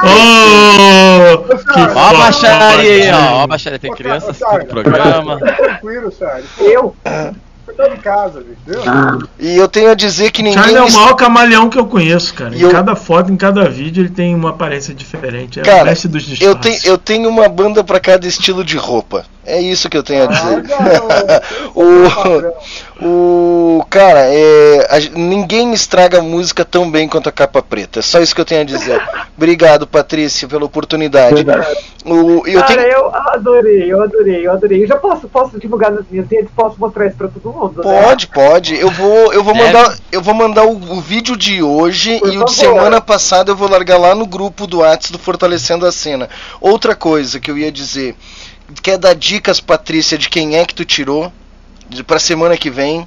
[0.02, 3.32] Oh, oh, que Ó a baixaria aí, ó.
[3.36, 3.78] Ó a baixaria.
[3.78, 5.38] Tem criança Thiago, assistindo o programa.
[5.38, 6.44] Tranquilo, sério.
[6.58, 6.96] Eu?
[7.80, 8.78] Em casa, viu?
[9.38, 10.58] E eu tenho a dizer que ninguém.
[10.58, 12.54] Charlie é o maior camaleão que eu conheço, cara.
[12.54, 15.60] E Em eu- cada foto, em cada vídeo, ele tem uma aparência diferente.
[15.60, 16.82] É o Cara, mestre dos eu, disfarces.
[16.82, 19.24] tenho, eu tenho uma banda pra cada estilo de roupa.
[19.44, 20.62] É isso que eu tenho a dizer.
[20.62, 21.40] garoto,
[23.00, 28.00] o, o cara, é, a ninguém estraga a música tão bem quanto a capa preta.
[28.00, 29.00] É só isso que eu tenho a dizer.
[29.36, 31.44] Obrigado, Patrícia, pela oportunidade.
[32.04, 34.82] O, eu Cara, tenho, eu adorei, eu adorei, eu adorei.
[34.82, 37.82] Eu já posso, posso divulgar nas minhas redes, posso mostrar isso pra todo mundo.
[37.82, 38.02] né?
[38.02, 38.78] Pode, pode.
[38.78, 39.66] Eu vou, eu vou Deve.
[39.66, 42.74] mandar, eu vou mandar o, o vídeo de hoje Por e o de favor.
[42.74, 46.28] semana passada eu vou largar lá no grupo do Whats do Fortalecendo a Cena.
[46.60, 48.14] Outra coisa que eu ia dizer,
[48.82, 51.32] quer dar dicas, Patrícia, de quem é que tu tirou
[52.06, 53.06] pra semana que vem?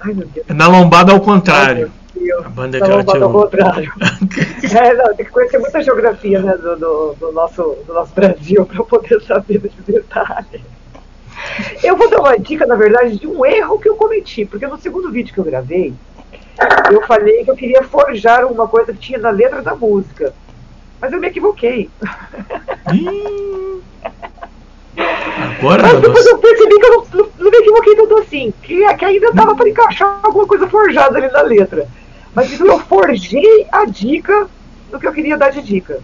[0.00, 0.14] Ai.
[0.48, 1.90] Na lombada ao contrário.
[1.90, 2.04] Ai.
[2.44, 3.92] A banda que ela lombado ao contrário.
[4.74, 8.66] É, não, tem que conhecer muita geografia né, do, do, do nosso, do nosso Brasil
[8.66, 10.64] para poder saber desse detalhe.
[11.82, 14.76] Eu vou dar uma dica, na verdade, de um erro que eu cometi, porque no
[14.78, 15.94] segundo vídeo que eu gravei,
[16.90, 20.34] eu falei que eu queria forjar uma coisa que tinha na letra da música.
[21.00, 21.90] Mas eu me equivoquei.
[25.58, 28.94] Agora, Mas depois eu percebi que eu não, não- não me equivoquei tanto assim, que,
[28.94, 31.86] que ainda dava para encaixar alguma coisa forjada ali na letra.
[32.34, 34.46] Mas então eu forjei a dica
[34.90, 36.00] do que eu queria dar de dica.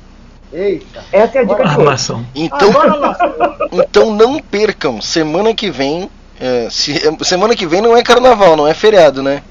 [0.53, 1.05] Eita.
[1.13, 2.17] Essa é a dica de hoje.
[2.35, 3.57] Então, Agora lascou.
[3.73, 6.11] então não percam, semana que vem.
[6.41, 9.43] é, se- é, semana que vem não é carnaval, não é feriado, né?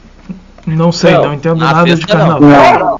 [0.66, 2.40] Não sei, Não, não entendo na nada de festa não.
[2.40, 3.00] carnaval.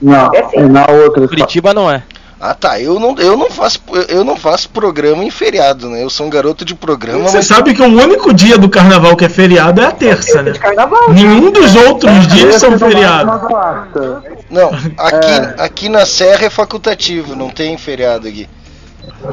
[0.00, 1.22] Não, não, É é na outra.
[1.22, 1.28] só.
[1.28, 2.02] Curitiba não é.
[2.40, 6.04] Ah tá, eu não, eu não faço eu não faço programa em feriado, né?
[6.04, 9.16] Eu sou um garoto de programa, Você mas sabe que o único dia do carnaval
[9.16, 10.52] que é feriado é a terça, né?
[10.52, 11.10] de carnaval.
[11.12, 13.40] Nenhum dos outros dias Esse são é feriados.
[14.48, 18.48] não, aqui aqui na Serra é facultativo, não tem feriado aqui.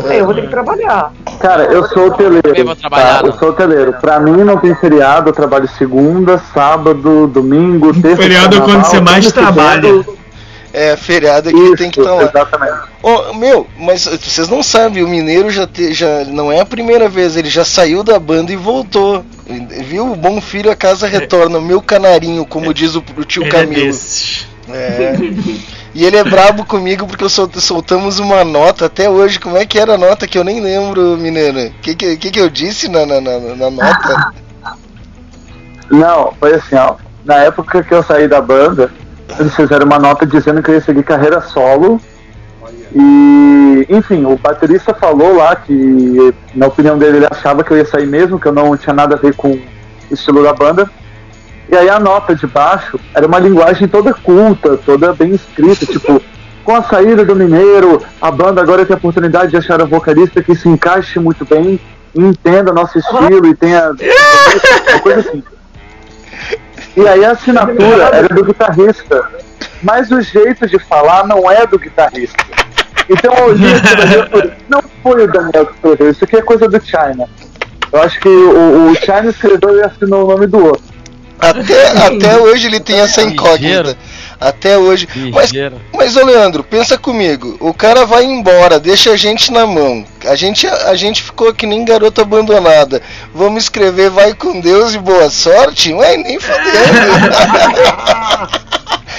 [0.09, 1.11] É, eu vou ter que trabalhar.
[1.39, 2.41] Cara, eu sou hoteleiro.
[2.41, 3.27] Também vou trabalhar, tá?
[3.27, 3.93] Eu sou hoteleiro.
[3.93, 8.17] Pra mim não tem feriado, eu trabalho segunda, sábado, domingo, terça.
[8.17, 9.81] Feriado é quando você mais trabalha.
[9.83, 10.24] seguido.
[10.77, 12.23] É, feriado aqui Isso, tem que estar lá.
[12.23, 12.73] exatamente.
[13.01, 17.07] Ô, meu, mas vocês não sabem, o Mineiro já, te- já não é a primeira
[17.07, 19.23] vez, ele já saiu da banda e voltou.
[19.85, 20.11] Viu?
[20.11, 23.95] O bom filho a casa retorna, meu canarinho, como diz o, o tio é Camilo.
[24.67, 25.13] É.
[25.93, 29.39] E ele é brabo comigo porque eu sol- soltamos uma nota até hoje.
[29.39, 31.67] Como é que era a nota que eu nem lembro, Mineiro?
[31.67, 34.33] O que, que, que, que eu disse na, na, na, na nota?
[35.89, 36.95] Não, foi assim, ó.
[37.23, 38.91] Na época que eu saí da banda,
[39.39, 41.99] eles fizeram uma nota dizendo que eu ia seguir carreira solo.
[42.93, 47.85] E, enfim, o baterista falou lá que, na opinião dele, ele achava que eu ia
[47.85, 49.61] sair mesmo, que eu não tinha nada a ver com o
[50.11, 50.89] estilo da banda.
[51.69, 56.21] E aí a nota de baixo era uma linguagem toda culta, toda bem escrita, tipo,
[56.63, 60.41] com a saída do Mineiro, a banda agora tem a oportunidade de achar um vocalista
[60.41, 61.79] que se encaixe muito bem,
[62.13, 63.91] e entenda nosso estilo e tenha
[64.89, 65.43] uma coisa assim.
[66.95, 69.29] E aí a assinatura era do guitarrista.
[69.83, 72.43] mas o jeito de falar não é do guitarrista.
[73.09, 76.67] Então, o jeito que escreveu não foi o Daniel que escreveu, isso aqui é coisa
[76.67, 77.29] do China.
[77.91, 80.83] Eu acho que o, o China escreveu e assinou o nome do outro.
[81.39, 83.95] Até, até hoje ele tem essa incógnita.
[84.39, 85.07] Até hoje.
[85.33, 85.79] Mas, Ligeiro.
[85.93, 87.57] mas, ô Leandro, pensa comigo.
[87.59, 90.05] O cara vai embora, deixa a gente na mão.
[90.25, 93.01] A gente, a gente ficou que nem garota abandonada.
[93.33, 95.93] Vamos escrever vai com Deus e boa sorte?
[95.93, 96.65] Ué, nem fodendo.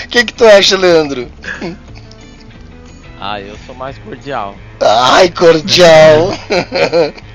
[0.05, 1.29] O que, que tu acha, Leandro?
[3.21, 4.55] Ah, eu sou mais cordial.
[4.81, 6.33] Ai, cordial.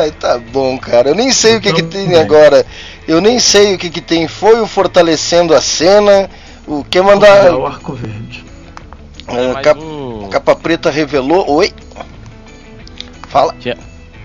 [0.00, 1.08] Ai, tá bom, cara.
[1.08, 2.64] Eu nem sei o que, que tem agora.
[3.08, 4.28] Eu nem sei o que, que tem.
[4.28, 6.28] Foi o fortalecendo a cena.
[6.66, 7.52] O que mandar.
[7.54, 8.44] O arco verde.
[9.28, 11.48] Mais capa, um- capa preta revelou.
[11.50, 11.72] Oi?
[13.28, 13.54] Fala.
[13.58, 13.76] Tinha-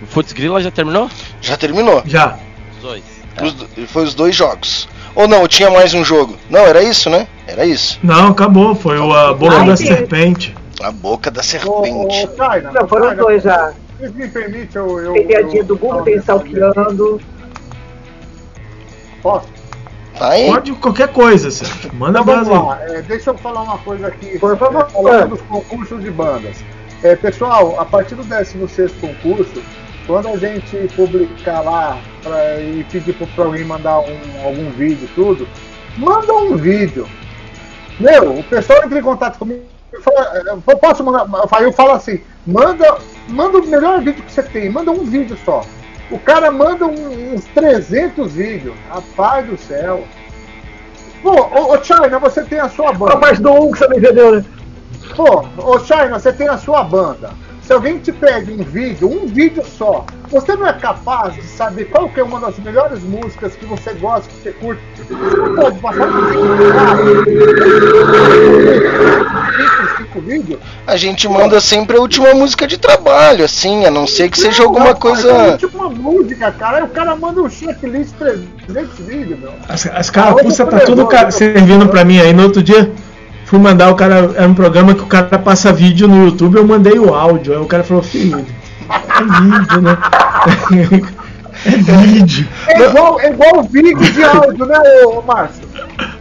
[0.02, 1.10] O Futs Grilla já terminou?
[1.42, 2.02] Já terminou.
[2.06, 2.38] Já.
[2.78, 3.04] Os dois.
[3.42, 4.88] Os do- foi os dois jogos.
[5.14, 6.36] Ou não, tinha mais um jogo.
[6.50, 7.28] Não, era isso, né?
[7.48, 8.00] Era isso.
[8.02, 8.74] Não, acabou.
[8.74, 9.86] Foi o a boca Ai, da sim.
[9.88, 10.56] serpente.
[10.82, 11.90] A boca da serpente.
[11.92, 13.74] ô, China, Não, foram dois já.
[14.00, 15.00] Vocês me permitem, eu.
[15.00, 17.22] eu Tem piadinha eu- do Google, tem salteando.
[19.22, 19.48] Posso?
[20.22, 20.46] Tá aí?
[20.52, 21.90] Pode qualquer coisa, Sérgio.
[21.96, 24.38] Manda Então vamos lá, é, deixa eu falar uma coisa aqui.
[24.38, 24.82] Por favor.
[24.88, 26.58] é, falando dos concursos de bandas.
[27.02, 29.64] É, pessoal, a partir do 16 concurso,
[30.06, 35.48] quando a gente publicar lá pra, e pedir para alguém mandar um- algum vídeo tudo,
[35.98, 37.08] manda um vídeo.
[38.00, 41.94] Meu, o pessoal entra em contato comigo e fala, eu posso mandar, aí eu falo
[41.94, 42.96] assim, manda,
[43.28, 45.62] manda o melhor vídeo que você tem, manda um vídeo só.
[46.12, 48.76] O cara manda um- uns 300 vídeos.
[48.90, 50.04] Rapaz do céu.
[51.22, 53.14] Pô, ô, ô China, você tem a sua banda.
[53.14, 54.46] Ah, mas do um que você não entendeu, né?
[55.16, 57.30] Pô, ô China, você tem a sua banda.
[57.62, 61.86] Se alguém te pede um vídeo, um vídeo só, você não é capaz de saber
[61.86, 64.82] qual que é uma das melhores músicas que você gosta, que você curte?
[64.98, 66.74] Você não pode passar um vídeo,
[69.98, 70.60] cinco vídeos?
[70.88, 74.64] A gente manda sempre a última música de trabalho, assim, a não ser que seja
[74.64, 75.32] alguma coisa.
[75.32, 76.78] É tipo música, cara.
[76.78, 79.54] Aí o cara manda um checklist 300 vídeos, meu.
[79.70, 82.34] As, as carapuças tá tudo servindo pra mim aí.
[82.34, 82.92] No outro dia,
[83.52, 84.32] fui mandar o cara.
[84.34, 86.56] Era um programa que o cara passa vídeo no YouTube.
[86.56, 87.52] Eu mandei o áudio.
[87.54, 88.46] Aí o cara falou: Filho,
[88.90, 89.98] é vídeo, né?
[91.64, 92.48] É vídeo.
[92.68, 95.62] É igual, é igual vídeo de áudio, né, ô Márcio?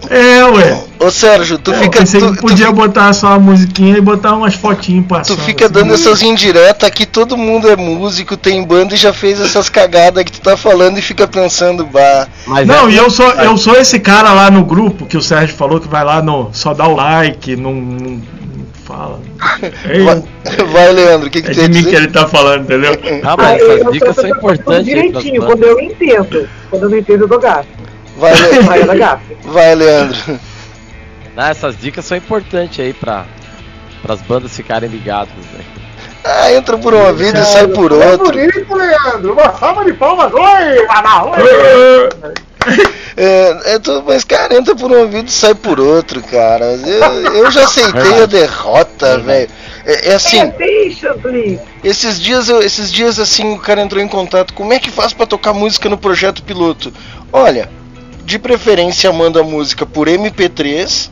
[0.09, 0.81] É, ué.
[0.99, 1.99] Ô Sérgio, tu Eu fica.
[2.01, 5.39] pensei Tu, que tu podia botar só a musiquinha e botar umas fotinhas Tu passando.
[5.43, 5.73] fica assim.
[5.75, 10.25] dando essas indiretas aqui, todo mundo é músico, tem banda e já fez essas cagadas
[10.25, 12.27] que tu tá falando e fica pensando, bah.
[12.47, 15.23] Mas Não, é- e eu sou, eu sou esse cara lá no grupo que o
[15.23, 16.51] Sérgio falou que vai lá no.
[16.53, 18.21] Só dá o like, não, não,
[18.85, 19.21] fala.
[19.89, 20.23] É, Vai,
[20.73, 21.97] vai, Leandro, o que, que é tu ia de mim que dizer?
[22.03, 22.93] ele tá falando, entendeu?
[23.23, 26.49] Ah, mas essas dicas são importantes direitinho, quando eu entendo.
[26.69, 27.67] Quando eu não entendo, eu dou gato.
[28.21, 28.35] Vai,
[28.85, 30.41] Le- vai, Leandro.
[31.37, 33.25] Ah, essas dicas são importantes aí pra,
[34.03, 35.65] pras bandas ficarem ligadas, né?
[36.23, 38.27] Ah, entra por um ouvido e sai por É outro.
[38.27, 39.33] bonito, Leandro.
[39.33, 40.31] Uma salva de palmas.
[40.35, 41.37] Oi, Manaus.
[43.17, 46.67] É, é tu- mas, cara, entra por um ouvido e sai por outro, cara.
[46.67, 49.49] Eu, eu já aceitei a derrota, velho.
[49.87, 54.53] É, é assim, É, esses dias, eu- esses dias assim, o cara entrou em contato.
[54.53, 56.93] Como é que faz pra tocar música no projeto piloto?
[57.33, 57.69] Olha,
[58.25, 61.11] de preferência manda música por MP3.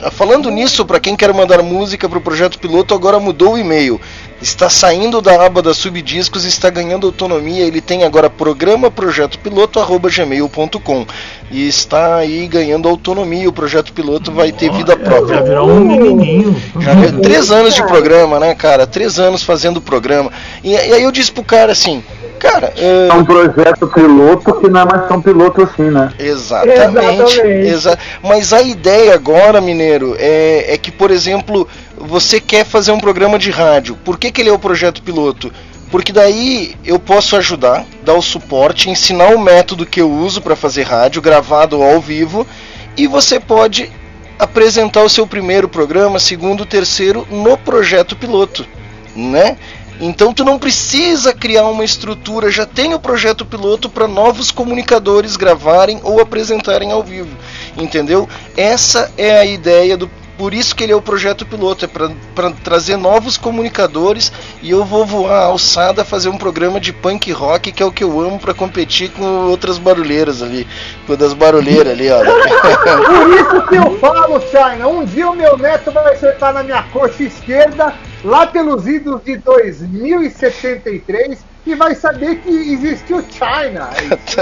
[0.00, 4.00] Ah, Falando nisso, pra quem quer mandar música pro projeto piloto, agora mudou o e-mail.
[4.40, 7.64] Está saindo da aba da subdiscos e está ganhando autonomia.
[7.64, 9.80] Ele tem agora programa projeto piloto
[10.10, 11.06] gmail.com
[11.50, 13.48] e está aí ganhando autonomia.
[13.48, 15.42] O projeto piloto vai ter vida Já própria.
[15.42, 16.54] virou um menininho.
[16.78, 17.20] Já viu?
[17.20, 18.86] Três anos de programa, né, cara?
[18.86, 20.30] Três anos fazendo programa.
[20.62, 22.04] E, e aí eu disse pro cara assim,
[22.38, 26.12] cara, é, É um projeto piloto que não é mais tão piloto assim, né?
[26.18, 26.82] Exatamente.
[26.82, 27.68] Exatamente.
[27.68, 31.66] Exa Mas a ideia agora, Mineiro, é, é que, por exemplo,
[31.98, 33.96] você quer fazer um programa de rádio.
[34.04, 35.52] Por que, que ele é o projeto piloto?
[35.90, 40.56] Porque daí eu posso ajudar, dar o suporte, ensinar o método que eu uso para
[40.56, 42.46] fazer rádio, gravado ao vivo,
[42.96, 43.90] e você pode
[44.38, 48.66] apresentar o seu primeiro programa, segundo, terceiro no projeto piloto,
[49.14, 49.56] né?
[49.98, 55.36] Então tu não precisa criar uma estrutura, já tem o projeto piloto para novos comunicadores
[55.36, 57.34] gravarem ou apresentarem ao vivo,
[57.78, 58.28] entendeu?
[58.56, 62.50] Essa é a ideia do por isso que ele é o projeto piloto, é para
[62.62, 64.32] trazer novos comunicadores
[64.62, 67.92] e eu vou voar a alçada fazer um programa de punk rock que é o
[67.92, 70.66] que eu amo para competir com outras barulheiras ali,
[71.06, 72.18] com das barulheiras ali, ó.
[72.24, 76.82] Por isso que eu falo, China, um dia o meu neto vai acertar na minha
[76.84, 77.94] coxa esquerda,
[78.24, 83.90] lá pelos idos de 2073, e vai saber que existiu China.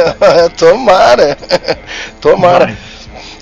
[0.57, 1.37] Tomara.
[2.21, 2.77] Tomara.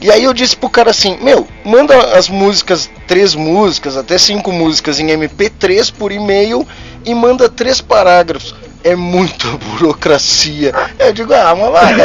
[0.02, 4.52] E aí eu disse pro cara assim, meu, manda as músicas, três músicas, até cinco
[4.52, 6.66] músicas em MP3 por e-mail
[7.04, 8.54] e manda três parágrafos.
[8.84, 9.46] É muita
[9.78, 10.72] burocracia.
[10.98, 11.94] Eu digo, ah, mas vai.
[11.94, 12.02] Isso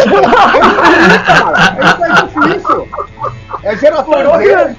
[2.04, 2.88] é difícil.
[3.64, 4.76] É geração Burocracia.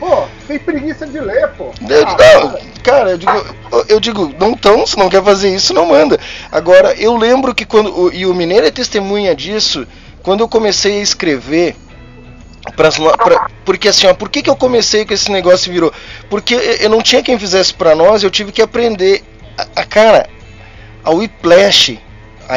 [0.00, 1.70] Pô, tem preguiça de ler, pô.
[1.88, 3.44] Eu, não, cara, eu digo,
[3.88, 6.18] eu- digo, não tão, se não quer fazer isso, não manda.
[6.50, 8.10] Agora, eu lembro que quando.
[8.12, 9.86] E o Mineiro é testemunha disso,
[10.22, 11.76] quando eu comecei a escrever.
[12.76, 15.92] Pras, pra- porque assim, ó, por que, que eu comecei com esse negócio e virou?
[16.30, 19.22] Porque eu- não tinha quem fizesse pra nós, eu tive que aprender.
[19.58, 20.28] A, a- cara,
[21.02, 21.98] a Whiplash,
[22.48, 22.54] a,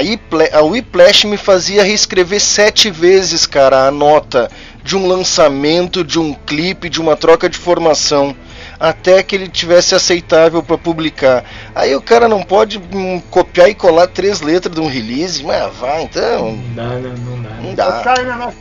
[0.57, 4.49] a Whiplash me fazia reescrever sete vezes, cara, a nota
[4.83, 8.35] de um lançamento, de um clipe, de uma troca de formação,
[8.79, 11.43] até que ele tivesse aceitável para publicar.
[11.73, 15.73] Aí o cara não pode hum, copiar e colar três letras de um release, mas
[15.75, 16.51] vai, então.
[16.51, 17.15] Não dá, né?
[17.25, 17.49] não dá.
[17.49, 18.15] Não dá.
[18.15, 18.53] China, nós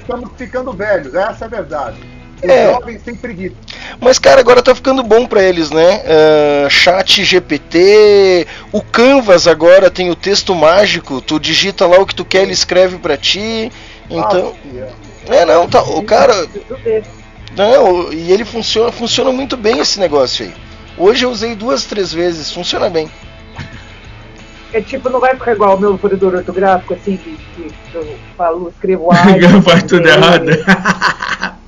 [0.00, 1.96] estamos ficando velhos, essa é a verdade.
[2.42, 2.72] Os É.
[2.72, 3.54] jovens têm preguiça.
[4.00, 6.02] Mas, cara, agora tá ficando bom pra eles, né?
[6.06, 12.14] Ah, chat GPT, o Canvas agora tem o texto mágico, tu digita lá o que
[12.14, 13.70] tu quer, ele escreve pra ti.
[14.08, 14.54] Então.
[15.28, 15.82] É, não, tá.
[15.82, 16.34] O cara.
[17.56, 20.52] Não, e ele funciona, funciona muito bem esse negócio aí.
[20.96, 23.10] Hoje eu usei duas, três vezes, funciona bem.
[24.72, 28.68] É tipo, não vai ficar igual o meu corredor ortográfico, assim, que, que eu falo,
[28.68, 29.62] escrevo A.
[29.62, 30.46] Faz tudo errado.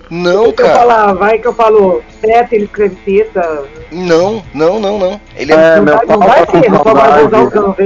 [0.09, 0.75] Não, Eu cara.
[0.75, 3.65] falar, vai que eu falo teta, ele escreve teta.
[3.91, 5.21] Não, não, não, não.
[5.35, 7.77] Ele É, é, não vai, não vai ser, não vai usar o Canva?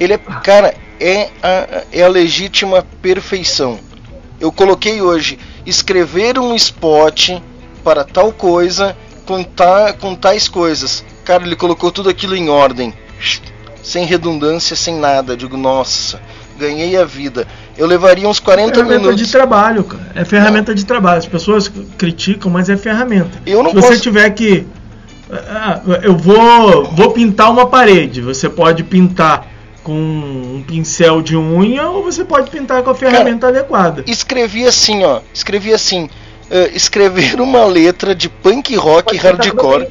[0.00, 3.78] Ele é, cara, é a, é a legítima perfeição.
[4.40, 5.38] Eu coloquei hoje
[5.68, 7.30] escrever um spot
[7.84, 8.96] para tal coisa
[9.26, 11.04] com, ta, com tais coisas.
[11.24, 12.92] Cara, ele colocou tudo aquilo em ordem,
[13.82, 15.32] sem redundância, sem nada.
[15.34, 16.20] Eu digo, nossa,
[16.58, 17.46] ganhei a vida.
[17.76, 19.26] Eu levaria uns 40 ferramenta minutos.
[19.26, 20.10] de trabalho, cara.
[20.14, 21.18] É ferramenta de trabalho.
[21.18, 23.40] As pessoas criticam, mas é ferramenta.
[23.46, 24.66] Eu não Se você posso- tiver que.
[25.30, 28.22] Ah, eu vou, vou pintar uma parede.
[28.22, 29.46] Você pode pintar
[29.88, 34.04] com um pincel de unha ou você pode pintar com a ferramenta adequada.
[34.06, 35.20] Escrevi assim, ó.
[35.32, 36.10] Escrevi assim.
[36.50, 39.88] eh, escrever uma letra de punk rock hardcore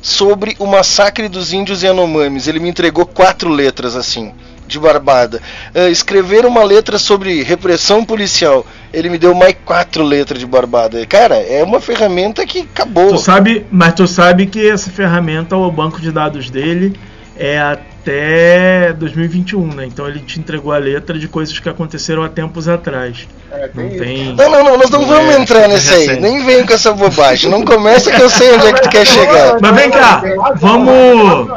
[0.00, 2.48] sobre o massacre dos índios Yanomamis.
[2.48, 4.32] Ele me entregou quatro letras assim,
[4.66, 5.42] de barbada.
[5.74, 8.64] Eh, escrever uma letra sobre repressão policial.
[8.90, 11.04] Ele me deu mais quatro letras de barbada.
[11.04, 13.08] Cara, é uma ferramenta que acabou.
[13.08, 16.98] Tu sabe, mas tu sabe que essa ferramenta, o banco de dados dele,
[17.36, 17.78] é
[18.10, 19.86] até 2021, né?
[19.86, 23.26] Então ele te entregou a letra de coisas que aconteceram há tempos atrás.
[23.50, 24.32] É, Não tem.
[24.34, 26.06] Não, não, não, nós não vamos é entrar nesse aí.
[26.06, 26.20] recente.
[26.22, 27.50] Nem vem com essa bobagem.
[27.50, 29.58] Não começa que eu sei onde é que tu quer chegar.
[29.60, 30.22] Mas vem cá,
[30.54, 31.50] vamos.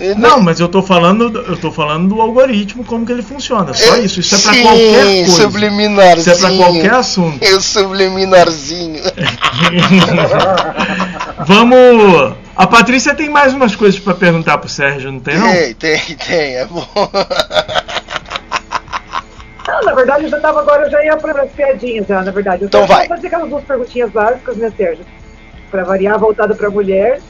[0.00, 3.74] Eh, Não, mas eu tô falando, eu tô falando do algoritmo, como que ele funciona.
[3.74, 4.20] Só É, isso.
[4.20, 5.42] Isso é pra sim, qualquer coisa.
[5.42, 6.36] subliminarzinho.
[6.36, 7.44] Isso é pra qualquer assunto.
[7.44, 9.02] Eu subliminarzinho.
[11.46, 12.34] Vamos.
[12.58, 15.48] A Patrícia tem mais umas coisas pra perguntar pro Sérgio, não tem não?
[15.52, 16.84] Tem, tem, tem, é bom.
[19.68, 22.32] Não, na verdade, eu já tava agora, eu já ia para as piadinhas já, na
[22.32, 22.62] verdade.
[22.62, 23.06] Eu Então vai.
[23.06, 25.06] vou fazer aquelas duas perguntinhas básicas, né, Sérgio?
[25.70, 27.20] Pra variar, voltada pra mulher.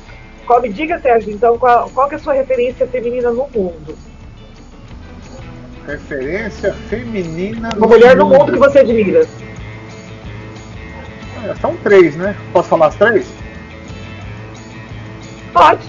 [0.46, 3.98] Qual, me diga, Sérgio, então, qual, qual que é a sua referência feminina no mundo?
[5.86, 7.68] Referência feminina.
[7.76, 9.26] Uma mulher no mundo que você admira.
[11.44, 12.34] É, São três, né?
[12.50, 13.26] Posso falar as três?
[15.52, 15.86] Pode.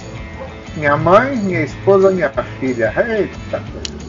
[0.75, 2.93] Minha mãe, minha esposa, minha filha.
[2.97, 3.99] Eita coisa.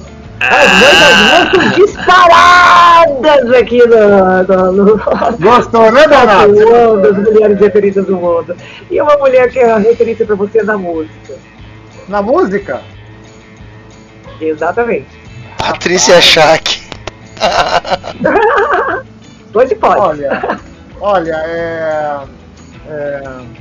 [0.41, 4.97] As duas disparadas aqui no, no, no
[5.39, 6.51] Gostou, né, Donato?
[6.51, 8.57] One das mulheres referidas no mundo.
[8.91, 11.35] E uma mulher que é a referência pra você na música.
[12.09, 12.81] Na música?
[14.41, 15.09] Exatamente.
[15.59, 16.81] Patrícia Schack.
[19.53, 20.01] Hoje pode.
[20.01, 20.59] Olha,
[21.01, 22.21] olha, é.
[22.89, 23.60] é...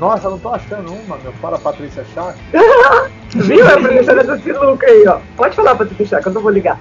[0.00, 1.32] Nossa, eu não tô achando uma, meu.
[1.42, 2.32] Para Patrícia Chá.
[3.36, 3.64] Viu?
[3.68, 5.18] É pra deixar essa sinuca aí, ó.
[5.36, 6.80] Pode falar, Patrícia Chá, que eu não vou ligar.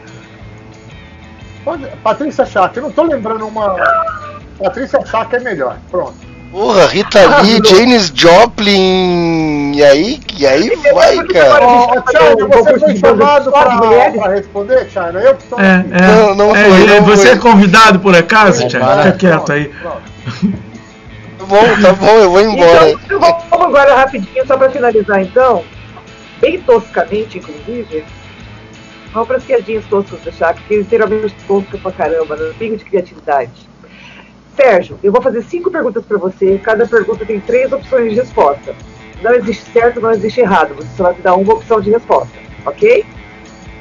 [1.66, 1.86] Pode...
[2.02, 3.76] Patrícia Chá, eu não tô lembrando uma.
[4.58, 5.78] Patrícia Chá que é melhor.
[5.92, 6.30] Pronto.
[6.52, 9.74] Porra, Rita Lee, Janis Joplin.
[9.76, 11.64] E aí, e aí vai, cara.
[11.68, 13.78] Ô, um você foi chamado pra,
[14.12, 15.20] pra responder, China?
[15.22, 15.90] Eu que tô É, aqui.
[15.94, 16.02] é.
[16.08, 17.36] Não, não é, foi, ele- não você foi.
[17.36, 18.86] é convidado por acaso, Thiago?
[18.86, 19.04] Para.
[19.04, 19.66] Fica quieto aí.
[19.84, 19.98] Tá
[21.50, 22.92] bom, tá bom, eu vou embora.
[23.04, 23.20] Então,
[23.50, 25.64] vamos agora rapidinho, só pra finalizar então.
[26.40, 28.06] Bem toscamente, inclusive.
[29.12, 33.68] Vamos pras piadinhas toscas do Chá, que literalmente tosca pra caramba, no pingo de criatividade.
[34.56, 36.60] Sérgio, eu vou fazer cinco perguntas pra você.
[36.60, 38.76] Cada pergunta tem três opções de resposta.
[39.22, 40.76] Não existe certo, não existe errado.
[40.76, 43.06] Você só vai me dar uma opção de resposta, ok?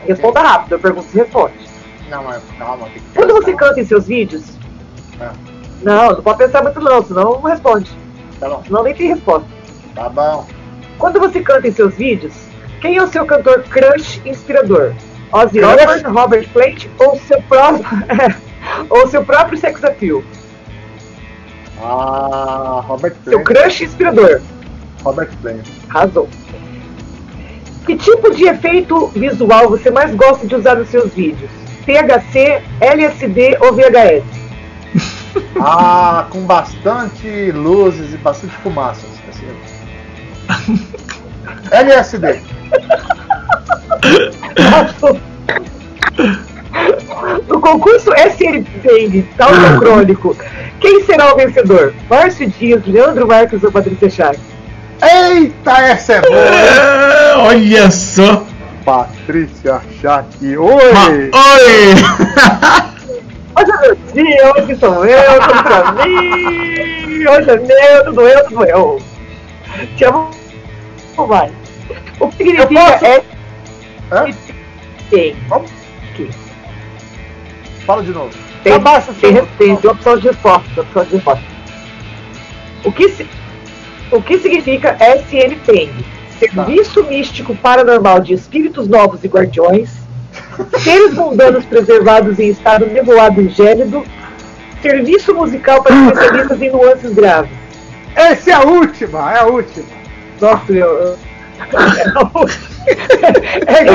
[0.06, 1.54] Responda rápido, eu pergunto e responde.
[2.08, 4.56] Não, mas calma, tem que Quando você canta em seus vídeos.
[5.20, 5.57] É.
[5.82, 7.90] Não, não pode pensar muito não, senão não responde.
[8.40, 8.62] Tá bom.
[8.64, 9.48] Senão nem tem resposta.
[9.94, 10.46] Tá bom.
[10.98, 12.34] Quando você canta em seus vídeos,
[12.80, 14.92] quem é o seu cantor crush inspirador?
[15.32, 15.62] Ozzy?
[15.62, 17.84] Osbourne, Robert Plant ou seu próprio
[18.88, 20.22] ou seu próprio sex appeal?
[21.80, 23.44] Ah, Robert Seu Plant.
[23.44, 24.40] crush inspirador.
[25.04, 25.66] Robert Plant.
[25.88, 26.28] Razão.
[27.86, 31.50] Que tipo de efeito visual você mais gosta de usar nos seus vídeos?
[31.86, 34.24] THC, LSD ou VHS?
[35.60, 39.06] Ah, com bastante luzes e bastante fumaça.
[39.28, 39.46] assim.
[41.70, 42.40] LSD.
[47.48, 50.36] No concurso SL Bang, Talco Crônico,
[50.80, 51.94] quem será o vencedor?
[52.08, 54.40] Márcio Dias, Leandro Marques ou Patrícia Chaves?
[55.02, 56.36] Eita, essa é boa!
[56.36, 58.44] É, olha só.
[58.84, 60.56] Patrícia Chaque.
[60.56, 61.30] Oi!
[61.32, 61.94] Oi!
[63.56, 67.26] Hoje é meu dia, hoje sou eu, tudo pra mim.
[67.26, 69.02] Hoje é meu, tudo eu, tudo eu.
[69.96, 70.30] Te amo.
[71.26, 71.50] Vai.
[72.20, 73.22] O que significa é
[74.12, 74.26] Hã?
[75.10, 75.36] tem?
[75.48, 75.70] Vamos?
[77.86, 78.30] Fala de novo.
[78.62, 80.80] Tem, Abaixa o tem, tem, tem opção de resposta.
[80.80, 81.44] Opção de resposta.
[82.84, 83.26] O que, se-
[84.12, 86.04] o que significa SNPENG?
[86.38, 89.97] Serviço Místico Paranormal de Espíritos Novos e Guardiões,
[90.82, 94.04] Seres Mundanos Preservados em Estado Nebulado e Gélido,
[94.82, 97.50] Serviço Musical para Especialistas em Nuances Graves.
[98.14, 99.86] Essa é a última, é a última.
[100.40, 100.88] Nossa, eu...
[100.88, 101.28] Eu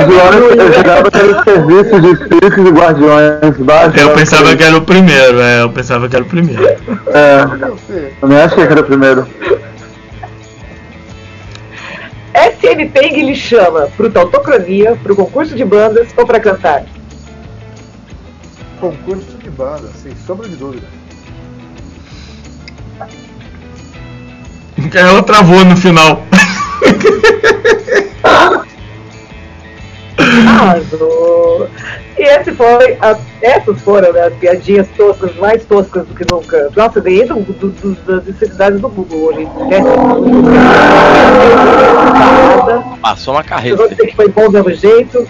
[0.06, 3.58] jurava, eu jurava que era o serviço de espíritos e guardiões.
[3.60, 6.64] Baixa, Eu pensava que era o primeiro, é, eu pensava que era o primeiro.
[6.64, 7.48] É,
[8.22, 9.28] eu nem achei que era o primeiro.
[12.34, 16.84] SNPENG lhe chama para o Tautocronia, para o concurso de bandas ou para cantar?
[18.80, 20.88] Concurso de banda, sem sombra de dúvida.
[24.94, 26.24] Ela travou no final.
[30.60, 31.68] Arrasou.
[32.18, 36.70] E esse foi a- essas foram né, as piadinhas toscas, mais toscas do que nunca.
[36.76, 39.46] Nossa, eu ganhei do, do, do, das necessidades do Google hoje.
[39.70, 39.80] Né?
[43.02, 43.78] Passou uma Eu carreira.
[43.78, 45.28] vou dizer que foi bom do mesmo jeito.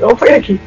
[0.00, 0.60] Não foi aqui.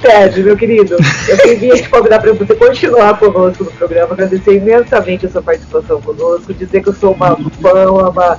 [0.00, 0.96] Sérgio, meu querido,
[1.28, 6.00] eu queria te convidar para você continuar conosco no programa, agradecer imensamente a sua participação
[6.00, 8.38] conosco, dizer que eu sou uma fã, uma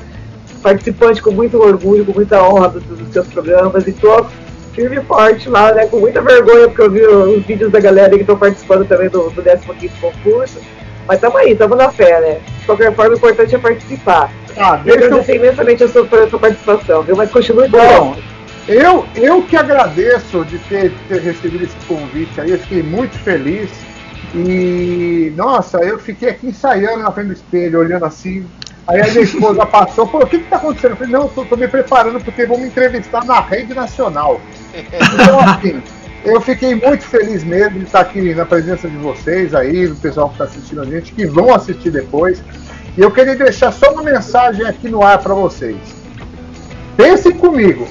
[0.63, 4.25] participante com muito orgulho, com muita honra dos, dos seus programas e tô
[4.73, 8.15] firme e forte lá, né, com muita vergonha, porque eu vi os vídeos da galera
[8.15, 10.59] que estão participando também do, do 15 concurso.
[11.07, 12.39] Mas tamo aí, tamo na fé, né?
[12.59, 14.31] De qualquer forma, o importante é participar.
[14.55, 17.15] Ah, agradecer imensamente a sua, a sua participação, viu?
[17.15, 18.15] Mas continue Bom,
[18.67, 23.69] eu, eu que agradeço de ter, ter recebido esse convite aí, eu fiquei muito feliz.
[24.33, 28.45] E, nossa, eu fiquei aqui ensaiando na frente do espelho, olhando assim.
[28.87, 30.91] Aí a minha esposa passou, falou, o que que tá acontecendo?
[30.91, 34.41] Eu falei, não, tô me preparando porque vão me entrevistar na rede nacional.
[34.73, 35.81] Então, assim,
[36.25, 40.27] eu fiquei muito feliz mesmo de estar aqui na presença de vocês aí, do pessoal
[40.27, 42.43] que está assistindo a gente, que vão assistir depois.
[42.97, 45.77] E eu queria deixar só uma mensagem aqui no ar para vocês.
[46.97, 47.87] Pensem comigo.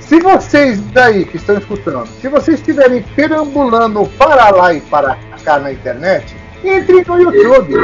[0.00, 5.58] Se vocês daí que estão escutando, se vocês estiverem perambulando para lá e para cá
[5.58, 6.33] na internet,
[6.68, 7.74] entre no YouTube.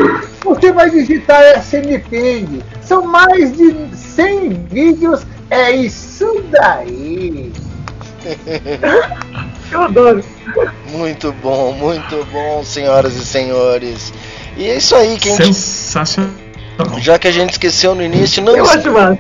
[0.45, 2.63] Você vai digitar SNPeng.
[2.83, 5.23] São mais de 100 vídeos.
[5.51, 7.53] É isso daí.
[9.71, 10.25] Eu adoro.
[10.91, 14.13] Muito bom, muito bom, senhoras e senhores.
[14.57, 16.31] E é isso aí, quem Sensacional.
[16.99, 19.19] já que a gente esqueceu no início, não, Eu acho massa.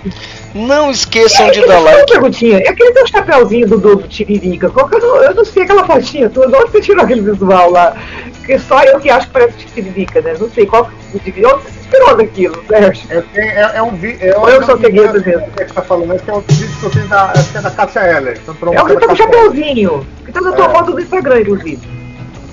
[0.54, 2.12] Não esqueçam de É, dar Uma like.
[2.12, 2.58] perguntinha.
[2.58, 4.68] É aquele teu chapéuzinho do, do, do Tiririca.
[4.70, 6.46] Qual que eu, não, eu não sei aquela fotinha tua.
[6.48, 7.96] De onde você tirou aquele visual lá?
[8.38, 10.34] Porque só eu que acho que parece Tiririca, né?
[10.38, 13.02] Não sei qual de onde você se inspirou daquilo, Sérgio?
[13.10, 14.34] É, é- é um vídeo.
[14.40, 15.46] Ou eu sou cegueta mesmo?
[15.46, 16.14] O que você tá falando?
[16.14, 18.40] Esse é um vídeo que eu fiz da, acho que é da Cássia Heller.
[18.42, 20.06] Então, É o que tá com o chapéuzinho.
[20.24, 20.70] Que tá na tua É.
[20.70, 22.00] foto do Instagram, inclusive.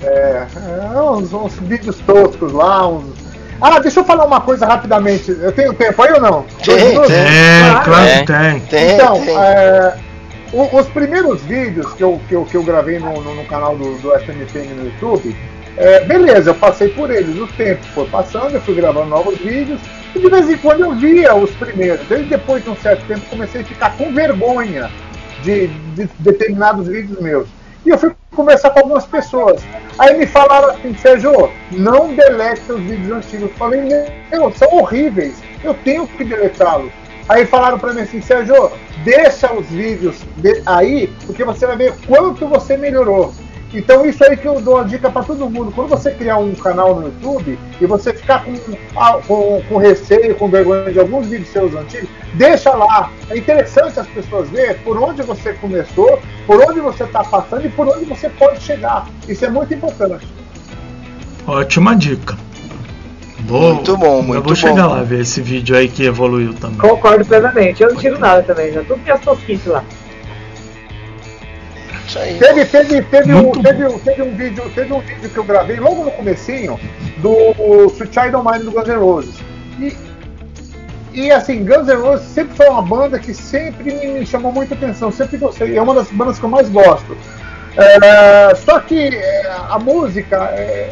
[0.04, 0.46] É,
[0.96, 3.27] é uns, uns vídeos toscos lá, uns.
[3.60, 5.30] Ah, deixa eu falar uma coisa rapidamente.
[5.30, 6.42] Eu tenho tempo aí ou não?
[6.64, 7.16] Tem, tem.
[7.16, 8.18] É, claro É.
[8.20, 8.60] que tem.
[8.60, 9.36] Tem, então, tem.
[9.36, 9.94] é,
[10.52, 13.76] o- os primeiros vídeos que eu, que eu, que eu gravei no, no, no canal
[13.76, 15.36] do, do SMPN no YouTube,
[15.76, 17.36] é, beleza, eu passei por eles.
[17.36, 19.80] O tempo foi passando, eu fui gravando novos vídeos,
[20.14, 22.06] e de vez em quando eu via os primeiros.
[22.06, 24.88] Desde depois de um certo tempo comecei a ficar com vergonha
[25.42, 27.48] de, de determinados vídeos meus.
[27.88, 29.62] E eu fui conversar com algumas pessoas.
[29.98, 33.48] Aí me falaram assim, Sérgio, não delete os vídeos antigos.
[33.48, 33.80] Eu falei,
[34.30, 35.42] não, são horríveis.
[35.64, 36.92] Eu tenho que deletá-los.
[37.30, 38.70] Aí falaram pra mim assim, Sérgio,
[39.04, 43.32] deixa os vídeos de- aí, porque você vai ver quanto você melhorou.
[43.72, 45.70] Então isso aí que eu dou uma dica pra todo mundo.
[45.72, 48.54] Quando você criar um canal no YouTube e você ficar com,
[48.96, 53.10] ah, com, com receio, com vergonha de alguns vídeos seus antigos, deixa lá.
[53.28, 57.68] É interessante as pessoas verem por onde você começou, por onde você está passando e
[57.68, 59.06] por onde você pode chegar.
[59.28, 60.26] Isso é muito importante.
[61.46, 62.36] Ótima dica.
[63.40, 64.94] Vou, Muito bom, eu muito vou chegar bom.
[64.96, 66.76] lá ver esse vídeo aí que evoluiu também.
[66.76, 67.82] Concordo plenamente.
[67.82, 69.82] Eu não tiro nada também, já tudo minhas tosquices lá.
[72.08, 72.38] Isso aí.
[72.38, 75.76] Teve, teve, teve, um, teve, um- teve um vídeo, teve um vídeo que eu gravei
[75.76, 76.78] logo no comecinho
[77.18, 79.34] do Sweet Don't Mind do Guns N' Roses.
[79.78, 79.94] E,
[81.12, 84.74] e assim, Guns N' Roses sempre foi uma banda que sempre me, me chamou muita
[84.74, 87.16] atenção, sempre gostei, é uma das bandas que eu mais gosto.
[87.76, 90.90] É, só que é, a música, é,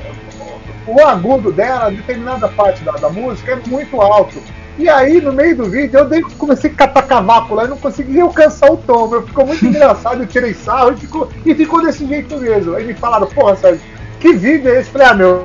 [0.87, 4.41] o agudo dela, determinada parte da, da música, é muito alto.
[4.79, 7.79] E aí, no meio do vídeo, eu dei, comecei a catar cavaco lá e não
[7.79, 9.09] consegui alcançar o tom.
[9.09, 9.23] meu.
[9.27, 12.75] Ficou muito engraçado, eu tirei sarro e ficou, e ficou desse jeito mesmo.
[12.77, 13.81] Aí me falaram, porra, Sérgio,
[14.21, 14.91] que vídeo é esse?
[14.91, 15.45] Falei, ah, meu.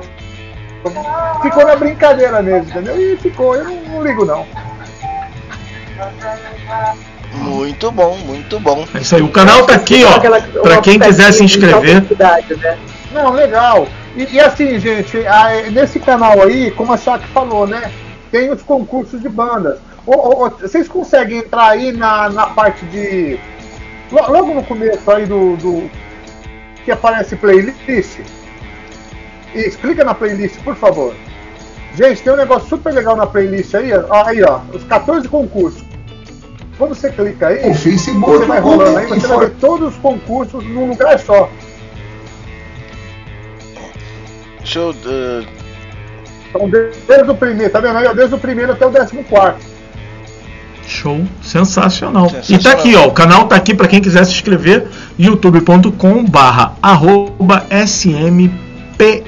[1.42, 3.00] Ficou na brincadeira mesmo, entendeu?
[3.00, 4.44] E ficou, eu não, não ligo não.
[7.34, 8.84] Muito bom, muito bom.
[8.94, 9.22] É isso aí.
[9.22, 10.18] O canal tá aqui, ó.
[10.62, 12.02] Pra quem quiser se inscrever.
[12.02, 12.78] Né?
[13.12, 13.86] Não, legal.
[14.16, 17.90] E, e assim, gente, a- nesse canal aí, como a Shaq falou, né?
[18.32, 19.78] Tem os concursos de bandas.
[20.60, 23.38] Vocês conseguem entrar aí na, na parte de.
[24.10, 25.56] lo- Logo no começo aí do.
[25.58, 25.88] do-
[26.84, 28.18] que aparece playlist.
[29.54, 31.14] E clica na playlist, por favor.
[31.94, 34.24] Gente, tem um negócio super legal na playlist aí, ó.
[34.26, 35.84] Aí, ó, os 14 concursos.
[36.78, 39.96] Quando você clica aí, O Facebook você vai rolando aí, você vai ver todos os
[40.00, 41.48] concursos num lugar só.
[44.58, 44.90] Deixa eu.
[44.90, 45.61] uh,
[46.54, 49.64] Então, desde o primeiro, tá vendo Desde o primeiro até o décimo quarto.
[50.86, 52.26] Show, sensacional.
[52.26, 52.62] E Sensacional.
[52.62, 54.88] tá aqui, ó, o canal tá aqui pra quem quiser se inscrever,
[55.18, 59.22] youtube.com barra arroba smpeng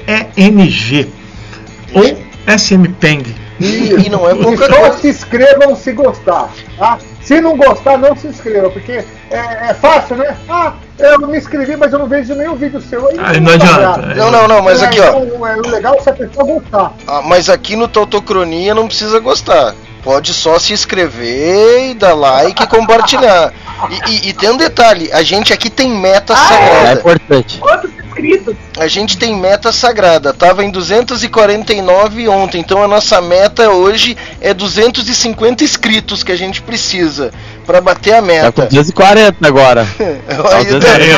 [1.93, 2.03] ou
[2.57, 3.23] smpeng.
[3.59, 6.99] e não é E pouca só se inscrevam se gostar, tá?
[7.25, 9.37] Se não gostar, não se inscreva, porque é,
[9.69, 10.37] é fácil, né?
[10.47, 13.07] Ah, eu me inscrevi, mas eu não vejo nenhum vídeo seu.
[13.09, 14.15] Aí Aí não adianta, é.
[14.15, 15.21] Não, não, não, mas É, aqui, ó.
[15.23, 16.93] então, é, o legal é se a pessoa gostar.
[17.07, 19.73] Ah, mas aqui no Tautocronia não precisa gostar.
[20.03, 23.51] Pode só se inscrever e dar like e compartilhar.
[23.89, 26.99] E, e- e tem um detalhe, a gente aqui tem meta É sagrada.
[26.99, 27.57] importante.
[27.57, 28.55] Quantos inscritos?
[28.79, 30.33] A gente tem meta sagrada.
[30.33, 36.61] Tava em 249 ontem, então a nossa meta hoje é 250 inscritos que a gente
[36.61, 37.31] precisa
[37.65, 38.61] pra bater a Tá com meta.
[38.67, 39.85] 240 agora.
[40.27, 40.59] Tá tá-
[40.99, 41.15] É,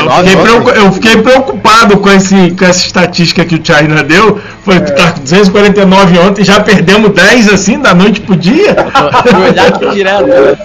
[0.48, 4.40] eu, eu fiquei preocupado com, esse, com essa estatística que o China deu.
[4.64, 8.74] Foi tá com 249 ontem, já perdemos 10 assim da noite pro dia.
[9.92, 10.26] Direto.
[10.26, 10.58] né?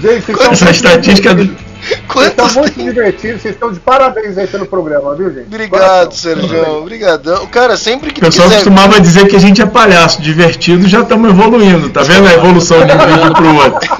[0.00, 2.08] Gente, vocês Essa estatística do- divertidos.
[2.08, 2.84] Vocês estão Quantos muito tem?
[2.84, 5.46] divertidos, vocês estão de parabéns aí pelo programa, viu, gente?
[5.46, 6.12] Obrigado.
[6.14, 6.78] Sérgio.
[6.78, 7.46] Obrigadão.
[7.46, 8.58] Cara, sempre que O pessoal quiser.
[8.62, 12.84] costumava dizer que a gente é palhaço, divertido, já estamos evoluindo, tá vendo a evolução
[12.84, 13.88] de um vídeo pro outro?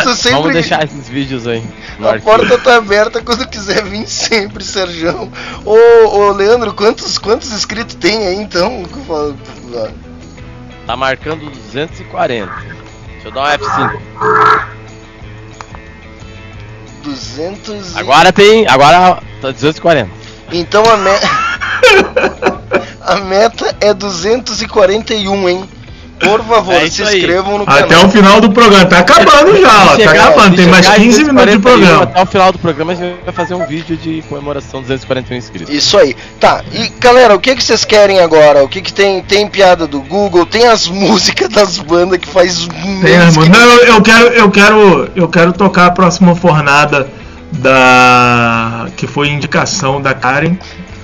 [0.00, 1.62] Tu Vamos sempre deixar esses vídeos aí.
[2.02, 5.30] A porta tá aberta quando quiser vir sempre, Sérgio.
[5.64, 5.74] Ô,
[6.08, 8.84] ô Leandro, quantos, quantos inscritos tem aí então?
[10.86, 12.50] Tá marcando 240.
[13.12, 14.79] Deixa eu dar um F5.
[17.02, 17.98] 200 e...
[17.98, 18.66] Agora tem.
[18.68, 20.10] Agora tá 240.
[20.52, 21.28] Então a meta.
[23.00, 25.68] a meta é 241, hein?
[26.20, 28.04] Por favor, É se inscrevam no Até canal.
[28.06, 28.84] o final do programa.
[28.86, 29.96] Tá acabando já, ó.
[29.96, 30.56] Tá acabando.
[30.56, 32.02] Tem mais chegar em 15 minutos de 241, programa.
[32.02, 35.36] Até o final do programa a gente vai fazer um vídeo de comemoração dos 241
[35.38, 35.74] inscritos.
[35.74, 36.14] Isso aí.
[36.38, 38.62] Tá, e galera, o que, que vocês querem agora?
[38.62, 39.22] O que, que tem?
[39.22, 43.84] Tem piada do Google, tem as músicas das bandas que faz Tem, que- Não, eu,
[43.94, 47.08] eu quero, eu quero, eu quero tocar a próxima fornada
[47.52, 50.56] da que foi indicação da Karen,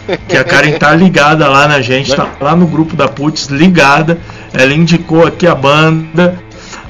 [0.29, 4.19] que a Karen tá ligada lá na gente, tá lá no grupo da Putz, ligada.
[4.53, 6.39] Ela indicou aqui a banda.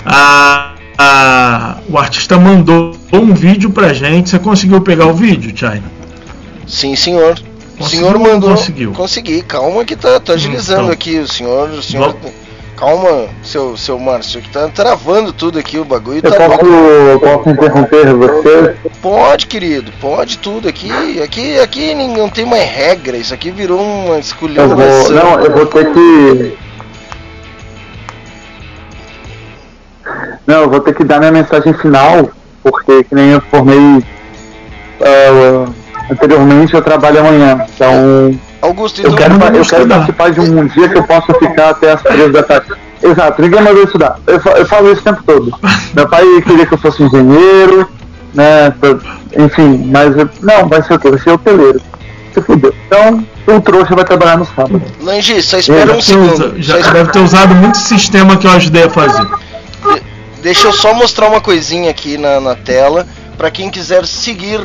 [0.04, 4.30] A, a- o artista mandou um vídeo pra gente.
[4.30, 5.82] Você conseguiu pegar o vídeo, China?
[6.66, 7.32] Sim, senhor.
[7.74, 8.50] O Conseguiu senhor ou não mandou.
[8.50, 8.92] conseguiu?
[8.92, 10.92] Consegui, calma que tá, tá agilizando Então.
[10.92, 11.18] aqui.
[11.18, 11.68] O senhor.
[11.70, 12.32] O senhor Vamos.
[12.76, 17.50] Calma, seu, seu Márcio, que tá travando tudo aqui, o bagulho Eu tá posso, posso
[17.50, 18.76] interromper você?
[19.00, 20.68] Pode, querido, pode tudo.
[20.68, 23.16] Aqui, aqui, aqui ninguém- não tem mais regra.
[23.16, 24.76] Isso aqui virou uma escolhidação.
[24.76, 26.56] não, eu vou ter que.
[30.46, 32.30] Não, eu vou ter que dar minha mensagem final,
[32.62, 34.04] porque que nem eu formei
[35.00, 35.66] ah,
[36.10, 37.66] anteriormente, eu trabalho amanhã.
[37.74, 41.70] Então, Augusto, eu então quero, eu quero participar de um dia que eu possa ficar
[41.70, 42.66] até as três da tarde.
[43.02, 44.18] Exato, ninguém mandou estudar.
[44.26, 45.58] Eu, eu falo isso o tempo todo.
[45.94, 47.88] Meu pai queria que eu fosse engenheiro,
[48.34, 48.72] né?
[49.38, 51.10] Enfim, mas eu- não, vai ser o quê?
[51.10, 51.80] Vai ser hoteleiro.
[52.32, 52.74] Você fudeu.
[52.86, 54.82] Então, o trouxa vai trabalhar no sábado.
[55.00, 56.54] Lange, só espera um Eu segundo.
[56.62, 59.26] Já espera- deve ter usado muito sistema que eu ajudei a fazer.
[60.42, 63.06] Deixa eu só mostrar uma coisinha aqui na, na tela.
[63.36, 64.60] Pra quem quiser seguir,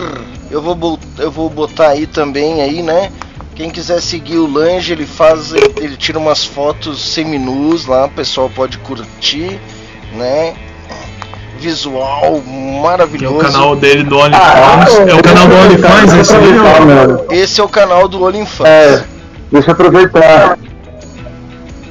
[0.49, 3.11] eu vou, eu vou botar aí também aí, né?
[3.61, 8.49] Quem quiser seguir o Lange, ele faz, ele, tira umas fotos seminus lá, o pessoal
[8.49, 9.59] pode curtir,
[10.17, 10.55] né?
[11.59, 12.29] Visual Que é
[12.79, 13.38] o maravilhoso.
[13.38, 14.95] canal dele do OnlyFans.
[15.07, 17.38] é o canal do OnlyFans esse aí.
[17.39, 18.67] Esse é o canal do OnlyFans.
[18.67, 19.03] É,
[19.51, 20.57] deixa eu aproveitar.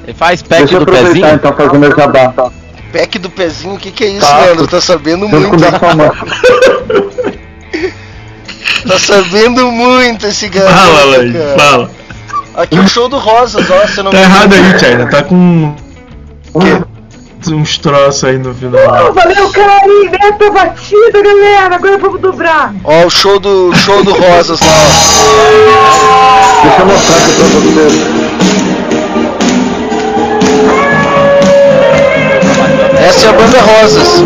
[0.03, 1.35] Ele faz pack Deixa eu do aproveitar pezinho.
[1.37, 2.51] então fazer meu jabá.
[2.93, 4.39] Pack do pezinho, o que, que é isso, Tá.
[4.41, 4.67] Leandro?
[4.67, 5.55] Tá sabendo com muito.
[8.87, 10.73] Tá sabendo muito esse garoto.
[10.75, 11.59] Fala, Lange, cara.
[11.59, 11.91] fala.
[12.55, 15.07] Aqui o show do Rosas, ó, você não Tá errado aí, China.
[15.09, 15.75] Tá com.
[17.53, 19.13] Uns troços aí no Oh, final.
[19.15, 20.11] valeu, Carim!
[20.11, 21.75] Nessa batida, galera!
[21.77, 22.75] Agora vamos dobrar!
[22.85, 24.67] Ó, o show do, show do Rosas lá,
[26.63, 27.93] Deixa eu mostrar aqui pra vocês.
[32.97, 33.01] ó.
[33.09, 34.23] Essa é a banda Rosas.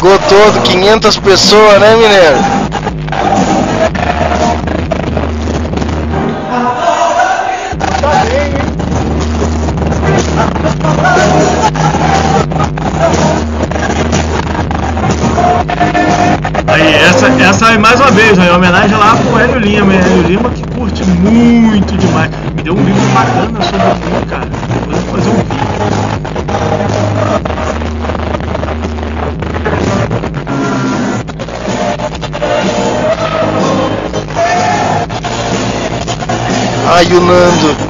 [0.00, 2.38] Cagou todo, 500 pessoas, né, mineiro?
[16.66, 19.92] Aí, essa, essa é mais uma vez, em homenagem lá pro Hélio Lima.
[19.92, 22.30] Hélio Lima que curte muito demais.
[22.56, 24.09] Me deu um livro bacana sobre
[37.00, 37.89] Ai, o.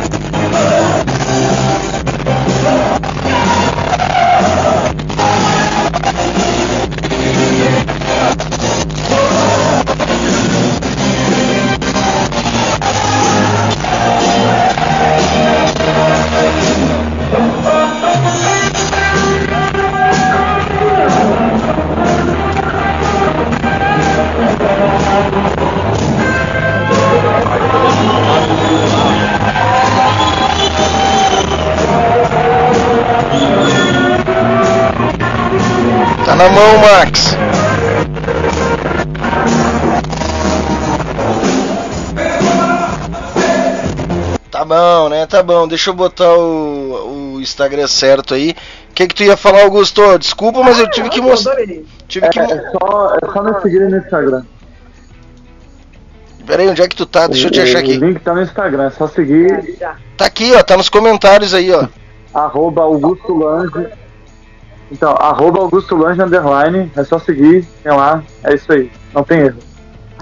[45.31, 45.69] Tá bom.
[45.69, 48.51] Deixa eu botar o, o Instagram certo aí.
[48.90, 50.19] O que que tu ia falar, Augusto?
[50.19, 51.57] Desculpa, mas eu tive que mostrar.
[52.09, 52.40] Tive É, que.
[52.43, 54.43] mo- é só, é só me seguir no Instagram.
[56.47, 57.28] Pera aí, onde é que tu tá?
[57.28, 57.97] Deixa eu te O- achar O aqui.
[57.97, 59.94] link tá no Instagram, é só seguir Já.
[60.16, 60.62] Tá aqui, ó.
[60.62, 61.86] Tá nos comentários aí, ó.
[62.35, 63.86] arroba Augusto Lange.
[64.90, 69.39] Então, arroba Augusto Lange underline, é só seguir, tem lá, é isso aí, não tem
[69.40, 69.59] erro.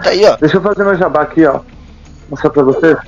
[0.02, 0.36] Tá aí, ó.
[0.36, 1.60] Deixa eu fazer meu jabá aqui, ó.
[2.28, 2.98] Mostrar pra vocês.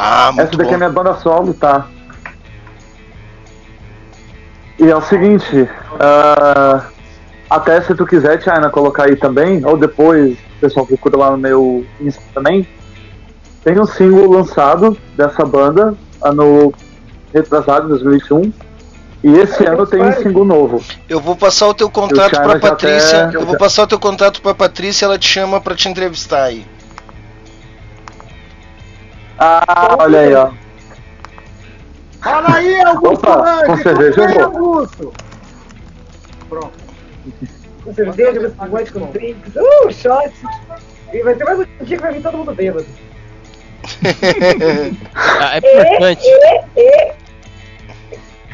[0.00, 0.78] Ah, Essa muito daqui é bom.
[0.78, 1.88] minha banda solo, tá?
[4.78, 5.68] E é o seguinte,
[5.98, 6.86] ah,
[7.50, 11.38] até se tu quiser, Tiana, colocar aí também, ou depois o pessoal procura lá no
[11.38, 12.66] meu Insta também,
[13.64, 16.72] tem um single lançado dessa banda, ano
[17.34, 18.52] retrasado, 2021,
[19.24, 20.80] e esse ano tem um single novo.
[21.08, 23.24] Eu vou passar o teu contato já Patrícia.
[23.24, 26.44] até- Eu vou passar o teu contato pra Patrícia, ela te chama pra te entrevistar
[26.44, 26.64] aí.
[29.38, 30.50] Ah, olha aí, ó.
[32.22, 33.66] Fala aí, Augusto Opa, Lange!
[33.66, 34.74] com cerveja eu vou.
[34.78, 35.12] Augusto!
[37.84, 39.54] Com cerveja, com biscoito, com drinks.
[39.56, 40.32] Uh, shot!
[41.12, 42.86] E vai ser mais um dia que vai vir todo mundo bêbado.
[45.14, 46.22] Ah, é E, importante.
[46.76, 47.12] e, e.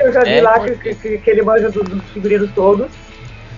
[0.00, 2.88] Eu já vi É lá que, que, que, que ele manja dos, dos figurinos todos.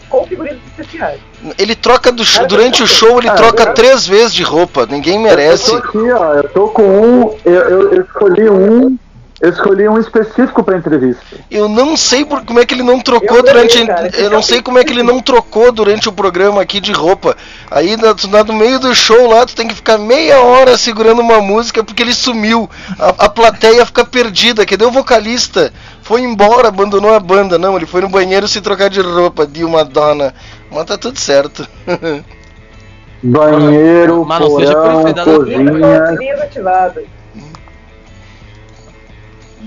[0.09, 1.21] Com figurinos especiais.
[1.59, 4.87] Ele troca do show, durante o show, ele troca três vezes de roupa.
[4.87, 5.73] Ninguém merece.
[5.73, 6.35] Eu tô aqui, ó.
[6.35, 7.37] Eu tô com um.
[7.45, 8.97] Eu, eu, eu escolhi um
[9.41, 11.23] Eu escolhi um específico pra entrevista.
[11.51, 13.85] Eu não sei por, como é que ele não trocou Eu durante.
[13.85, 16.91] cara, eu não sei como é que ele não trocou durante o programa aqui de
[16.93, 17.37] roupa.
[17.71, 20.79] Aí na- tu- na- no meio do show lá, tu tem que ficar meia hora
[20.79, 22.71] segurando uma música porque ele sumiu.
[22.99, 24.65] A, a plateia fica perdida.
[24.65, 25.71] Cadê o vocalista?
[26.07, 27.59] Foi embora, abandonou a banda.
[27.59, 30.33] Não, ele foi no banheiro se trocar de roupa, de uma dona.
[30.71, 31.67] Mas tá tudo certo.
[33.21, 36.45] Banheiro, Mas não seja porão, perfeita, cozinha.
[36.45, 37.05] Ativadas.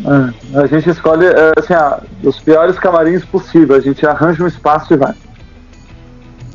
[0.05, 3.75] É, a gente escolhe é, assim, ah, os piores camarins possível.
[3.75, 5.13] A gente arranja um espaço e vai.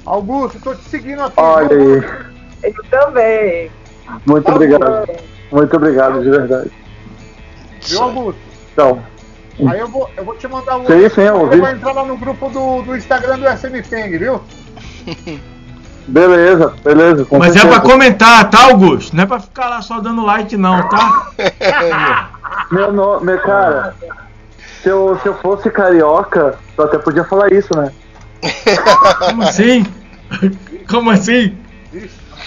[0.07, 1.35] Augusto, tô te seguindo aqui.
[1.37, 2.03] Olha aí.
[2.63, 3.71] Eu também.
[4.25, 5.11] Muito obrigado.
[5.53, 6.71] Muito obrigado, de verdade.
[7.83, 8.41] Viu, Augusto?
[8.73, 9.14] Então,
[9.69, 10.87] Aí eu vou, eu vou te mandar um.
[10.87, 11.61] Sim, sim, eu Aí ouvi.
[11.61, 14.41] vou entrar lá no grupo do, do Instagram do SM Peng, viu?
[16.09, 17.25] beleza, beleza.
[17.25, 17.81] com Mas é certeza.
[17.81, 19.15] pra comentar, tá, Augusto?
[19.15, 21.31] Não é pra ficar lá só dando like, não, tá?
[22.71, 23.95] Meu nome, meu cara,
[24.83, 27.91] se eu, se eu fosse carioca, eu até podia falar isso, né?
[29.29, 29.87] Como assim?
[30.89, 31.57] Como assim?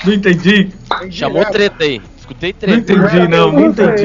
[0.05, 0.71] Não entendi.
[1.09, 2.01] Chamou treta aí.
[2.17, 2.93] Escutei Não treta.
[2.93, 4.03] entendi, não, não entendi.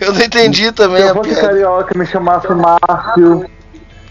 [0.00, 1.48] Eu não entendi também Se eu fosse piada.
[1.48, 3.50] carioca e me chamasse Márcio.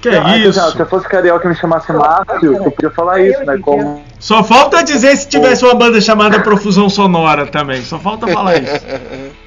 [0.02, 0.72] Que Ah, isso?
[0.72, 3.58] Se eu fosse carioca e me chamasse Márcio, eu podia falar isso, né?
[3.62, 4.04] Como.
[4.20, 7.82] Só falta dizer se tivesse uma banda chamada Profusão Sonora também.
[7.84, 8.74] Só falta falar isso.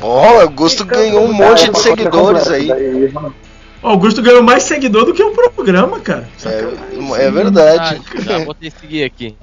[0.00, 2.68] Ó, o Augusto ganhou um monte de seguidores aí.
[3.82, 6.26] O Augusto ganhou mais seguidor do que o programa, cara.
[6.44, 8.00] É, é verdade.
[8.16, 9.36] Ah, já botei seguir aqui.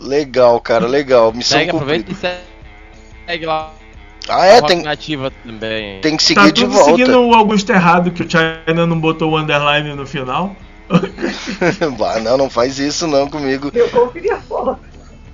[0.00, 1.32] Legal, cara, legal.
[1.32, 2.28] Missão Segue, aproveita cumprida.
[2.28, 2.44] e segue,
[3.26, 3.70] segue lá.
[4.28, 4.54] Ah, é?
[4.58, 6.00] Rock Tem, Nativa também.
[6.00, 6.90] tem que Tá seguir de tudo volta.
[6.90, 10.54] seguindo o Augusto errado, que o China não botou o underline no final.
[11.98, 13.70] Bah, não, não faz isso não comigo.
[13.74, 14.78] Eu conferi a foto.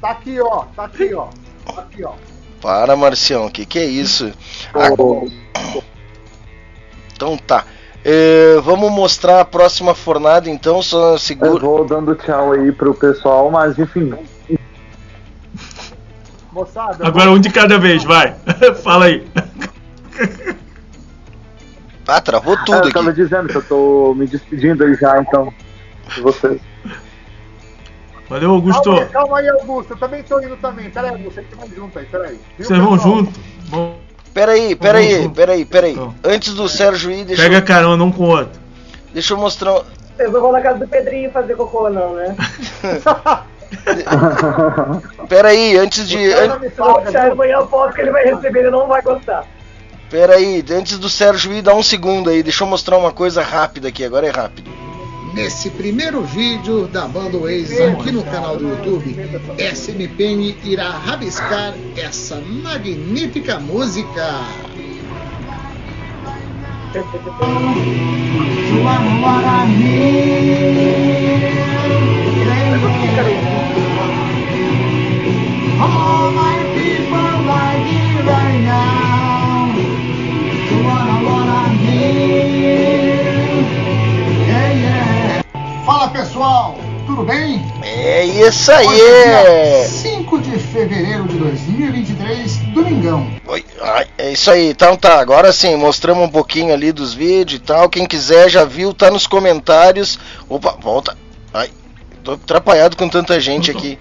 [0.00, 0.64] Tá aqui, ó.
[0.76, 1.26] Tá aqui, ó.
[1.66, 2.12] Tá aqui, ó.
[2.60, 4.32] Para, Marcião, que que é isso?
[4.74, 4.88] Ah,
[7.14, 7.64] então tá.
[8.04, 11.58] É, vamos mostrar a próxima fornada então, só Eu segura.
[11.60, 14.12] vou dando tchau aí pro pessoal, mas enfim.
[16.52, 18.34] Moçada, eu Agora um de cada vez, vai.
[18.84, 19.26] Fala aí.
[22.06, 23.22] Ah, travou Ah, tudo eu tava aqui.
[23.22, 25.52] dizendo que eu tô me despedindo aí já, então.
[26.14, 26.60] De vocês.
[28.28, 28.90] Valeu, Calma Augusto.
[28.92, 29.92] aí, calma aí, Augusto.
[29.92, 30.90] Eu também tô indo também.
[30.90, 31.40] Pera aí, Augusto.
[31.40, 32.40] A gente vai junto aí, pera aí.
[32.58, 33.16] Viu, Vocês vão pessoal?
[33.18, 33.40] junto?
[33.68, 33.98] Bom,
[34.34, 35.92] Peraí, peraí, peraí, peraí.
[35.92, 36.14] Então.
[36.24, 38.58] Antes do Sérgio ir, deixa, pega eu, carona um com o outro.
[39.12, 39.82] deixa eu mostrar.
[40.16, 42.34] Vocês não vão na casa do Pedrinho fazer cocô, não, né?
[45.28, 46.30] Peraí, antes de.
[46.30, 49.44] Cara, an- amanhã a foto que ele vai receber, ele não vai gostar.
[50.10, 52.42] Peraí, antes do Sérgio ir, dá um segundo aí.
[52.42, 54.70] Deixa eu mostrar uma coisa rápida aqui, agora é rápido.
[55.32, 59.16] Nesse primeiro vídeo da banda Oasis aqui no canal do YouTube,
[59.58, 64.42] SMPN irá rabiscar essa magnífica música.
[85.84, 87.62] Fala pessoal, tudo bem?
[87.82, 88.86] É isso aí!
[88.86, 93.30] Hoje é dia 5 de fevereiro de 2023, domingão.
[93.46, 97.60] Oi, ai, é isso aí, então tá, agora sim, mostramos um pouquinho ali dos vídeos
[97.60, 97.90] e tal.
[97.90, 100.18] Quem quiser já viu, tá nos comentários.
[100.48, 101.14] Opa, volta.
[101.52, 101.70] Ai,
[102.22, 103.98] tô atrapalhado com tanta gente aqui.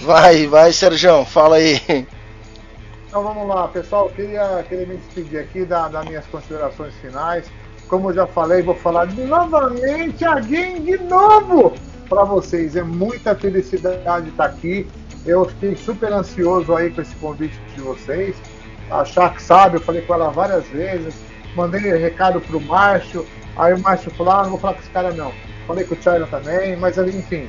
[0.00, 2.06] Vai, vai, Serjão, fala aí.
[3.08, 4.10] Então vamos lá, pessoal.
[4.10, 7.46] Queria, queria me despedir aqui da- das minhas considerações finais.
[7.88, 11.74] Como eu já falei, vou falar novamente alguém de novo
[12.08, 12.74] para vocês.
[12.76, 14.86] É muita felicidade estar aqui.
[15.24, 18.36] Eu fiquei super ansioso aí com esse convite de vocês.
[18.90, 21.14] A Shaq sabe, eu falei com ela várias vezes.
[21.54, 23.26] Mandei recado pro Márcio.
[23.56, 25.32] Aí o Márcio falou: ah, não vou falar com esse cara não.
[25.66, 27.48] Falei com o China também, mas enfim.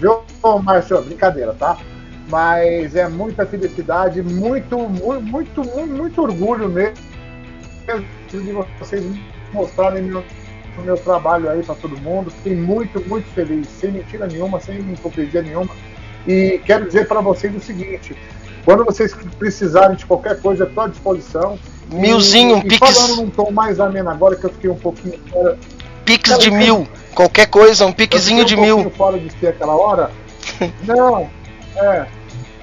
[0.00, 0.22] Viu,
[0.62, 1.02] Márcio?
[1.02, 1.76] Brincadeira, tá?
[2.28, 7.12] Mas é muita felicidade, muito, muito, muito, muito, orgulho mesmo
[8.30, 9.04] de vocês
[9.52, 10.24] mostrarem meu,
[10.78, 12.30] o meu trabalho aí para todo mundo.
[12.30, 15.74] Fiquei muito, muito feliz, sem mentira nenhuma, sem hipocrisia nenhuma.
[16.26, 18.16] E quero dizer para vocês o seguinte:
[18.64, 21.58] quando vocês precisarem de qualquer coisa, estou à disposição.
[21.90, 22.78] Milzinho, um e pix.
[22.78, 25.58] falando num tom mais ameno agora, que eu fiquei um pouquinho fora.
[26.18, 28.90] Pix de mil, qualquer coisa, um piquezinho de um mil.
[28.90, 30.10] fora de si aquela hora.
[30.84, 31.30] Não,
[31.76, 32.06] é.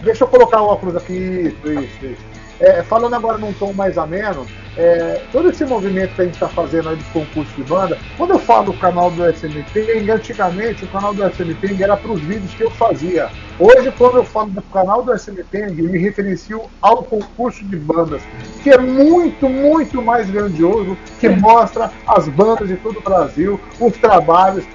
[0.02, 1.14] Deixa eu colocar o óculos aqui.
[1.14, 2.29] Isso, isso, isso.
[2.60, 4.46] É, falando agora num tom mais ameno,
[4.76, 8.32] é, todo esse movimento que a gente está fazendo aí dos concursos de banda, quando
[8.32, 12.54] eu falo do canal do SMP, antigamente o canal do SMP era para os vídeos
[12.54, 13.30] que eu fazia.
[13.58, 18.24] Hoje, quando eu falo do canal do eu me referencio ao concurso de bandas,
[18.64, 23.98] que é muito, muito mais grandioso, que mostra as bandas de todo o Brasil, os
[23.98, 24.66] trabalhos,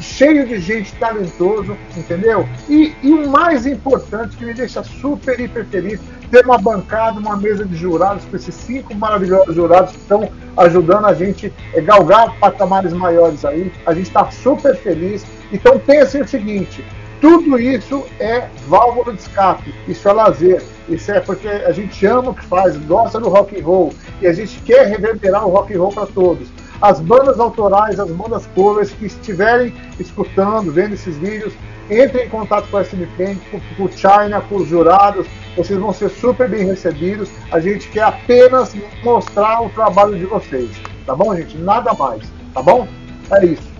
[0.00, 2.48] cheio de gente talentoso, entendeu?
[2.68, 6.00] E, e o mais importante, que me deixa super, hiper feliz,
[6.30, 11.06] ter uma bancada, uma mesa de jurados, com esses cinco maravilhosos jurados que estão ajudando
[11.06, 11.52] a gente
[11.84, 13.72] galgar patamares maiores aí.
[13.86, 15.24] A gente está super feliz.
[15.52, 16.84] Então pensem o seguinte,
[17.20, 22.30] tudo isso é válvula de escape, isso é lazer, isso é porque a gente ama
[22.30, 25.74] o que faz, gosta do rock and roll e a gente quer reverberar o rock
[25.74, 26.48] and roll para todos.
[26.84, 31.54] As bandas autorais, as bandas covers que estiverem escutando, vendo esses vídeos,
[31.90, 35.94] entrem em contato com a SMPen, com, com o China, com os jurados, vocês vão
[35.94, 37.30] ser super bem recebidos.
[37.50, 40.72] A gente quer apenas mostrar o trabalho de vocês,
[41.06, 41.56] tá bom, gente?
[41.56, 42.86] Nada mais, tá bom?
[43.32, 43.72] É isso.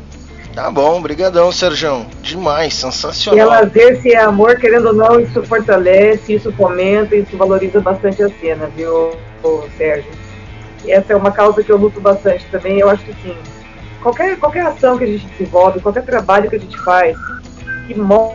[0.55, 2.07] Tá bom, brigadão, Sérgio.
[2.23, 3.49] Demais, Se é sensacional.
[3.51, 8.31] lazer, se é amor, querendo ou não, isso fortalece, isso fomenta, isso valoriza bastante a
[8.41, 9.11] cena, viu,
[9.77, 10.24] Sérgio?
[10.85, 12.79] E essa é uma causa que eu luto bastante também.
[12.79, 13.37] Eu acho que, assim,
[14.03, 17.17] qualquer, qualquer ação que a gente desenvolve, qualquer trabalho que a gente faz,
[17.87, 18.35] que mo-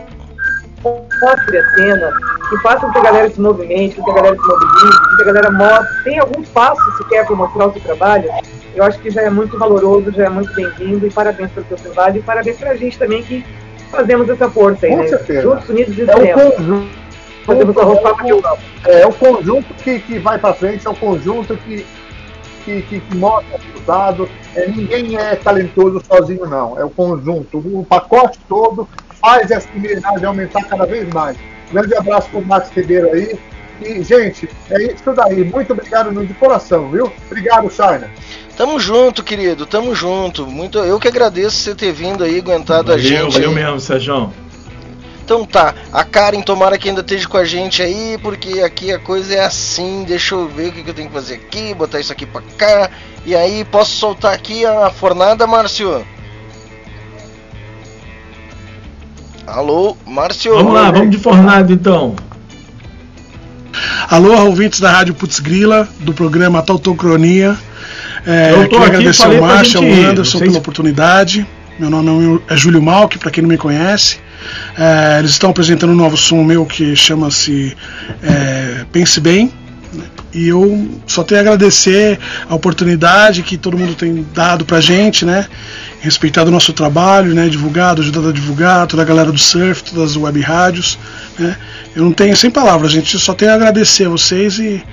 [0.84, 2.12] mostre a cena,
[2.48, 5.16] que faça com que a galera se movimente, com que a galera se mobilize, com
[5.16, 8.30] que a galera mostre, tem algum passo sequer para mostrar o seu trabalho,
[8.74, 11.76] eu acho que já é muito valoroso, já é muito bem-vindo, e parabéns pelo seu
[11.76, 13.44] trabalho, e parabéns pra gente também que
[13.90, 15.06] fazemos essa força aí, Com né?
[15.08, 15.42] certeza.
[15.42, 17.00] Juntos, unidos É o conjunto.
[17.44, 18.58] Fazemos a roupa amo.
[18.86, 21.84] É, é o conjunto que, que vai para frente, é o conjunto que,
[22.64, 24.28] que, que, mostra o resultado.
[24.54, 26.78] É, ninguém é talentoso sozinho, não.
[26.78, 27.58] É o conjunto.
[27.58, 28.88] O pacote todo
[29.20, 31.36] faz essa engrenagem aumentar cada vez mais.
[31.72, 33.38] Grande abraço pro Max Ribeiro aí.
[33.80, 35.44] E, gente, é isso daí.
[35.44, 37.10] Muito obrigado de coração, viu?
[37.26, 38.10] Obrigado, China.
[38.56, 40.46] Tamo junto, querido, tamo junto.
[40.46, 43.32] Muito, eu que agradeço você ter vindo aí, aguentado a gente.
[43.32, 43.54] valeu aí.
[43.54, 44.30] mesmo, Sérgio.
[45.30, 48.98] Então tá, a Karen tomara que ainda esteja com a gente aí, porque aqui a
[48.98, 50.04] coisa é assim.
[50.04, 52.42] Deixa eu ver o que, que eu tenho que fazer aqui, botar isso aqui pra
[52.58, 52.90] cá.
[53.24, 56.04] E aí, posso soltar aqui a fornada, Márcio?
[59.46, 60.52] Alô, Márcio?
[60.52, 62.16] Vamos lá, vamos de fornado então.
[64.10, 67.56] Alô, ouvintes da Rádio Putz Grila, do programa Tautocronia.
[68.26, 71.46] É, Eu aqui, agradecer falei ao Márcio, ao Anderson vocês- pela oportunidade.
[71.78, 74.18] Meu nome é Júlio Malk, para quem não me conhece.
[74.76, 77.76] É, eles estão apresentando um novo som meu que chama-se
[78.22, 79.52] é, Pense Bem.
[79.92, 80.04] né?
[80.32, 82.18] E eu só tenho a agradecer
[82.48, 85.46] a oportunidade que todo mundo tem dado pra gente, né?
[86.00, 87.48] Respeitado o nosso trabalho, né?
[87.48, 90.98] Divulgado, ajudado a divulgar, toda a galera do surf, todas as web rádios,
[91.38, 91.56] né?
[91.96, 93.14] Eu não tenho sem palavras, gente.
[93.14, 94.84] Eu só tenho a agradecer a vocês e,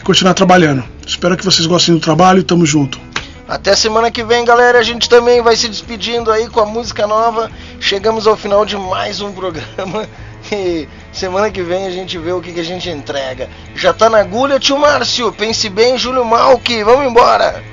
[0.00, 0.82] e continuar trabalhando.
[1.06, 3.05] Espero que vocês gostem do trabalho e tamo junto.
[3.48, 4.78] Até semana que vem, galera.
[4.78, 7.50] A gente também vai se despedindo aí com a música nova.
[7.78, 10.08] Chegamos ao final de mais um programa.
[10.52, 13.50] E semana que vem a gente vê o que, que a gente entrega.
[13.74, 15.32] Já tá na agulha, tio Márcio.
[15.32, 16.84] Pense bem, Júlio Malk.
[16.84, 17.64] Vamos embora.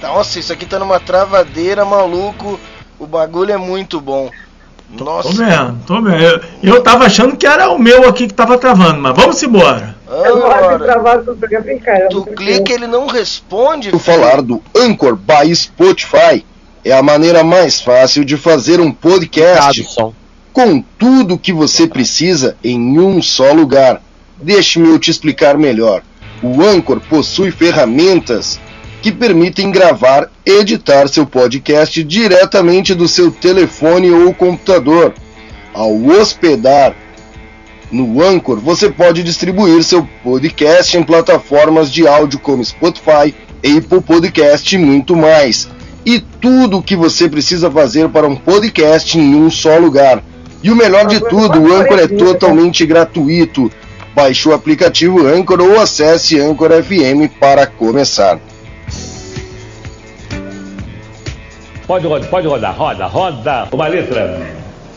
[0.00, 2.60] Nossa, isso aqui tá numa travadeira, maluco.
[2.96, 4.30] O bagulho é muito bom.
[4.98, 5.28] Nossa.
[5.28, 6.22] Tô vendo, tô vendo.
[6.22, 9.94] Eu, eu tava achando que era o meu aqui que tava travando, mas vamos embora.
[11.80, 12.08] Cara.
[12.08, 13.96] Tu clica, ele não responde.
[13.98, 16.44] Falar do Anchor by Spotify,
[16.84, 19.86] é a maneira mais fácil de fazer um podcast
[20.52, 24.02] com tudo que você precisa em um só lugar.
[24.42, 26.02] Deixe-me eu te explicar melhor.
[26.42, 28.58] O Anchor possui ferramentas
[29.02, 35.14] que permitem gravar e editar seu podcast diretamente do seu telefone ou computador.
[35.72, 36.94] Ao hospedar
[37.90, 44.74] no Anchor, você pode distribuir seu podcast em plataformas de áudio como Spotify, Apple Podcast
[44.74, 45.68] e muito mais.
[46.04, 50.22] E tudo o que você precisa fazer para um podcast em um só lugar.
[50.62, 53.70] E o melhor de tudo, o Anchor é totalmente gratuito.
[54.14, 58.40] Baixe o aplicativo Anchor ou acesse Anchor FM para começar.
[61.90, 63.68] Pode rodar, pode rodar, roda, roda.
[63.72, 64.40] Uma letra.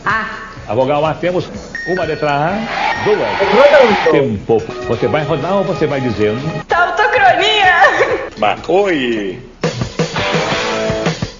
[0.06, 0.26] A.
[0.68, 1.44] A vogal A temos
[1.88, 4.12] uma letra A, duas.
[4.12, 4.62] Tempo.
[4.86, 6.40] Você vai rodar ou você vai dizendo?
[6.68, 8.30] Tautocronia!
[8.68, 9.42] Oi.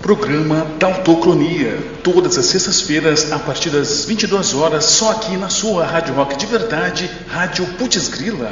[0.03, 6.17] Programa Tautocronia, todas as sextas-feiras a partir das 22 horas, só aqui na sua Rádio
[6.17, 8.51] Rock de Verdade, Rádio Putz Grila.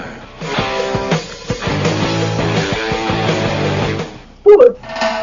[4.45, 5.22] Mais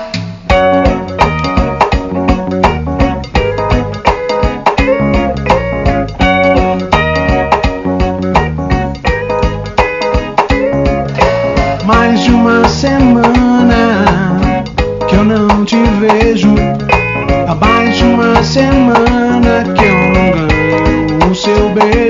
[21.50, 22.09] seu beijo.